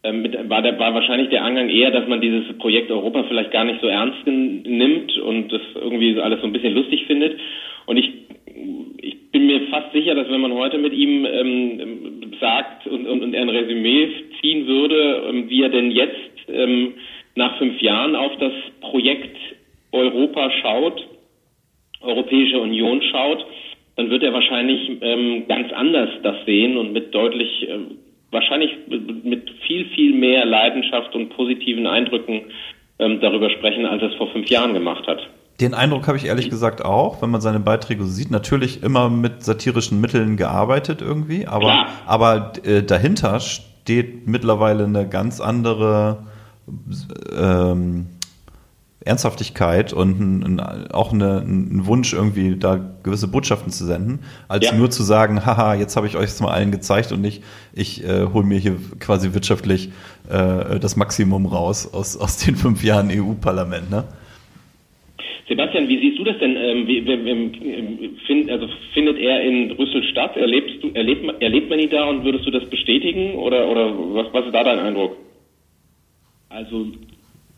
ähm, 0.05 0.23
mit, 0.23 0.49
war, 0.49 0.63
der, 0.63 0.79
war 0.79 0.95
wahrscheinlich 0.95 1.31
der 1.31 1.45
Angang 1.45 1.69
eher, 1.69 1.91
dass 1.91 2.09
man 2.09 2.21
dieses 2.21 2.57
Projekt 2.59 2.91
Europa 2.91 3.25
vielleicht 3.25 3.53
gar 3.53 3.65
nicht 3.65 3.81
so 3.81 3.87
ernst 3.87 4.27
nimmt 4.27 5.17
und 5.19 5.53
das 5.53 5.63
irgendwie 5.75 6.21
alles 6.21 6.41
so 6.41 6.47
ein 6.47 6.53
bisschen 6.53 6.75
lustig 6.75 7.05
findet. 7.07 7.39
Und 7.87 7.97
ich, 7.97 8.11
ich 9.01 9.31
bin 9.31 9.47
mir 9.47 9.69
fast 9.69 9.93
sicher, 9.93 10.15
dass 10.15 10.29
wenn 10.31 10.41
man 10.41 10.53
heute 10.53 10.79
mit 10.79 10.93
ihm 10.93 11.25
ähm, 11.25 12.33
sagt 12.41 12.87
und, 12.87 13.07
und, 13.07 13.23
und 13.23 13.35
er 13.35 13.43
ein 13.43 13.49
Resümee 13.49 14.09
ziehen 14.41 14.67
würde, 14.67 15.25
ähm, 15.29 15.49
wie 15.49 15.63
er 15.63 15.69
denn 15.69 15.91
jetzt 15.91 16.49
ähm, 16.49 16.95
nach 17.35 17.59
fünf 17.59 17.81
Jahren 17.81 18.17
auf 18.17 18.33
das 18.39 18.53
Projekt 18.81 19.37
Europa 19.93 20.51
schaut, 20.63 21.07
Europäische 22.01 22.59
Union 22.61 23.01
schaut, 23.11 23.45
dann 23.97 24.11
wird 24.11 24.23
er 24.23 24.33
wahrscheinlich 24.33 24.91
ähm, 25.01 25.45
ganz 25.49 25.73
anders 25.73 26.09
das 26.23 26.37
sehen 26.47 26.77
und 26.77 26.93
mit 26.93 27.15
deutlich, 27.15 27.69
ähm, 27.69 27.99
wahrscheinlich 28.31 28.71
mit, 29.23 29.51
viel, 29.67 29.87
viel 29.91 30.15
mehr 30.15 30.45
Leidenschaft 30.45 31.15
und 31.15 31.29
positiven 31.31 31.87
Eindrücken 31.87 32.43
ähm, 32.99 33.21
darüber 33.21 33.51
sprechen, 33.51 33.87
als 33.87 34.03
er 34.03 34.11
es 34.11 34.17
vor 34.17 34.29
fünf 34.33 34.49
Jahren 34.49 34.75
gemacht 34.75 35.07
hat. 35.07 35.21
Den 35.61 35.75
Eindruck 35.75 36.09
habe 36.09 36.17
ich 36.17 36.25
ehrlich 36.25 36.49
gesagt 36.49 36.85
auch, 36.85 37.21
wenn 37.23 37.31
man 37.31 37.43
seine 37.43 37.61
Beiträge 37.61 38.03
so 38.03 38.09
sieht. 38.09 38.31
Natürlich 38.31 38.83
immer 38.83 39.11
mit 39.11 39.43
satirischen 39.43 40.01
Mitteln 40.01 40.37
gearbeitet 40.37 41.03
irgendwie, 41.03 41.47
aber, 41.47 41.61
Klar. 41.61 41.89
aber 42.07 42.53
äh, 42.65 42.83
dahinter 42.83 43.39
steht 43.39 44.27
mittlerweile 44.27 44.85
eine 44.85 45.09
ganz 45.09 45.41
andere 45.41 46.27
ähm, 47.37 48.07
Ernsthaftigkeit 49.05 49.93
und 49.93 50.21
ein, 50.21 50.59
ein, 50.61 50.91
auch 50.93 51.13
eine, 51.13 51.39
ein 51.39 51.87
Wunsch, 51.87 52.13
irgendwie 52.13 52.57
da 52.57 52.79
gewisse 53.03 53.27
Botschaften 53.27 53.73
zu 53.73 53.85
senden, 53.85 54.21
als 54.49 54.67
Ja. 54.71 54.77
nur 54.77 54.91
zu 54.91 55.03
sagen, 55.03 55.45
haha, 55.45 55.75
jetzt 55.75 55.97
habe 55.97 56.07
ich 56.07 56.17
euch 56.17 56.27
es 56.27 56.41
mal 56.41 56.53
allen 56.53 56.71
gezeigt 56.71 57.11
und 57.11 57.21
nicht, 57.21 57.43
ich 57.75 58.05
äh, 58.05 58.27
hole 58.33 58.45
mir 58.47 58.59
hier 58.59 58.77
quasi 59.01 59.35
wirtschaftlich 59.35 59.91
äh, 60.31 60.79
das 60.79 60.97
Maximum 60.97 61.47
raus 61.47 61.93
aus, 61.93 62.17
aus 62.17 62.37
den 62.39 62.55
fünf 62.55 62.85
Jahren 62.85 63.11
EU-Parlament. 63.11 63.91
Ne? 63.91 64.05
Sebastian, 65.49 65.89
wie 65.89 65.99
siehst 65.99 66.19
du 66.21 66.25
das 66.25 66.39
denn? 66.39 66.57
Ähm, 66.57 66.87
wie, 66.87 67.05
wie, 67.05 68.11
find, 68.27 68.49
also 68.51 68.69
findet 68.95 69.19
er 69.19 69.43
in 69.43 69.75
Brüssel 69.77 70.05
statt? 70.05 70.37
Erlebst 70.37 70.77
du, 70.81 70.91
erlebt, 70.95 71.25
man- 71.25 71.41
erlebt 71.41 71.69
man 71.69 71.81
ihn 71.81 71.91
da 71.91 72.05
und 72.05 72.25
würdest 72.25 72.47
du 72.47 72.53
das 72.53 72.65
bestätigen? 72.71 73.35
Oder, 73.35 73.67
oder 73.69 73.93
was, 74.15 74.27
was 74.33 74.47
ist 74.47 74.55
da 74.55 74.63
dein 74.63 74.79
Eindruck? 74.79 75.17
Also 76.65 76.87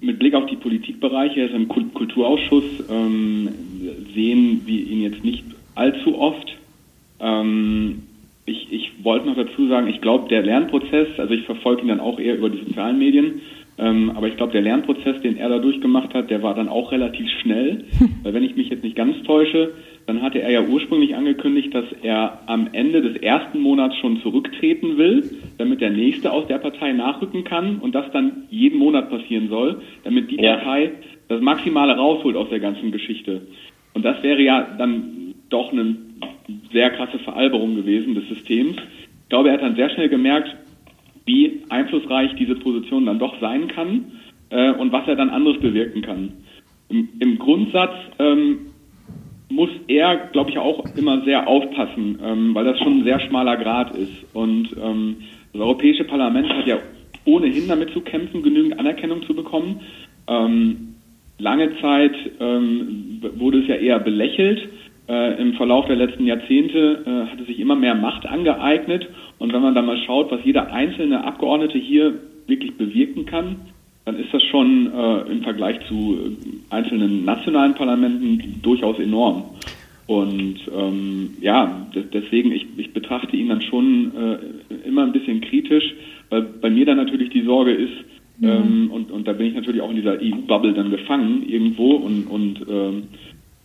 mit 0.00 0.18
Blick 0.18 0.34
auf 0.34 0.46
die 0.46 0.56
Politikbereiche, 0.56 1.42
also 1.42 1.54
im 1.54 1.68
Kul- 1.68 1.92
Kulturausschuss, 1.92 2.64
ähm, 2.90 3.48
sehen 4.14 4.62
wir 4.64 4.86
ihn 4.86 5.02
jetzt 5.02 5.24
nicht 5.24 5.44
allzu 5.74 6.18
oft. 6.18 6.56
Ähm, 7.20 8.02
ich, 8.46 8.72
ich 8.72 8.92
wollte 9.02 9.26
noch 9.26 9.36
dazu 9.36 9.68
sagen, 9.68 9.88
ich 9.88 10.00
glaube, 10.00 10.28
der 10.28 10.42
Lernprozess, 10.42 11.08
also 11.18 11.32
ich 11.34 11.44
verfolge 11.44 11.82
ihn 11.82 11.88
dann 11.88 12.00
auch 12.00 12.18
eher 12.18 12.36
über 12.36 12.50
die 12.50 12.64
sozialen 12.64 12.98
Medien, 12.98 13.40
ähm, 13.76 14.12
aber 14.14 14.28
ich 14.28 14.36
glaube, 14.36 14.52
der 14.52 14.62
Lernprozess, 14.62 15.20
den 15.22 15.36
er 15.36 15.48
da 15.48 15.58
durchgemacht 15.58 16.14
hat, 16.14 16.30
der 16.30 16.42
war 16.42 16.54
dann 16.54 16.68
auch 16.68 16.92
relativ 16.92 17.28
schnell. 17.42 17.84
Weil 18.22 18.34
wenn 18.34 18.44
ich 18.44 18.56
mich 18.56 18.68
jetzt 18.68 18.84
nicht 18.84 18.96
ganz 18.96 19.22
täusche, 19.24 19.72
dann 20.06 20.20
hatte 20.20 20.40
er 20.42 20.50
ja 20.50 20.62
ursprünglich 20.62 21.14
angekündigt, 21.16 21.74
dass 21.74 21.86
er 22.02 22.40
am 22.46 22.68
Ende 22.72 23.00
des 23.00 23.16
ersten 23.22 23.60
Monats 23.60 23.96
schon 23.96 24.20
zurücktreten 24.20 24.98
will, 24.98 25.24
damit 25.56 25.80
der 25.80 25.90
nächste 25.90 26.30
aus 26.30 26.46
der 26.46 26.58
Partei 26.58 26.92
nachrücken 26.92 27.44
kann 27.44 27.78
und 27.78 27.94
das 27.94 28.10
dann 28.12 28.44
jeden 28.50 28.78
Monat 28.78 29.08
passieren 29.08 29.48
soll, 29.48 29.80
damit 30.04 30.30
die 30.30 30.36
Ja. 30.36 30.56
Partei 30.56 30.92
das 31.28 31.40
Maximale 31.40 31.96
rausholt 31.96 32.36
aus 32.36 32.50
der 32.50 32.60
ganzen 32.60 32.92
Geschichte. 32.92 33.42
Und 33.94 34.04
das 34.04 34.22
wäre 34.22 34.42
ja 34.42 34.74
dann 34.76 35.34
doch 35.48 35.72
eine 35.72 35.96
sehr 36.72 36.90
krasse 36.90 37.18
Veralberung 37.20 37.76
gewesen 37.76 38.14
des 38.14 38.28
Systems. 38.28 38.76
Ich 38.76 39.28
glaube, 39.30 39.48
er 39.48 39.54
hat 39.54 39.62
dann 39.62 39.76
sehr 39.76 39.88
schnell 39.90 40.08
gemerkt, 40.08 40.54
wie 41.24 41.62
einflussreich 41.70 42.34
diese 42.36 42.56
Position 42.56 43.06
dann 43.06 43.18
doch 43.18 43.40
sein 43.40 43.68
kann 43.68 44.12
äh, 44.50 44.72
und 44.72 44.92
was 44.92 45.08
er 45.08 45.16
dann 45.16 45.30
anderes 45.30 45.58
bewirken 45.60 46.02
kann. 46.02 46.32
Im, 46.90 47.08
im 47.20 47.38
Grundsatz 47.38 47.94
ähm, 48.18 48.66
muss 49.54 49.70
er, 49.86 50.16
glaube 50.32 50.50
ich, 50.50 50.58
auch 50.58 50.84
immer 50.96 51.22
sehr 51.24 51.46
aufpassen, 51.46 52.18
ähm, 52.22 52.54
weil 52.54 52.64
das 52.64 52.78
schon 52.78 52.98
ein 52.98 53.04
sehr 53.04 53.20
schmaler 53.20 53.56
Grad 53.56 53.96
ist. 53.96 54.24
Und 54.34 54.68
ähm, 54.82 55.16
das 55.52 55.62
Europäische 55.62 56.04
Parlament 56.04 56.48
hat 56.48 56.66
ja 56.66 56.78
ohnehin 57.24 57.68
damit 57.68 57.90
zu 57.90 58.00
kämpfen, 58.00 58.42
genügend 58.42 58.78
Anerkennung 58.78 59.22
zu 59.22 59.34
bekommen. 59.34 59.80
Ähm, 60.26 60.96
lange 61.38 61.80
Zeit 61.80 62.14
ähm, 62.40 63.22
wurde 63.36 63.60
es 63.60 63.68
ja 63.68 63.76
eher 63.76 64.00
belächelt. 64.00 64.68
Äh, 65.08 65.40
Im 65.40 65.54
Verlauf 65.54 65.86
der 65.86 65.96
letzten 65.96 66.26
Jahrzehnte 66.26 67.04
äh, 67.06 67.30
hat 67.30 67.40
es 67.40 67.46
sich 67.46 67.60
immer 67.60 67.76
mehr 67.76 67.94
Macht 67.94 68.26
angeeignet. 68.26 69.06
Und 69.38 69.52
wenn 69.52 69.62
man 69.62 69.74
dann 69.74 69.86
mal 69.86 69.98
schaut, 69.98 70.30
was 70.30 70.40
jeder 70.44 70.72
einzelne 70.72 71.24
Abgeordnete 71.24 71.78
hier 71.78 72.14
wirklich 72.46 72.76
bewirken 72.76 73.26
kann, 73.26 73.56
dann 74.04 74.16
ist 74.18 74.32
das 74.32 74.42
schon 74.44 74.90
äh, 74.92 75.20
im 75.30 75.42
Vergleich 75.42 75.78
zu 75.88 76.16
äh, 76.16 76.74
einzelnen 76.74 77.24
nationalen 77.24 77.74
Parlamenten 77.74 78.60
durchaus 78.62 78.98
enorm. 78.98 79.44
Und 80.06 80.56
ähm, 80.76 81.30
ja, 81.40 81.86
de- 81.94 82.04
deswegen, 82.12 82.52
ich, 82.52 82.66
ich 82.76 82.92
betrachte 82.92 83.36
ihn 83.36 83.48
dann 83.48 83.62
schon 83.62 84.12
äh, 84.14 84.86
immer 84.86 85.04
ein 85.04 85.12
bisschen 85.12 85.40
kritisch, 85.40 85.94
weil 86.28 86.42
bei 86.42 86.68
mir 86.68 86.84
dann 86.84 86.98
natürlich 86.98 87.30
die 87.30 87.42
Sorge 87.42 87.72
ist, 87.72 87.92
ähm, 88.42 88.90
und, 88.90 89.10
und 89.12 89.28
da 89.28 89.32
bin 89.32 89.46
ich 89.46 89.54
natürlich 89.54 89.80
auch 89.80 89.90
in 89.90 89.96
dieser 89.96 90.18
EU-Bubble 90.20 90.74
dann 90.74 90.90
gefangen 90.90 91.48
irgendwo 91.48 91.92
und, 91.92 92.26
und 92.26 92.66
ähm, 92.68 93.04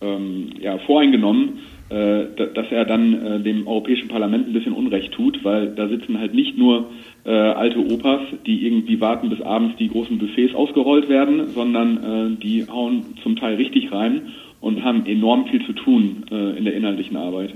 ähm, 0.00 0.50
ja, 0.60 0.78
voreingenommen, 0.78 1.58
äh, 1.90 2.26
da- 2.36 2.46
dass 2.54 2.66
er 2.70 2.84
dann 2.84 3.14
äh, 3.26 3.40
dem 3.40 3.66
Europäischen 3.66 4.08
Parlament 4.08 4.46
ein 4.46 4.52
bisschen 4.52 4.72
Unrecht 4.72 5.12
tut, 5.12 5.44
weil 5.44 5.68
da 5.74 5.88
sitzen 5.88 6.18
halt 6.18 6.34
nicht 6.34 6.56
nur 6.56 6.90
äh, 7.24 7.30
alte 7.30 7.78
Opas, 7.92 8.20
die 8.46 8.66
irgendwie 8.66 9.00
warten, 9.00 9.28
bis 9.28 9.40
abends 9.42 9.76
die 9.78 9.88
großen 9.88 10.18
Buffets 10.18 10.54
ausgerollt 10.54 11.08
werden, 11.08 11.48
sondern 11.48 12.36
äh, 12.36 12.42
die 12.42 12.66
hauen 12.68 13.02
zum 13.22 13.36
Teil 13.36 13.56
richtig 13.56 13.92
rein 13.92 14.22
und 14.60 14.82
haben 14.84 15.04
enorm 15.06 15.46
viel 15.46 15.64
zu 15.66 15.72
tun 15.72 16.24
äh, 16.30 16.56
in 16.58 16.64
der 16.64 16.74
inhaltlichen 16.74 17.16
Arbeit. 17.16 17.54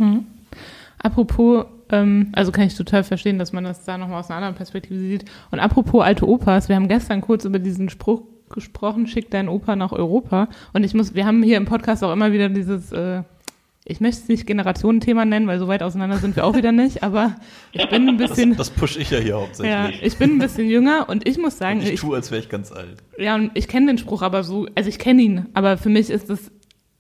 Apropos, 0.99 1.67
ähm, 1.93 2.29
also 2.33 2.51
kann 2.51 2.67
ich 2.67 2.75
total 2.77 3.05
verstehen, 3.05 3.39
dass 3.39 3.53
man 3.53 3.65
das 3.65 3.85
da 3.85 3.99
nochmal 3.99 4.21
aus 4.21 4.31
einer 4.31 4.39
anderen 4.39 4.55
Perspektive 4.55 4.99
sieht. 4.99 5.25
Und 5.51 5.61
apropos 5.61 6.03
alte 6.03 6.27
Opas, 6.27 6.69
wir 6.69 6.77
haben 6.77 6.89
gestern 6.89 7.21
kurz 7.21 7.45
über 7.45 7.59
diesen 7.59 7.89
Spruch 7.91 8.23
gesprochen, 8.55 9.07
schick 9.07 9.31
deinen 9.31 9.49
Opa 9.49 9.77
nach 9.77 9.93
Europa. 9.93 10.49
Und 10.73 10.85
ich 10.85 10.95
muss, 10.95 11.15
wir 11.15 11.27
haben 11.27 11.43
hier 11.43 11.59
im 11.59 11.67
Podcast 11.67 12.03
auch 12.03 12.13
immer 12.13 12.33
wieder 12.33 12.49
dieses, 12.49 12.91
äh, 12.93 13.23
ich 13.85 14.01
möchte 14.01 14.23
es 14.23 14.29
nicht 14.29 14.47
Generationenthema 14.47 15.27
nennen, 15.27 15.47
weil 15.47 15.59
so 15.59 15.69
weit 15.69 15.83
auseinander 15.83 16.17
sind 16.17 16.37
wir 16.37 16.47
auch 16.47 16.57
wieder 16.57 16.73
nicht, 16.73 17.03
aber 17.03 17.37
ich 17.73 17.87
bin 17.91 18.09
ein 18.09 18.17
bisschen, 18.17 18.57
Das 18.57 18.71
push 18.71 18.97
ich 18.97 19.11
ja 19.11 19.19
hier 19.19 19.29
ja, 19.29 19.37
hauptsächlich. 19.41 20.03
ich 20.03 20.17
bin 20.17 20.33
ein 20.33 20.39
bisschen 20.39 20.69
jünger 20.69 21.07
und 21.11 21.29
ich 21.29 21.37
muss 21.37 21.59
sagen, 21.59 21.81
ich 21.81 21.91
ich, 21.93 22.01
tue, 22.01 22.17
als 22.17 22.31
wäre 22.31 22.41
ich 22.41 22.49
ganz 22.49 22.73
alt. 22.73 22.97
ja, 23.19 23.35
und 23.35 23.51
ich 23.53 23.69
kenne 23.69 23.89
den 23.89 23.99
Spruch 23.99 24.23
aber 24.23 24.43
so, 24.43 24.67
also 24.75 24.89
ich 24.89 24.99
kenne 24.99 25.21
ihn, 25.21 25.47
aber 25.53 25.77
für 25.77 25.91
mich 25.91 26.09
ist 26.09 26.31
das, 26.31 26.51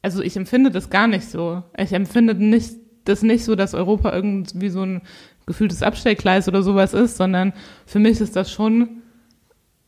also 0.02 0.22
ich 0.22 0.36
empfinde 0.36 0.70
das 0.70 0.90
gar 0.90 1.06
nicht 1.06 1.24
so. 1.30 1.62
Ich 1.78 1.94
empfinde 1.94 2.34
nicht, 2.34 2.74
das 3.06 3.22
nicht 3.22 3.44
so, 3.44 3.54
dass 3.54 3.72
Europa 3.72 4.12
irgendwie 4.14 4.68
so 4.68 4.82
ein 4.82 5.00
gefühltes 5.46 5.82
Abstellgleis 5.82 6.48
oder 6.48 6.62
sowas 6.62 6.92
ist, 6.92 7.16
sondern 7.16 7.54
für 7.86 7.98
mich 7.98 8.20
ist 8.20 8.36
das 8.36 8.50
schon 8.52 9.02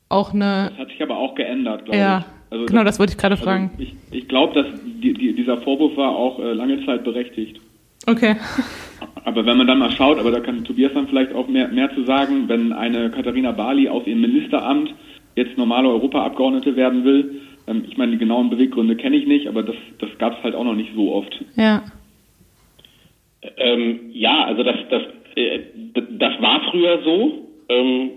auch 0.09 0.33
eine, 0.33 0.71
Das 0.71 0.79
hat 0.79 0.89
sich 0.89 1.03
aber 1.03 1.19
auch 1.19 1.35
geändert, 1.35 1.85
glaube 1.85 1.99
ja, 1.99 2.19
ich. 2.19 2.53
Also 2.53 2.67
genau, 2.67 2.85
das 2.85 2.99
wollte 2.99 3.13
ich 3.13 3.19
gerade 3.19 3.37
fragen. 3.37 3.71
Also 3.73 3.83
ich 3.83 3.97
ich 4.17 4.29
glaube, 4.29 4.55
dass 4.55 4.67
die, 4.85 5.13
die, 5.13 5.35
dieser 5.35 5.59
Vorwurf 5.59 5.97
war 5.97 6.17
auch 6.17 6.39
äh, 6.39 6.53
lange 6.53 6.85
Zeit 6.87 7.05
berechtigt. 7.05 7.61
Okay. 8.07 8.37
Aber 9.25 9.45
wenn 9.45 9.57
man 9.57 9.67
dann 9.67 9.79
mal 9.79 9.91
schaut, 9.91 10.19
aber 10.19 10.31
da 10.31 10.41
kann 10.41 10.65
Tobias 10.65 10.93
dann 10.95 11.09
vielleicht 11.09 11.35
auch 11.35 11.49
mehr, 11.49 11.69
mehr 11.69 11.93
zu 11.95 12.05
sagen, 12.05 12.49
wenn 12.49 12.73
eine 12.73 13.11
Katharina 13.11 13.53
Barley 13.53 13.89
aus 13.89 14.07
ihrem 14.07 14.21
Ministeramt 14.21 14.95
jetzt 15.35 15.59
normale 15.59 15.89
Europaabgeordnete 15.89 16.77
werden 16.77 17.05
will, 17.05 17.41
ähm, 17.67 17.85
ich 17.89 17.97
meine, 17.97 18.13
die 18.13 18.19
genauen 18.19 18.49
Beweggründe 18.49 18.97
kenne 18.97 19.17
ich 19.17 19.27
nicht, 19.27 19.49
aber 19.49 19.63
das, 19.63 19.77
das 19.99 20.11
gab 20.19 20.39
es 20.39 20.45
halt 20.45 20.55
auch 20.55 20.65
noch 20.65 20.77
nicht 20.77 20.95
so 20.95 21.13
oft. 21.13 21.45
Ja. 21.57 21.83
Ähm, 23.57 24.11
ja, 24.13 24.45
also 24.45 24.63
das, 24.63 24.77
das, 24.89 25.03
äh, 25.35 25.61
das 25.95 26.41
war 26.41 26.63
früher 26.71 27.03
so, 27.05 27.46
ähm, 27.69 28.11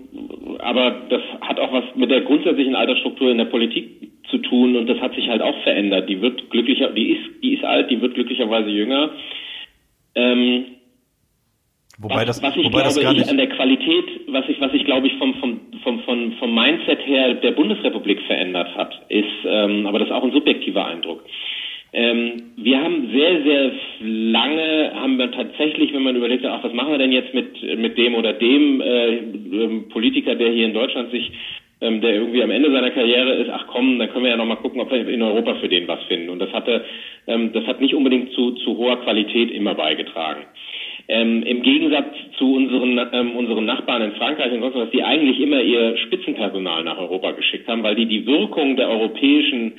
aber 0.58 1.02
das 1.08 1.22
hat 1.40 1.58
auch 1.58 1.72
was 1.72 1.84
mit 1.96 2.10
der 2.10 2.22
grundsätzlichen 2.22 2.76
Altersstruktur 2.76 3.30
in 3.30 3.38
der 3.38 3.46
Politik 3.46 4.10
zu 4.30 4.38
tun 4.38 4.76
und 4.76 4.86
das 4.86 5.00
hat 5.00 5.14
sich 5.14 5.28
halt 5.28 5.42
auch 5.42 5.56
verändert. 5.62 6.08
Die 6.08 6.20
wird 6.20 6.50
glücklicher, 6.50 6.90
die 6.90 7.10
ist, 7.12 7.42
die 7.42 7.54
ist 7.54 7.64
alt, 7.64 7.90
die 7.90 8.00
wird 8.00 8.14
glücklicherweise 8.14 8.70
jünger. 8.70 9.10
Ähm, 10.14 10.64
Wobei 11.98 12.26
was, 12.26 12.40
das, 12.40 12.42
was 12.42 12.56
ich 12.56 12.64
wobei 12.64 12.82
das 12.82 12.94
glaube, 12.94 13.04
gar 13.04 13.12
ich 13.12 13.18
nicht. 13.18 13.30
an 13.30 13.36
der 13.36 13.48
Qualität, 13.48 14.20
was 14.28 14.48
ich, 14.48 14.58
was 14.60 14.72
ich 14.72 14.84
glaube 14.86 15.06
ich 15.06 15.14
vom, 15.18 15.34
vom, 15.34 15.60
vom, 15.82 16.00
vom, 16.00 16.32
vom 16.32 16.54
Mindset 16.54 17.06
her 17.06 17.34
der 17.34 17.50
Bundesrepublik 17.50 18.22
verändert 18.22 18.74
hat, 18.74 19.02
ist, 19.08 19.26
ähm, 19.44 19.86
aber 19.86 19.98
das 19.98 20.08
ist 20.08 20.14
auch 20.14 20.24
ein 20.24 20.32
subjektiver 20.32 20.86
Eindruck. 20.86 21.22
Ähm, 21.92 22.52
wir 22.56 22.80
haben 22.80 23.10
sehr, 23.12 23.42
sehr 23.42 23.72
lange, 24.00 24.92
haben 24.94 25.18
wir 25.18 25.32
tatsächlich, 25.32 25.92
wenn 25.92 26.04
man 26.04 26.16
überlegt, 26.16 26.44
ach, 26.44 26.62
was 26.62 26.72
machen 26.72 26.92
wir 26.92 26.98
denn 26.98 27.12
jetzt 27.12 27.34
mit, 27.34 27.62
mit 27.78 27.98
dem 27.98 28.14
oder 28.14 28.32
dem 28.32 28.80
äh, 28.80 29.16
ähm, 29.16 29.88
Politiker, 29.88 30.36
der 30.36 30.52
hier 30.52 30.66
in 30.66 30.74
Deutschland 30.74 31.10
sich, 31.10 31.32
ähm, 31.80 32.00
der 32.00 32.14
irgendwie 32.14 32.42
am 32.42 32.50
Ende 32.50 32.70
seiner 32.70 32.90
Karriere 32.90 33.32
ist, 33.34 33.50
ach 33.50 33.66
komm, 33.66 33.98
dann 33.98 34.08
können 34.10 34.24
wir 34.24 34.30
ja 34.30 34.36
nochmal 34.36 34.58
gucken, 34.58 34.80
ob 34.80 34.92
wir 34.92 35.08
in 35.08 35.22
Europa 35.22 35.54
für 35.56 35.68
den 35.68 35.88
was 35.88 36.02
finden. 36.04 36.28
Und 36.28 36.38
das 36.38 36.52
hatte, 36.52 36.84
ähm, 37.26 37.52
das 37.52 37.66
hat 37.66 37.80
nicht 37.80 37.94
unbedingt 37.94 38.32
zu, 38.32 38.52
zu 38.52 38.76
hoher 38.76 39.00
Qualität 39.02 39.50
immer 39.50 39.74
beigetragen. 39.74 40.42
Ähm, 41.08 41.42
Im 41.42 41.62
Gegensatz 41.62 42.14
zu 42.38 42.54
unseren, 42.54 43.00
ähm, 43.12 43.34
unseren 43.34 43.64
Nachbarn 43.64 44.02
in 44.02 44.12
Frankreich 44.12 44.52
und 44.52 44.60
sonst 44.60 44.76
was, 44.76 44.90
die 44.90 45.02
eigentlich 45.02 45.40
immer 45.40 45.60
ihr 45.60 45.96
Spitzenpersonal 45.96 46.84
nach 46.84 46.98
Europa 46.98 47.32
geschickt 47.32 47.66
haben, 47.66 47.82
weil 47.82 47.96
die 47.96 48.06
die 48.06 48.26
Wirkung 48.26 48.76
der 48.76 48.88
europäischen 48.88 49.72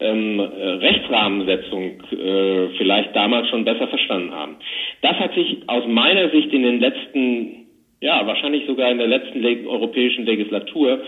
ähm, 0.00 0.38
äh, 0.38 0.42
Rechtsrahmensetzung 0.42 2.02
äh, 2.12 2.68
vielleicht 2.76 3.14
damals 3.16 3.48
schon 3.48 3.64
besser 3.64 3.88
verstanden 3.88 4.32
haben. 4.32 4.56
Das 5.02 5.18
hat 5.18 5.34
sich 5.34 5.58
aus 5.66 5.84
meiner 5.86 6.30
Sicht 6.30 6.52
in 6.52 6.62
den 6.62 6.80
letzten, 6.80 7.66
ja, 8.00 8.26
wahrscheinlich 8.26 8.66
sogar 8.66 8.90
in 8.90 8.98
der 8.98 9.08
letzten 9.08 9.40
leg 9.40 9.66
europäischen 9.66 10.24
Legislatur 10.24 11.00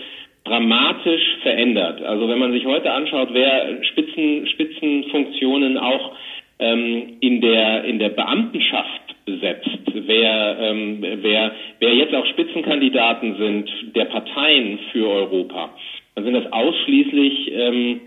dramatisch 0.44 1.22
verändert. 1.42 2.02
Also 2.02 2.28
wenn 2.28 2.38
man 2.38 2.52
sich 2.52 2.64
heute 2.66 2.90
anschaut, 2.90 3.28
wer 3.32 3.82
Spitzen, 3.84 4.46
Spitzenfunktionen 4.48 5.78
auch 5.78 6.12
ähm, 6.58 7.16
in 7.20 7.40
der 7.40 7.84
in 7.84 7.98
der 7.98 8.08
Beamtenschaft 8.10 9.24
besetzt, 9.24 9.68
wer 9.92 10.56
ähm, 10.60 10.98
wer 11.00 11.52
wer 11.78 11.94
jetzt 11.94 12.14
auch 12.14 12.26
Spitzenkandidaten 12.26 13.36
sind 13.36 13.70
der 13.94 14.06
Parteien 14.06 14.78
für 14.92 15.08
Europa, 15.08 15.70
dann 16.14 16.24
sind 16.24 16.34
das 16.34 16.52
ausschließlich 16.52 17.52
ähm, 17.52 18.00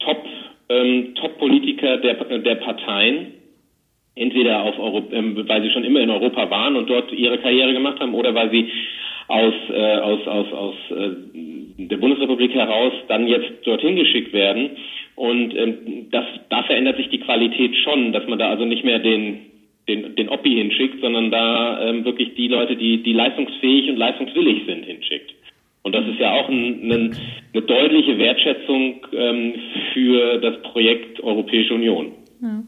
Top 0.00 0.24
ähm, 0.68 1.14
Top-Politiker 1.16 1.98
der, 1.98 2.14
der 2.14 2.54
Parteien, 2.56 3.34
entweder 4.14 4.62
auf 4.62 4.78
Euro, 4.78 5.02
ähm, 5.12 5.36
weil 5.48 5.62
sie 5.62 5.70
schon 5.70 5.84
immer 5.84 6.00
in 6.00 6.10
Europa 6.10 6.48
waren 6.50 6.76
und 6.76 6.88
dort 6.88 7.12
ihre 7.12 7.38
Karriere 7.38 7.72
gemacht 7.72 8.00
haben, 8.00 8.14
oder 8.14 8.34
weil 8.34 8.50
sie 8.50 8.70
aus, 9.28 9.54
äh, 9.70 9.96
aus, 9.96 10.26
aus, 10.26 10.52
aus 10.52 10.74
äh, 10.90 11.10
der 11.76 11.96
Bundesrepublik 11.96 12.52
heraus 12.52 12.92
dann 13.08 13.26
jetzt 13.26 13.64
dorthin 13.64 13.96
geschickt 13.96 14.32
werden. 14.32 14.70
Und 15.16 15.54
ähm, 15.56 16.08
das, 16.10 16.24
da 16.48 16.62
verändert 16.64 16.96
sich 16.96 17.08
die 17.08 17.20
Qualität 17.20 17.76
schon, 17.76 18.12
dass 18.12 18.26
man 18.26 18.38
da 18.38 18.50
also 18.50 18.64
nicht 18.64 18.84
mehr 18.84 18.98
den, 18.98 19.38
den, 19.88 20.14
den 20.16 20.28
Oppi 20.28 20.50
hinschickt, 20.50 21.00
sondern 21.00 21.30
da 21.30 21.88
ähm, 21.88 22.04
wirklich 22.04 22.34
die 22.34 22.48
Leute, 22.48 22.76
die, 22.76 23.02
die 23.02 23.12
leistungsfähig 23.12 23.88
und 23.90 23.96
leistungswillig 23.96 24.66
sind, 24.66 24.84
hinschickt. 24.84 25.34
Und 25.82 25.92
das 25.92 26.06
ist 26.06 26.18
ja 26.18 26.32
auch 26.32 26.48
ein, 26.48 26.90
ein, 26.90 27.16
eine 27.52 27.62
deutliche 27.62 28.18
Wertschätzung 28.18 29.06
ähm, 29.12 29.54
für 29.92 30.38
das 30.38 30.60
Projekt 30.62 31.22
Europäische 31.22 31.74
Union. 31.74 32.12
Ja. 32.42 32.62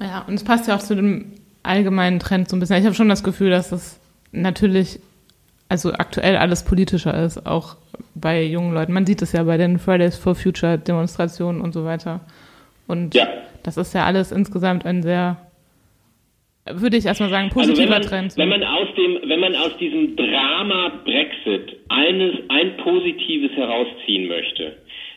ja, 0.00 0.24
und 0.26 0.34
es 0.34 0.44
passt 0.44 0.68
ja 0.68 0.76
auch 0.76 0.80
zu 0.80 0.96
dem 0.96 1.32
allgemeinen 1.62 2.18
Trend 2.18 2.48
so 2.48 2.56
ein 2.56 2.60
bisschen. 2.60 2.78
Ich 2.78 2.84
habe 2.84 2.94
schon 2.94 3.08
das 3.08 3.22
Gefühl, 3.22 3.50
dass 3.50 3.70
es 3.70 4.00
natürlich, 4.32 4.98
also 5.68 5.92
aktuell 5.92 6.36
alles 6.36 6.64
politischer 6.64 7.14
ist, 7.22 7.46
auch 7.46 7.76
bei 8.14 8.42
jungen 8.42 8.74
Leuten. 8.74 8.92
Man 8.92 9.06
sieht 9.06 9.22
es 9.22 9.32
ja 9.32 9.44
bei 9.44 9.56
den 9.56 9.78
Fridays 9.78 10.16
for 10.16 10.34
Future 10.34 10.78
Demonstrationen 10.78 11.60
und 11.60 11.72
so 11.72 11.84
weiter. 11.84 12.20
Und 12.88 13.14
ja. 13.14 13.28
das 13.62 13.76
ist 13.76 13.94
ja 13.94 14.04
alles 14.04 14.32
insgesamt 14.32 14.84
ein 14.84 15.02
sehr 15.02 15.36
würde 16.66 16.96
ich 16.96 17.06
erstmal 17.06 17.30
sagen, 17.30 17.50
positiver 17.50 17.80
also 17.80 17.82
wenn 17.82 17.88
man, 17.90 18.02
Trend. 18.02 18.36
Wenn 18.36 18.48
man 18.48 18.62
aus 18.64 18.88
dem, 18.96 19.18
wenn 19.28 19.40
man 19.40 19.56
aus 19.56 19.76
diesem 19.78 20.16
Drama 20.16 20.92
Brexit 21.04 21.76
eines, 21.88 22.34
ein 22.48 22.76
Positives 22.78 23.52
herausziehen 23.52 24.28
möchte, 24.28 24.76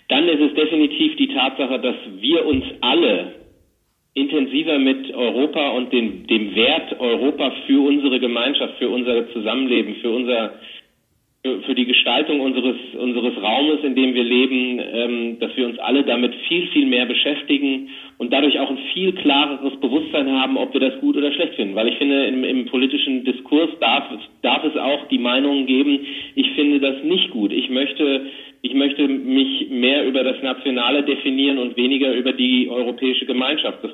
dann 0.10 0.28
ist 0.28 0.42
es 0.42 0.54
definitiv 0.56 1.16
die 1.18 1.28
Tatsache, 1.28 1.80
dass 1.80 1.96
wir 2.20 2.46
uns 2.46 2.64
alle 2.82 3.36
intensiver 4.14 4.78
mit 4.78 5.14
Europa 5.14 5.70
und 5.72 5.92
dem, 5.92 6.28
dem 6.28 6.56
Wert 6.56 7.00
Europa 7.00 7.52
für 7.66 7.88
unsere 7.88 8.20
Gemeinschaft, 8.20 8.76
für 8.78 8.90
unser 8.90 9.32
Zusammenleben, 9.34 9.96
für 9.96 10.12
unser 10.12 10.54
für 11.44 11.76
die 11.76 11.86
Gestaltung 11.86 12.40
unseres, 12.40 12.78
unseres 12.98 13.36
Raumes, 13.42 13.84
in 13.84 13.96
dem 13.96 14.14
wir 14.14 14.24
leben, 14.24 14.80
ähm, 14.80 15.40
dass 15.40 15.56
wir 15.58 15.66
uns 15.66 15.78
alle 15.78 16.04
damit 16.04 16.34
viel, 16.48 16.68
viel 16.68 16.86
mehr 16.86 17.06
beschäftigen 17.06 17.90
und 18.18 18.32
dadurch 18.32 18.58
auch 18.60 18.70
ein 18.70 18.78
viel 18.94 19.12
klareres 19.12 19.78
Bewusstsein 19.82 20.32
haben, 20.32 20.56
ob 20.56 20.74
wir 20.74 20.80
das 20.80 21.02
gut 21.02 21.18
oder 21.18 21.34
schlecht 21.34 21.56
finden. 21.56 21.76
Weil 21.76 21.90
ich 21.90 21.98
finde, 21.98 22.28
im, 22.28 22.46
im 22.46 22.66
politischen 22.68 23.26
Diskurs 23.26 23.72
darf, 23.82 24.06
darf 24.42 24.64
es 24.64 24.78
auch 24.78 25.10
die 25.10 25.18
Meinungen 25.18 25.66
geben, 25.66 26.00
ich 26.36 26.50
finde 26.52 26.80
das 26.80 27.04
nicht 27.04 27.32
gut. 27.32 27.52
Ich 27.52 27.70
möchte, 27.70 28.22
ich 28.62 28.74
möchte 28.74 29.06
mich 29.06 29.68
mehr 29.70 30.08
über 30.08 30.24
das 30.24 30.42
Nationale 30.42 31.04
definieren 31.04 31.58
und 31.58 31.76
weniger 31.76 32.14
über 32.14 32.32
die 32.32 32.70
europäische 32.70 33.26
Gemeinschaft. 33.26 33.84
Das, 33.84 33.92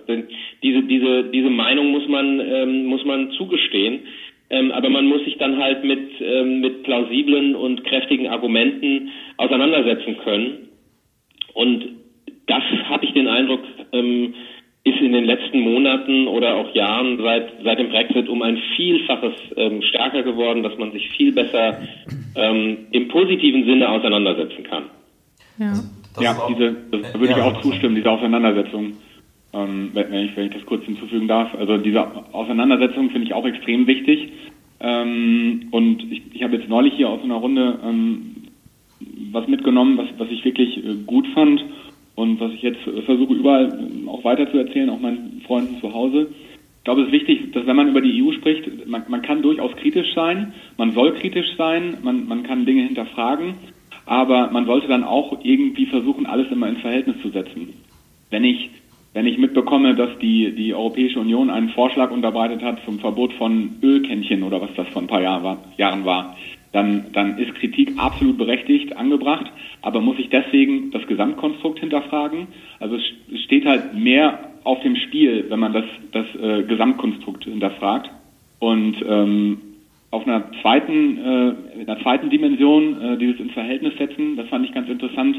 diese, 0.62 0.84
diese, 0.84 1.24
diese 1.34 1.50
Meinung 1.50 1.90
muss 1.90 2.08
man, 2.08 2.40
ähm, 2.40 2.86
muss 2.86 3.04
man 3.06 3.32
zugestehen. 3.32 4.02
Ähm, 4.50 4.72
aber 4.72 4.90
man 4.90 5.06
muss 5.06 5.24
sich 5.26 5.38
dann 5.38 5.58
halt 5.58 5.84
mit, 5.84 6.10
ähm, 6.22 6.62
mit 6.62 6.84
plausiblen 6.84 7.56
und 7.56 7.84
kräftigen 7.84 8.28
Argumenten 8.28 9.10
auseinandersetzen 9.38 10.18
können. 10.24 10.70
Und 11.54 11.86
das 12.48 12.64
habe 12.90 13.06
ich 13.06 13.14
den 13.14 13.28
Eindruck, 13.28 13.62
ähm, 13.94 14.34
ist 14.84 15.00
in 15.02 15.12
den 15.12 15.26
letzten 15.26 15.60
Monaten 15.60 16.28
oder 16.28 16.56
auch 16.56 16.74
Jahren 16.74 17.18
seit, 17.22 17.52
seit 17.64 17.80
dem 17.80 17.90
Brexit 17.90 18.28
um 18.30 18.42
ein 18.42 18.58
Vielfaches 18.76 19.34
ähm, 19.56 19.82
stärker 19.84 20.24
geworden, 20.24 20.64
dass 20.64 20.78
man 20.78 20.92
sich 20.94 21.10
viel 21.10 21.32
besser 21.32 21.82
ähm, 22.36 22.88
im 22.92 23.08
positiven 23.10 23.66
Sinne 23.66 23.90
auseinandersetzen 23.90 24.64
kann. 24.64 24.86
Ja, 25.60 25.74
ja 26.22 26.36
diese, 26.50 26.76
das 26.92 27.20
würde 27.20 27.34
ich 27.34 27.42
auch 27.42 27.62
zustimmen, 27.62 27.96
diese 27.96 28.10
Auseinandersetzung. 28.10 28.94
Ähm, 29.52 29.90
wenn, 29.94 30.14
ich, 30.14 30.38
wenn 30.38 30.46
ich 30.46 30.54
das 30.54 30.66
kurz 30.66 30.84
hinzufügen 30.86 31.28
darf. 31.28 31.56
Also 31.56 31.78
diese 31.78 32.06
Auseinandersetzung 32.34 33.10
finde 33.10 33.28
ich 33.28 33.34
auch 33.34 33.46
extrem 33.46 33.88
wichtig. 33.88 34.32
Ähm, 34.80 35.68
und 35.72 36.04
ich, 36.12 36.22
ich 36.34 36.44
habe 36.44 36.56
jetzt 36.56 36.70
neulich 36.70 36.94
hier 36.94 37.10
aus 37.10 37.24
einer 37.24 37.36
Runde 37.36 37.80
ähm, 37.84 38.36
was 39.32 39.48
mitgenommen, 39.48 39.98
was, 39.98 40.08
was 40.18 40.30
ich 40.30 40.44
wirklich 40.46 40.78
äh, 40.78 40.96
gut 41.06 41.28
fand 41.34 41.64
und 42.16 42.40
was 42.40 42.52
ich 42.54 42.62
jetzt 42.62 42.86
äh, 42.88 43.02
versuche 43.04 43.34
überall 43.34 43.68
äh, 43.68 44.08
auch 44.08 44.24
weiter 44.24 44.50
zu 44.52 44.58
erzählen, 44.58 44.90
auch 44.90 45.00
meinen 45.00 45.42
Freunden 45.46 45.80
zu 45.80 45.94
Hause. 45.94 46.28
Ich 46.78 46.84
glaube, 46.84 47.02
es 47.02 47.08
ist 47.08 47.14
wichtig, 47.14 47.52
dass 47.52 47.66
wenn 47.66 47.76
man 47.76 47.90
über 47.90 48.02
die 48.02 48.24
EU 48.24 48.32
spricht, 48.32 48.88
man, 48.88 49.04
man 49.10 49.22
kann 49.22 49.42
durchaus 49.42 49.76
kritisch 49.76 50.14
sein, 50.14 50.54
man 50.78 50.92
soll 50.94 51.14
kritisch 51.14 51.56
sein, 51.58 51.98
man, 52.04 52.28
man 52.28 52.44
kann 52.44 52.66
Dinge 52.66 52.84
hinterfragen, 52.84 53.56
aber 54.06 54.50
man 54.52 54.66
sollte 54.66 54.88
dann 54.88 55.04
auch 55.04 55.40
irgendwie 55.44 55.86
versuchen, 55.88 56.26
alles 56.26 56.52
immer 56.52 56.68
in 56.68 56.78
Verhältnis 56.78 57.22
zu 57.22 57.30
setzen. 57.30 57.74
Wenn 58.30 58.44
ich 58.44 58.70
wenn 59.14 59.26
ich 59.26 59.38
mitbekomme, 59.38 59.96
dass 59.96 60.10
die, 60.20 60.54
die 60.56 60.74
Europäische 60.74 61.20
Union 61.20 61.50
einen 61.50 61.70
Vorschlag 61.70 62.12
unterbreitet 62.12 62.62
hat 62.62 62.80
zum 62.86 63.00
Verbot 63.00 63.34
von 63.34 63.78
Ölkännchen 63.82 64.44
oder 64.44 64.62
was 64.62 64.70
das 64.76 64.88
vor 64.90 65.02
ein 65.02 65.08
paar 65.08 65.22
Jahr 65.22 65.44
war, 65.44 65.64
Jahren 65.78 66.06
war, 66.06 66.38
dann, 66.72 67.08
dann 67.14 67.40
ist 67.40 67.56
Kritik 67.56 67.94
absolut 67.98 68.38
berechtigt, 68.38 68.96
angebracht, 68.96 69.52
aber 69.82 70.02
muss 70.02 70.20
ich 70.20 70.30
deswegen 70.30 70.92
das 70.92 71.06
Gesamtkonstrukt 71.08 71.80
hinterfragen? 71.80 72.48
Also 72.80 72.98
es 72.98 73.42
steht 73.46 73.66
halt 73.66 73.96
mehr 73.96 74.40
auf 74.64 74.80
dem 74.82 74.96
Spiel, 74.96 75.46
wenn 75.50 75.60
man 75.60 75.74
das, 75.74 75.86
das 76.12 76.26
äh, 76.36 76.64
Gesamtkonstrukt 76.64 77.46
hinterfragt. 77.46 78.12
Und 78.60 78.98
ähm, 79.08 79.62
auf 80.12 80.28
einer 80.28 80.52
zweiten, 80.62 81.18
äh, 81.18 81.82
in 81.82 81.90
einer 81.90 82.02
zweiten 82.02 82.30
Dimension 82.30 83.02
äh, 83.02 83.18
dieses 83.18 83.40
ins 83.40 83.54
Verhältnis 83.54 83.94
setzen, 83.98 84.36
das 84.36 84.48
fand 84.50 84.66
ich 84.66 84.74
ganz 84.74 84.90
interessant, 84.90 85.38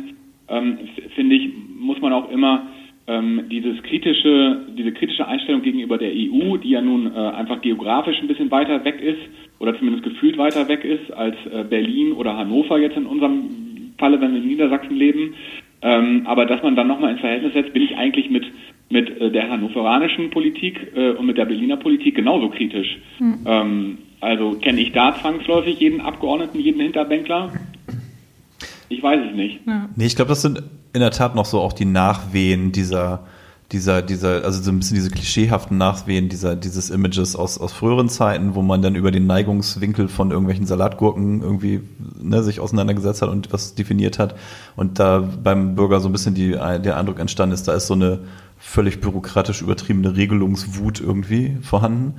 ähm, 0.48 0.78
finde 1.14 1.36
ich, 1.36 1.50
muss 1.78 2.00
man 2.00 2.12
auch 2.12 2.30
immer 2.30 2.66
ähm, 3.10 3.42
dieses 3.50 3.82
kritische, 3.82 4.66
diese 4.78 4.92
kritische 4.92 5.26
Einstellung 5.26 5.62
gegenüber 5.62 5.98
der 5.98 6.10
EU, 6.10 6.56
die 6.58 6.70
ja 6.70 6.80
nun 6.80 7.12
äh, 7.12 7.18
einfach 7.18 7.60
geografisch 7.60 8.16
ein 8.20 8.28
bisschen 8.28 8.50
weiter 8.50 8.84
weg 8.84 9.00
ist 9.00 9.18
oder 9.58 9.76
zumindest 9.76 10.04
gefühlt 10.04 10.38
weiter 10.38 10.68
weg 10.68 10.84
ist 10.84 11.12
als 11.12 11.34
äh, 11.52 11.64
Berlin 11.64 12.12
oder 12.12 12.36
Hannover 12.36 12.78
jetzt 12.78 12.96
in 12.96 13.06
unserem 13.06 13.94
Falle, 13.98 14.20
wenn 14.20 14.32
wir 14.32 14.40
in 14.40 14.48
Niedersachsen 14.48 14.96
leben. 14.96 15.34
Ähm, 15.82 16.22
aber 16.26 16.46
dass 16.46 16.62
man 16.62 16.76
dann 16.76 16.86
nochmal 16.86 17.12
ins 17.12 17.20
Verhältnis 17.20 17.52
setzt, 17.52 17.72
bin 17.72 17.82
ich 17.82 17.96
eigentlich 17.96 18.30
mit, 18.30 18.44
mit 18.90 19.20
äh, 19.20 19.30
der 19.30 19.50
hannoveranischen 19.50 20.30
Politik 20.30 20.92
äh, 20.94 21.10
und 21.10 21.26
mit 21.26 21.36
der 21.36 21.46
Berliner 21.46 21.78
Politik 21.78 22.14
genauso 22.14 22.48
kritisch. 22.50 22.98
Mhm. 23.18 23.38
Ähm, 23.46 23.98
also 24.20 24.52
kenne 24.60 24.80
ich 24.80 24.92
da 24.92 25.16
zwangsläufig 25.16 25.80
jeden 25.80 26.00
Abgeordneten, 26.00 26.60
jeden 26.60 26.80
Hinterbänkler? 26.80 27.52
Ich 28.88 29.02
weiß 29.02 29.20
es 29.30 29.36
nicht. 29.36 29.60
Ja. 29.66 29.88
Nee, 29.96 30.06
ich 30.06 30.16
glaube, 30.16 30.28
das 30.28 30.42
sind 30.42 30.62
in 30.92 31.00
der 31.00 31.10
Tat 31.10 31.34
noch 31.34 31.46
so 31.46 31.60
auch 31.60 31.72
die 31.72 31.84
Nachwehen 31.84 32.72
dieser, 32.72 33.20
dieser, 33.72 34.02
dieser, 34.02 34.44
also 34.44 34.60
so 34.60 34.70
ein 34.70 34.78
bisschen 34.78 34.96
diese 34.96 35.10
klischeehaften 35.10 35.78
Nachwehen 35.78 36.28
dieser, 36.28 36.56
dieses 36.56 36.90
Images 36.90 37.36
aus, 37.36 37.58
aus 37.58 37.72
früheren 37.72 38.08
Zeiten, 38.08 38.54
wo 38.54 38.62
man 38.62 38.82
dann 38.82 38.96
über 38.96 39.10
den 39.12 39.26
Neigungswinkel 39.26 40.08
von 40.08 40.30
irgendwelchen 40.30 40.66
Salatgurken 40.66 41.40
irgendwie 41.40 41.80
ne, 42.20 42.42
sich 42.42 42.58
auseinandergesetzt 42.58 43.22
hat 43.22 43.28
und 43.28 43.52
was 43.52 43.74
definiert 43.74 44.18
hat. 44.18 44.34
Und 44.74 44.98
da 44.98 45.20
beim 45.20 45.76
Bürger 45.76 46.00
so 46.00 46.08
ein 46.08 46.12
bisschen 46.12 46.34
die, 46.34 46.50
der 46.50 46.96
Eindruck 46.96 47.20
entstanden 47.20 47.54
ist, 47.54 47.68
da 47.68 47.74
ist 47.74 47.86
so 47.86 47.94
eine 47.94 48.20
völlig 48.58 49.00
bürokratisch 49.00 49.62
übertriebene 49.62 50.16
Regelungswut 50.16 51.00
irgendwie 51.00 51.56
vorhanden. 51.62 52.14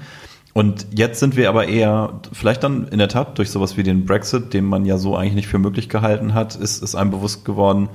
Und 0.54 0.88
jetzt 0.92 1.20
sind 1.20 1.38
wir 1.38 1.50
aber 1.50 1.68
eher, 1.68 2.20
vielleicht 2.34 2.64
dann 2.64 2.88
in 2.88 3.00
der 3.00 3.08
Tat 3.08 3.38
durch 3.38 3.52
sowas 3.52 3.78
wie 3.78 3.84
den 3.84 4.06
Brexit, 4.06 4.54
den 4.54 4.66
man 4.66 4.86
ja 4.86 4.98
so 4.98 5.16
eigentlich 5.16 5.36
nicht 5.36 5.48
für 5.48 5.60
möglich 5.60 5.88
gehalten 5.88 6.34
hat, 6.34 6.56
ist, 6.56 6.84
ist 6.84 6.96
einem 6.96 7.12
bewusst 7.12 7.46
geworden, 7.46 7.90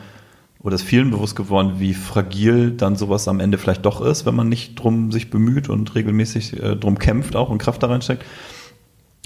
oder 0.67 0.75
ist 0.75 0.83
vielen 0.83 1.13
bewusst 1.13 1.37
geworden, 1.37 1.75
wie 1.79 1.95
fragil 1.95 2.73
dann 2.73 2.97
sowas 2.97 3.29
am 3.29 3.39
Ende 3.39 3.57
vielleicht 3.57 3.87
doch 3.87 4.01
ist, 4.01 4.27
wenn 4.27 4.35
man 4.35 4.49
nicht 4.49 4.75
drum 4.75 5.13
sich 5.13 5.31
bemüht 5.31 5.69
und 5.69 5.95
regelmäßig 5.95 6.61
äh, 6.61 6.75
drum 6.75 6.99
kämpft 6.99 7.37
auch 7.37 7.51
und 7.51 7.59
Kraft 7.59 7.85
da 7.85 7.87
reinsteckt. 7.87 8.25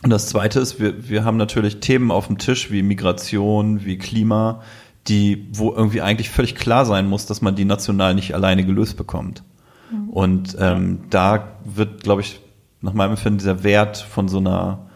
Und 0.02 0.10
das 0.10 0.26
zweite 0.26 0.60
ist, 0.60 0.78
wir, 0.78 1.08
wir 1.08 1.24
haben 1.24 1.38
natürlich 1.38 1.80
Themen 1.80 2.10
auf 2.10 2.26
dem 2.26 2.36
Tisch 2.36 2.70
wie 2.70 2.82
Migration, 2.82 3.86
wie 3.86 3.96
Klima, 3.96 4.60
die, 5.08 5.48
wo 5.50 5.72
irgendwie 5.72 6.02
eigentlich 6.02 6.28
völlig 6.28 6.56
klar 6.56 6.84
sein 6.84 7.08
muss, 7.08 7.24
dass 7.24 7.40
man 7.40 7.56
die 7.56 7.64
national 7.64 8.14
nicht 8.14 8.34
alleine 8.34 8.66
gelöst 8.66 8.98
bekommt. 8.98 9.42
Mhm. 9.90 10.10
Und 10.10 10.56
ähm, 10.60 11.04
da 11.08 11.52
wird, 11.64 12.02
glaube 12.02 12.20
ich, 12.20 12.42
nach 12.82 12.92
meinem 12.92 13.12
Empfinden 13.12 13.38
dieser 13.38 13.64
Wert 13.64 13.96
von 13.96 14.28
so 14.28 14.40
einer 14.40 14.90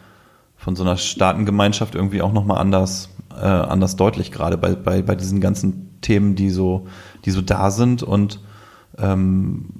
von 0.57 0.77
so 0.77 0.83
einer 0.83 0.97
Staatengemeinschaft 0.97 1.95
irgendwie 1.95 2.23
auch 2.23 2.33
nochmal 2.33 2.59
anders, 2.59 3.11
äh, 3.35 3.45
anders 3.45 3.97
deutlich, 3.97 4.33
gerade 4.33 4.57
bei, 4.57 4.75
bei, 4.75 5.03
bei 5.03 5.15
diesen 5.15 5.43
ganzen 5.43 5.94
Themen, 6.05 6.35
die 6.37 6.51
so, 6.51 6.87
die 7.25 7.31
so 7.31 7.41
da 7.41 7.71
sind 7.71 8.03
und, 8.03 8.41
ähm, 8.99 9.71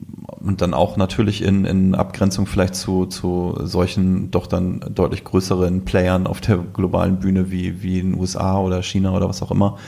und 0.41 0.61
dann 0.61 0.75
auch 0.75 0.97
natürlich 0.97 1.43
in, 1.43 1.65
in 1.65 1.95
Abgrenzung 1.95 2.47
vielleicht 2.47 2.75
zu, 2.75 3.07
zu 3.07 3.59
solchen 3.63 4.31
doch 4.31 4.47
dann 4.47 4.81
deutlich 4.95 5.23
größeren 5.23 5.85
Playern 5.85 6.27
auf 6.27 6.41
der 6.41 6.59
globalen 6.59 7.21
Bühne 7.21 7.51
wie, 7.51 7.83
wie 7.83 8.01
in 8.01 8.13
den 8.13 8.21
USA 8.21 8.59
oder 8.59 8.83
China 8.83 9.15
oder 9.15 9.29
was 9.29 9.43
auch 9.43 9.51
immer, 9.51 9.79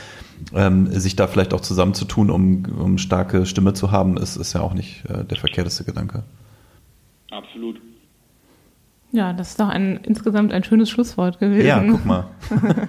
ähm, 0.55 0.87
sich 0.87 1.17
da 1.17 1.27
vielleicht 1.27 1.55
auch 1.55 1.61
zusammenzutun, 1.61 2.31
um, 2.31 2.65
um 2.79 2.99
starke 2.99 3.47
Stimme 3.47 3.73
zu 3.73 3.91
haben, 3.91 4.17
ist, 4.17 4.37
ist 4.37 4.53
ja 4.53 4.61
auch 4.61 4.75
nicht 4.75 5.05
äh, 5.09 5.25
der 5.25 5.39
verkehrteste 5.39 5.85
Gedanke. 5.85 6.23
Absolut. 7.31 7.81
Ja, 9.13 9.33
das 9.33 9.51
ist 9.51 9.61
doch 9.61 9.69
ein, 9.69 10.01
insgesamt 10.03 10.53
ein 10.53 10.63
schönes 10.63 10.91
Schlusswort 10.91 11.39
gewesen. 11.39 11.67
Ja, 11.67 11.83
guck 11.83 12.05
mal. 12.05 12.27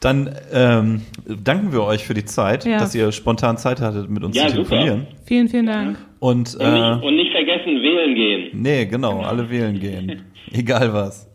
Dann 0.00 0.34
ähm, 0.52 1.02
danken 1.26 1.72
wir 1.72 1.82
euch 1.82 2.04
für 2.06 2.14
die 2.14 2.24
Zeit, 2.24 2.64
Ja. 2.64 2.78
dass 2.78 2.94
ihr 2.94 3.12
spontan 3.12 3.58
Zeit 3.58 3.80
hattet, 3.82 4.08
mit 4.08 4.24
uns 4.24 4.34
Ja, 4.36 4.48
zu 4.48 4.56
super. 4.56 4.68
telefonieren. 4.70 5.06
Vielen, 5.26 5.48
vielen 5.48 5.66
Dank. 5.66 5.98
Und, 6.20 6.54
Und, 6.54 6.60
äh, 6.60 6.70
nicht, 6.94 7.02
und 7.04 7.16
nicht 7.16 7.32
vergessen, 7.32 7.82
wählen 7.82 8.14
gehen. 8.14 8.48
nee, 8.54 8.86
genau, 8.86 9.20
alle 9.20 9.48
wählen 9.50 9.78
gehen. 9.78 10.22
Egal 10.52 10.92
was. 10.92 11.28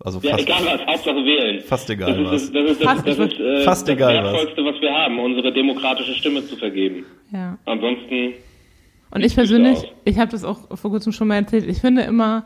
Also 0.00 0.20
Ja, 0.22 0.30
fast, 0.36 0.44
egal 0.48 0.58
was, 0.64 0.86
Hauptsache 0.86 1.16
wählen. 1.24 1.60
fast 1.60 1.90
egal 1.90 2.24
das 2.24 2.42
ist, 2.42 2.54
was. 2.54 2.62
Das, 2.64 2.64
das 2.64 2.70
ist, 2.70 2.80
das, 2.80 2.86
Fast, 2.92 3.08
das 3.08 3.18
ist 3.18 3.40
äh, 3.40 3.64
Fast 3.64 3.88
das 3.88 3.94
egal 3.94 4.24
was. 4.24 4.32
Wertvollste, 4.32 4.64
was 4.64 4.80
wir 4.80 4.92
haben, 4.92 5.18
unsere 5.18 5.52
demokratische 5.52 6.14
Stimme 6.14 6.46
zu 6.46 6.56
vergeben. 6.56 7.04
Ja. 7.32 7.58
Ansonsten, 7.66 8.32
Und 9.10 9.24
ich 9.24 9.34
persönlich, 9.34 9.78
ich 10.04 10.18
habe 10.18 10.30
das 10.30 10.44
auch 10.44 10.76
vor 10.78 10.90
kurzem 10.92 11.12
schon 11.12 11.28
mal 11.28 11.34
erzählt, 11.36 11.66
ich 11.68 11.78
finde 11.78 12.02
immer, 12.02 12.44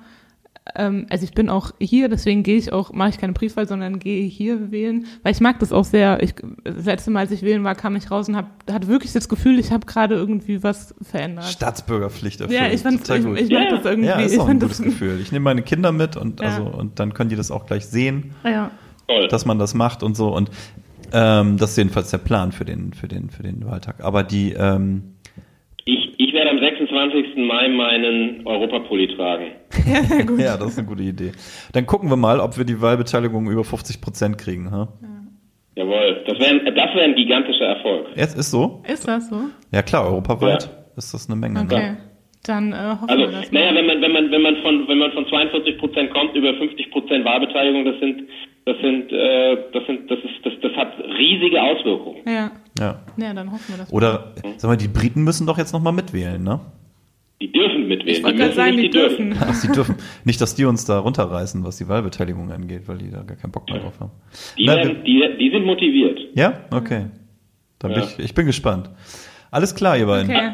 ähm, 0.76 1.06
also 1.10 1.24
ich 1.24 1.32
bin 1.32 1.48
auch 1.48 1.72
hier, 1.80 2.08
deswegen 2.08 2.42
gehe 2.44 2.56
ich 2.56 2.72
auch, 2.72 2.92
mache 2.92 3.08
ich 3.10 3.18
keine 3.18 3.32
Briefwahl, 3.32 3.66
sondern 3.66 3.98
gehe 3.98 4.24
hier 4.26 4.70
wählen, 4.70 5.06
weil 5.22 5.32
ich 5.32 5.40
mag 5.40 5.58
das 5.58 5.72
auch 5.72 5.84
sehr. 5.84 6.22
Ich, 6.22 6.34
das 6.64 6.84
letzte 6.84 7.10
Mal, 7.10 7.20
als 7.20 7.30
ich 7.32 7.42
wählen 7.42 7.64
war, 7.64 7.74
kam 7.74 7.96
ich 7.96 8.10
raus 8.10 8.28
und 8.28 8.36
hab, 8.36 8.46
hatte 8.70 8.86
wirklich 8.88 9.12
das 9.12 9.28
Gefühl, 9.28 9.58
ich 9.58 9.72
habe 9.72 9.86
gerade 9.86 10.14
irgendwie 10.14 10.62
was 10.62 10.94
verändert. 11.02 11.44
Staatsbürgerpflicht 11.46 12.40
erfüllen. 12.40 12.62
Ja, 12.62 12.70
ich 12.70 12.80
fand 12.82 13.00
ich, 13.08 13.24
gut. 13.24 13.40
ich 13.40 13.50
mag 13.50 13.64
Ja. 13.64 13.76
das 13.76 13.84
irgendwie. 13.84 14.08
ja, 14.08 14.20
ist 14.20 14.32
ich 14.34 14.38
auch 14.40 14.48
ein 14.48 14.60
gutes 14.60 14.78
das, 14.78 14.86
Gefühl. 14.86 15.18
Ich 15.20 15.32
nehme 15.32 15.44
meine 15.44 15.62
Kinder 15.62 15.90
mit 15.92 16.16
und 16.16 16.40
Ja. 16.40 16.46
also 16.48 16.62
und 16.64 17.00
dann 17.00 17.12
können 17.12 17.30
die 17.30 17.36
das 17.36 17.50
auch 17.50 17.66
gleich 17.66 17.86
sehen, 17.86 18.32
Ja. 18.44 18.70
dass 19.30 19.44
man 19.44 19.58
das 19.58 19.74
macht 19.74 20.02
und 20.02 20.16
so 20.16 20.34
und 20.34 20.50
ähm, 21.12 21.58
das 21.58 21.72
ist 21.72 21.76
jedenfalls 21.76 22.10
der 22.10 22.18
Plan 22.18 22.52
für 22.52 22.64
den 22.64 22.92
für 22.94 23.08
den 23.08 23.28
für 23.30 23.42
den 23.42 23.66
Wahltag. 23.66 23.96
Aber 24.02 24.22
die 24.22 24.52
ähm, 24.52 25.14
Ich, 25.84 26.14
ich 26.18 26.32
werde 26.32 26.50
am 26.50 26.58
26. 26.92 27.36
Mai 27.46 27.68
meinen 27.68 28.46
Europapulli 28.46 29.08
tragen. 29.16 29.46
ja, 29.86 30.02
sehr 30.04 30.24
gut. 30.24 30.38
ja, 30.40 30.56
das 30.56 30.68
ist 30.72 30.78
eine 30.78 30.86
gute 30.88 31.02
Idee. 31.02 31.32
Dann 31.72 31.86
gucken 31.86 32.08
wir 32.10 32.16
mal, 32.16 32.40
ob 32.40 32.56
wir 32.58 32.64
die 32.64 32.80
Wahlbeteiligung 32.80 33.50
über 33.50 33.64
50 33.64 34.00
Prozent 34.00 34.38
kriegen. 34.38 34.70
Ha? 34.70 34.88
Jawohl, 35.74 36.22
das 36.26 36.38
wäre 36.38 36.64
das 36.64 36.94
wär 36.94 37.04
ein 37.04 37.14
gigantischer 37.14 37.64
Erfolg. 37.64 38.06
Jetzt 38.14 38.36
ist 38.38 38.50
so? 38.50 38.82
Ist 38.86 39.08
das 39.08 39.28
so? 39.30 39.36
Ja 39.70 39.82
klar, 39.82 40.04
europaweit 40.06 40.64
Ja. 40.64 40.70
ist 40.96 41.14
das 41.14 41.28
eine 41.30 41.36
Menge. 41.40 41.54
Ne? 41.60 41.64
Okay. 41.64 41.96
Dann 42.44 42.72
äh, 42.72 42.76
hoffen 42.76 43.08
Also, 43.08 43.22
wir 43.22 43.30
das 43.40 43.52
naja, 43.52 43.74
wenn 43.74 43.86
man, 43.86 44.02
wenn 44.02 44.12
man, 44.12 44.30
wenn 44.30 44.42
man 44.42 44.56
von, 44.62 44.86
wenn 44.88 44.98
man 44.98 45.12
von 45.12 45.26
42 45.28 45.78
Prozent 45.78 46.10
kommt 46.12 46.34
über 46.34 46.52
50 46.54 46.90
Prozent 46.90 47.24
Wahlbeteiligung, 47.24 47.84
das 47.84 47.94
sind, 48.00 48.22
das 48.66 48.76
sind, 48.82 49.12
äh, 49.12 49.56
das 49.72 49.86
sind, 49.86 50.10
das 50.10 50.18
ist, 50.18 50.44
das, 50.44 50.52
das 50.60 50.72
hat 50.76 50.92
riesige 51.18 51.62
Auswirkungen. 51.62 52.18
Ja. 52.26 52.50
Ja. 52.80 53.00
ja, 53.16 53.32
dann 53.34 53.52
hoffen 53.52 53.68
wir 53.74 53.78
das 53.78 53.90
mal. 53.92 53.96
Oder 53.96 54.32
sag 54.56 54.68
mal, 54.68 54.76
die 54.76 54.88
Briten 54.88 55.22
müssen 55.22 55.46
doch 55.46 55.56
jetzt 55.56 55.72
noch 55.72 55.80
mal 55.80 55.92
mitwählen, 55.92 56.42
ne? 56.42 56.58
Die 57.42 57.50
dürfen 57.50 57.88
mitwählen. 57.88 58.16
Ich 58.16 58.22
wollte 58.22 58.36
die 58.36 58.42
gerade 58.44 58.54
sagen, 58.54 58.76
die 58.76 58.82
nicht, 58.82 58.94
dürfen. 58.94 59.34
Ach, 59.40 59.52
sie 59.52 59.66
dürfen. 59.72 59.96
Nicht, 60.24 60.40
dass 60.40 60.54
die 60.54 60.64
uns 60.64 60.84
da 60.84 61.00
runterreißen, 61.00 61.64
was 61.64 61.76
die 61.76 61.88
Wahlbeteiligung 61.88 62.52
angeht, 62.52 62.82
weil 62.86 62.98
die 62.98 63.10
da 63.10 63.22
gar 63.22 63.36
keinen 63.36 63.50
Bock 63.50 63.68
mehr 63.68 63.80
drauf 63.80 63.98
haben. 63.98 64.12
Die, 64.56 64.64
Na, 64.64 64.76
werden, 64.76 65.02
die, 65.04 65.20
die 65.40 65.50
sind 65.50 65.64
motiviert. 65.66 66.20
Ja? 66.34 66.60
Okay. 66.70 67.06
Dann 67.80 67.94
bin 67.94 68.00
Ja. 68.02 68.06
ich, 68.06 68.18
ich 68.24 68.34
bin 68.34 68.46
gespannt. 68.46 68.90
Alles 69.50 69.74
klar, 69.74 69.98
ihr 69.98 70.06
beiden. 70.06 70.30
Okay. 70.30 70.52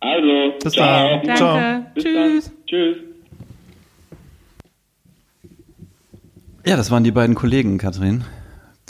Also, 0.00 0.58
Bis 0.62 0.72
ciao. 0.74 1.08
dann. 1.08 1.22
Danke. 1.22 1.34
Ciao. 1.36 1.86
Bis 1.94 2.04
Tschüss. 2.04 2.44
Dann. 2.44 2.66
Tschüss. 2.66 2.96
Ja, 6.66 6.76
das 6.76 6.90
waren 6.90 7.04
die 7.04 7.10
beiden 7.12 7.34
Kollegen, 7.34 7.78
Katrin. 7.78 8.24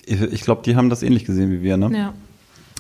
Ich, 0.05 0.21
ich 0.21 0.41
glaube, 0.41 0.63
die 0.65 0.75
haben 0.75 0.91
das 0.91 1.05
ähnlich 1.05 1.25
gesehen 1.25 1.53
wie 1.53 1.63
wir, 1.63 1.77
ne? 1.77 1.97
Ja, 1.97 2.15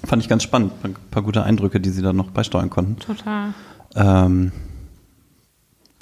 Fand 0.05 0.23
ich 0.23 0.29
ganz 0.29 0.43
spannend. 0.43 0.73
Ein 0.83 0.95
paar 1.11 1.23
gute 1.23 1.43
Eindrücke, 1.43 1.81
die 1.81 1.91
sie 1.91 2.03
da 2.03 2.13
noch 2.13 2.31
beisteuern 2.31 2.71
konnten. 2.71 2.99
total. 2.99 3.55
Ähm, 3.95 4.53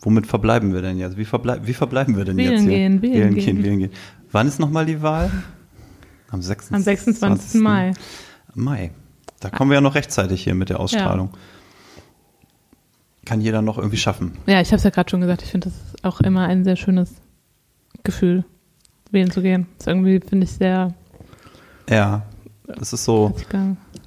womit 0.03 0.27
verbleiben 0.27 0.73
wir 0.73 0.83
denn 0.83 0.99
jetzt? 0.99 1.17
Wie, 1.17 1.25
verblei 1.25 1.59
wie 1.63 1.75
verbleiben 1.75 2.17
wir 2.17 2.25
denn 2.25 2.37
Wählen 2.37 2.53
jetzt 2.53 2.63
hier? 2.63 2.71
gehen, 2.71 3.03
wählen 3.03 3.35
gehen, 3.35 3.45
gehen. 3.45 3.65
wählen 3.65 3.79
gehen. 3.79 3.91
Wann 4.33 4.49
ist 4.49 4.59
nochmal 4.59 4.87
die 4.87 5.03
Wahl? 5.03 5.31
Am 6.31 6.43
26. 6.43 6.75
Am 6.75 6.83
26. 6.83 7.61
Mai. 7.61 7.93
Mai. 8.55 8.91
Da 9.41 9.51
kommen 9.51 9.71
wir 9.71 9.77
ja 9.77 9.81
noch 9.81 9.95
rechtzeitig 9.95 10.43
hier 10.43 10.55
mit 10.55 10.71
der 10.71 10.81
Ausstrahlung. 10.81 11.31
Kann 13.25 13.41
jeder 13.41 13.63
noch 13.63 13.79
irgendwie 13.79 13.97
schaffen. 13.97 14.33
Ja, 14.47 14.61
ich 14.61 14.69
habe 14.69 14.77
es 14.77 14.85
ja 14.85 14.91
gerade 14.91 15.11
schon 15.11 15.21
gesagt, 15.21 15.43
ich 15.43 15.51
finde 15.51 15.69
das 15.71 16.03
auch 16.03 16.21
immer 16.21 16.47
ein 16.47 16.65
sehr 16.65 16.77
schönes 16.77 17.15
Gefühl, 18.03 18.45
wählen 19.11 19.31
zu 19.31 19.43
gehen. 19.43 19.67
Das 19.79 19.87
ist 19.87 19.93
irgendwie, 19.93 20.21
finde 20.21 20.45
ich, 20.45 20.53
sehr 20.53 20.95
Ja, 21.89 22.23
das 22.67 22.93
ist 22.95 23.05
so, 23.05 23.35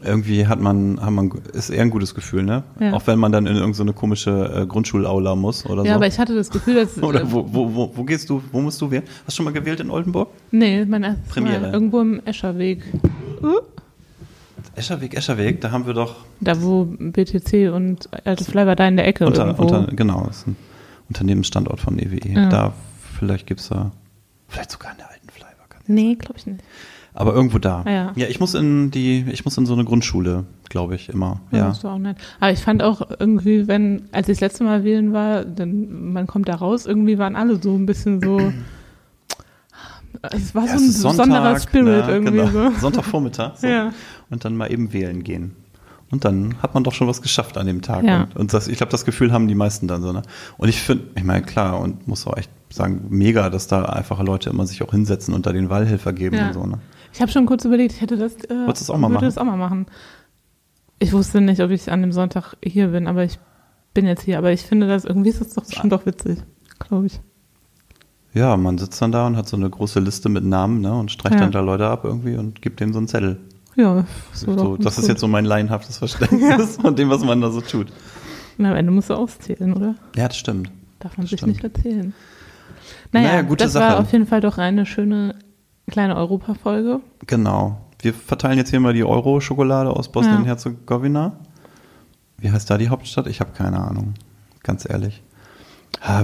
irgendwie 0.04 0.48
hat 0.48 0.60
man, 0.60 1.00
hat 1.00 1.12
man, 1.12 1.32
ist 1.54 1.70
eher 1.70 1.84
ein 1.84 1.92
gutes 1.92 2.16
Gefühl, 2.16 2.44
ne? 2.44 2.64
Ja. 2.80 2.94
Auch 2.94 3.06
wenn 3.06 3.20
man 3.20 3.32
dann 3.32 3.46
in 3.46 3.56
irgendeine 3.56 3.92
so 3.92 3.94
komische 3.94 4.62
äh, 4.64 4.66
Grundschulaula 4.66 5.36
muss 5.36 5.66
oder 5.66 5.84
Ja, 5.84 5.92
so. 5.92 5.96
aber 5.96 6.08
ich 6.08 6.18
hatte 6.18 6.36
das 6.36 6.50
Gefühl, 6.50 6.76
dass. 6.76 6.98
oder 7.04 7.22
äh, 7.22 7.32
wo, 7.32 7.46
wo, 7.48 7.74
wo, 7.76 7.92
wo 7.96 8.04
gehst 8.04 8.30
du, 8.30 8.42
wo 8.52 8.60
musst 8.60 8.82
du 8.82 8.90
wählen? 8.90 9.04
Hast 9.26 9.30
du 9.30 9.32
schon 9.38 9.46
mal 9.46 9.54
gewählt 9.54 9.80
in 9.80 9.92
Oldenburg? 9.92 10.30
Nee, 10.52 10.86
mein 10.86 11.04
erstes 11.04 11.28
Premiere. 11.28 11.62
Mal. 11.62 11.74
Irgendwo 11.74 12.02
im 12.02 12.22
Escherweg. 12.26 12.82
Uh, 13.44 13.60
Escherweg, 14.76 15.16
Escherweg, 15.16 15.62
da 15.62 15.72
haben 15.72 15.86
wir 15.86 15.94
doch 15.94 16.16
da, 16.40 16.62
wo 16.62 16.86
BTC 16.86 17.72
und 17.74 18.10
Alte 18.26 18.44
Fly 18.44 18.66
war 18.66 18.76
da 18.76 18.88
in 18.88 18.98
der 18.98 19.08
Ecke 19.08 19.26
unter, 19.26 19.46
irgendwo. 19.46 19.64
unter, 19.64 19.96
genau, 19.96 20.26
das 20.28 20.38
ist 20.38 20.48
ein 20.48 20.56
Unternehmensstandort 21.10 21.80
von 21.80 21.98
EWE. 22.00 22.30
Ja. 22.30 22.50
Da, 22.50 22.74
vielleicht 23.18 23.48
gibt's 23.48 23.70
da, 23.70 23.92
vielleicht 24.48 24.72
sogar 24.72 24.92
in 24.92 24.98
der 24.98 25.10
alten 25.10 25.28
sein. 25.40 25.96
nee, 25.96 26.16
glaube 26.16 26.40
ich 26.40 26.46
nicht. 26.48 26.64
Aber 27.20 27.34
irgendwo 27.34 27.58
da. 27.58 27.82
Ah, 27.84 28.14
ja. 28.16 28.28
ich 28.28 28.40
muss 28.40 28.54
in 28.54 28.92
die, 28.92 29.26
ich 29.32 29.44
muss 29.44 29.58
in 29.58 29.66
so 29.66 29.74
eine 29.74 29.84
Grundschule, 29.84 30.46
glaube 30.70 30.94
ich, 30.94 31.10
immer. 31.10 31.42
Ja. 31.50 31.58
Ja. 31.58 31.68
Das 31.70 31.84
war 31.84 31.96
auch 31.96 31.98
nett. 31.98 32.16
Aber 32.40 32.52
ich 32.52 32.60
fand 32.60 32.84
auch 32.84 33.02
irgendwie, 33.18 33.68
wenn, 33.68 34.04
als 34.12 34.30
ich 34.30 34.36
das 34.36 34.42
letzte 34.42 34.64
Mal 34.64 34.84
wählen 34.84 35.14
war, 35.14 35.44
dann 35.44 36.14
man 36.14 36.28
kommt 36.28 36.48
da 36.48 36.54
raus, 36.54 36.86
irgendwie 36.86 37.18
waren 37.18 37.36
alle 37.36 37.60
so 37.60 37.74
ein 37.74 37.88
bisschen 37.88 38.22
so. 38.22 38.54
Es 40.32 40.54
war 40.54 40.68
Ja, 40.68 40.78
so 40.78 40.84
ein 40.84 40.90
ist 40.90 41.04
besonderer 41.04 41.60
Spirit 41.60 42.06
ne, 42.06 42.12
irgendwie 42.12 42.38
genau. 42.38 42.70
so. 42.70 42.72
Sonntagvormittag. 42.82 43.58
So. 43.58 43.66
Ja. 43.66 43.94
Und 44.30 44.46
dann 44.46 44.56
mal 44.56 44.72
eben 44.72 44.94
wählen 44.94 45.24
gehen. 45.24 45.56
Und 46.12 46.24
dann 46.24 46.62
hat 46.62 46.76
man 46.76 46.84
doch 46.84 46.94
schon 46.94 47.08
was 47.08 47.24
geschafft 47.24 47.58
an 47.58 47.66
dem 47.66 47.82
Tag. 47.82 48.04
Ja. 48.04 48.24
Und, 48.24 48.36
und 48.36 48.54
das, 48.54 48.68
ich 48.68 48.78
glaube, 48.78 48.92
das 48.92 49.06
Gefühl 49.06 49.32
haben 49.32 49.48
die 49.48 49.56
meisten 49.56 49.88
dann 49.88 50.04
so. 50.04 50.14
Ne? 50.14 50.22
Und 50.58 50.70
ich 50.70 50.80
finde, 50.80 51.06
ich 51.16 51.24
meine, 51.24 51.42
klar, 51.42 51.80
und 51.82 52.08
muss 52.08 52.28
auch 52.28 52.38
echt 52.38 52.52
sagen, 52.70 53.06
mega, 53.10 53.50
dass 53.50 53.68
da 53.68 53.84
einfache 53.84 54.24
Leute 54.24 54.50
immer 54.50 54.66
sich 54.68 54.84
auch 54.84 54.92
hinsetzen 54.92 55.34
und 55.34 55.46
da 55.46 55.54
den 55.54 55.70
Wahlhelfer 55.70 56.14
geben 56.14 56.36
Ja. 56.38 56.48
und 56.48 56.54
so. 56.54 56.66
Ne? 56.66 56.80
Ich 57.14 57.22
habe 57.22 57.32
schon 57.32 57.46
kurz 57.46 57.66
überlegt, 57.66 57.94
ich 57.94 58.02
hätte 58.02 58.18
das, 58.18 58.36
äh, 58.36 58.66
das 58.68 58.90
auch 58.90 58.98
mal 58.98 59.08
würde 59.08 59.14
machen? 59.16 59.26
das 59.26 59.38
auch 59.38 59.46
mal 59.46 59.58
machen. 59.58 59.86
Ich 61.00 61.14
wusste 61.14 61.42
nicht, 61.42 61.62
ob 61.62 61.70
ich 61.72 61.92
an 61.92 62.02
dem 62.02 62.12
Sonntag 62.12 62.56
hier 62.64 62.88
bin, 62.90 63.08
aber 63.08 63.24
ich 63.24 63.40
bin 63.94 64.06
jetzt 64.06 64.24
hier. 64.24 64.38
Aber 64.38 64.52
ich 64.52 64.62
finde 64.64 64.88
das, 64.88 65.06
irgendwie 65.06 65.30
ist 65.30 65.42
das 65.42 65.54
doch 65.54 65.64
schon 65.72 65.90
doch 65.90 66.06
witzig, 66.06 66.40
glaube 66.80 67.06
ich. 67.08 67.20
Ja, 68.34 68.58
man 68.58 68.78
sitzt 68.78 69.02
dann 69.02 69.12
da 69.12 69.26
und 69.26 69.38
hat 69.38 69.48
so 69.48 69.58
eine 69.58 69.70
große 69.70 70.00
Liste 70.00 70.30
mit 70.30 70.44
Namen 70.44 70.82
ne, 70.82 70.94
und 70.94 71.12
streicht 71.12 71.36
Ja. 71.36 71.42
dann 71.42 71.52
da 71.52 71.60
Leute 71.62 71.88
ab 71.88 72.04
irgendwie 72.04 72.36
und 72.36 72.62
gibt 72.62 72.80
denen 72.80 72.94
so 72.94 73.00
einen 73.00 73.08
Zettel. 73.08 73.40
Ja, 73.76 74.06
so, 74.34 74.58
So, 74.58 74.78
das 74.78 74.96
ist 74.98 75.02
gut. 75.02 75.10
jetzt 75.10 75.22
so 75.22 75.28
mein 75.28 75.46
laienhaftes 75.46 75.98
Verständnis 76.00 76.78
von 76.78 76.96
dem, 76.96 77.10
was 77.10 77.24
man 77.24 77.42
da 77.42 77.52
so 77.52 77.62
tut. 77.62 77.88
Und 78.58 78.66
am 78.66 78.76
Ende 78.76 78.92
musst 78.92 79.10
du 79.10 79.14
auszählen, 79.14 79.74
oder? 79.74 79.96
Ja, 80.16 80.28
das 80.28 80.38
stimmt. 80.38 80.72
Darf 81.00 81.16
man 81.18 81.26
Das 81.26 81.30
sich 81.32 81.40
stimmt. 81.40 81.54
nicht 81.54 81.64
erzählen. 81.64 82.14
Naja, 83.12 83.28
Naja, 83.30 83.42
gute 83.44 83.64
das 83.66 83.74
Sache. 83.74 83.84
war 83.94 84.00
auf 84.00 84.12
jeden 84.12 84.28
Fall 84.28 84.42
doch 84.42 84.58
eine 84.58 84.86
schöne 84.86 85.36
kleine 85.90 86.16
Europa-Folge. 86.16 87.00
Genau. 87.26 87.78
Wir 88.00 88.14
verteilen 88.14 88.58
jetzt 88.58 88.70
hier 88.70 88.80
mal 88.80 88.94
die 88.94 89.04
Euro-Schokolade 89.04 89.90
aus 89.90 90.12
Bosnien-Herzegowina. 90.12 91.34
Wie 92.38 92.52
heißt 92.52 92.70
da 92.70 92.78
die 92.78 92.90
Hauptstadt? 92.90 93.28
Ich 93.28 93.40
habe 93.40 93.52
keine 93.54 93.80
Ahnung. 93.80 94.14
Ganz 94.64 94.88
ehrlich. 94.88 95.24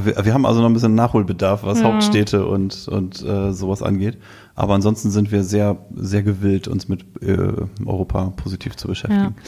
Wir, 0.06 0.24
wir 0.24 0.34
haben 0.36 0.46
also 0.46 0.62
noch 0.62 0.70
ein 0.70 0.74
bisschen 0.74 0.94
Nachholbedarf, 0.94 1.64
was 1.64 1.80
Ja. 1.80 1.86
Hauptstädte 1.86 2.46
und, 2.46 2.88
und 2.88 3.24
äh, 3.24 3.52
sowas 3.54 3.82
angeht. 3.82 4.20
Aber 4.54 4.76
ansonsten 4.76 5.10
sind 5.10 5.32
wir 5.32 5.44
sehr, 5.44 5.78
sehr 5.96 6.22
gewillt, 6.22 6.68
uns 6.68 6.88
mit 6.88 7.04
äh, 7.24 7.38
Europa 7.84 8.34
positiv 8.36 8.76
zu 8.76 8.88
beschäftigen. 8.88 9.24
Ja. 9.24 9.44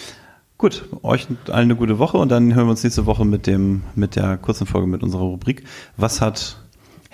Gut, 0.57 0.85
euch 1.03 1.27
allen 1.47 1.53
eine 1.69 1.75
gute 1.75 1.99
Woche 1.99 2.17
und 2.17 2.29
dann 2.31 2.55
hören 2.55 2.65
wir 2.65 2.71
uns 2.71 2.83
nächste 2.83 3.05
Woche 3.05 3.23
mit 3.25 3.45
dem, 3.45 3.83
mit 3.93 4.15
der 4.15 4.37
kurzen 4.37 4.65
Folge 4.65 4.87
mit 4.87 5.03
unserer 5.03 5.21
Rubrik. 5.23 5.63
Was 5.97 6.21
hat, 6.21 6.57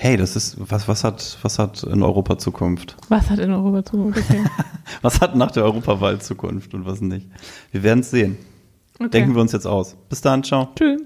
hey, 0.01 0.17
das 0.17 0.35
ist, 0.35 0.55
was, 0.57 0.87
was 0.87 1.03
hat, 1.03 1.37
was 1.43 1.59
hat 1.59 1.83
in 1.83 2.01
Europa 2.01 2.35
Zukunft? 2.39 2.97
Was 3.09 3.29
hat 3.29 3.37
in 3.37 3.51
Europa 3.51 3.85
Zukunft? 3.85 4.19
Okay. 4.19 4.43
Was 5.03 5.21
hat 5.21 5.35
nach 5.37 5.51
der 5.51 5.63
Europawahl 5.63 6.19
Zukunft 6.19 6.73
und 6.73 6.85
was 6.85 6.99
nicht? 6.99 7.25
Wir 7.71 7.81
werden 7.81 8.01
es 8.01 8.11
sehen. 8.11 8.37
okay. 8.99 9.09
Denken 9.09 9.35
wir 9.35 9.41
uns 9.41 9.53
jetzt 9.53 9.65
aus. 9.65 9.95
Bis 10.09 10.19
dann, 10.19 10.43
ciao. 10.43 10.67
Tschüss. 10.75 11.01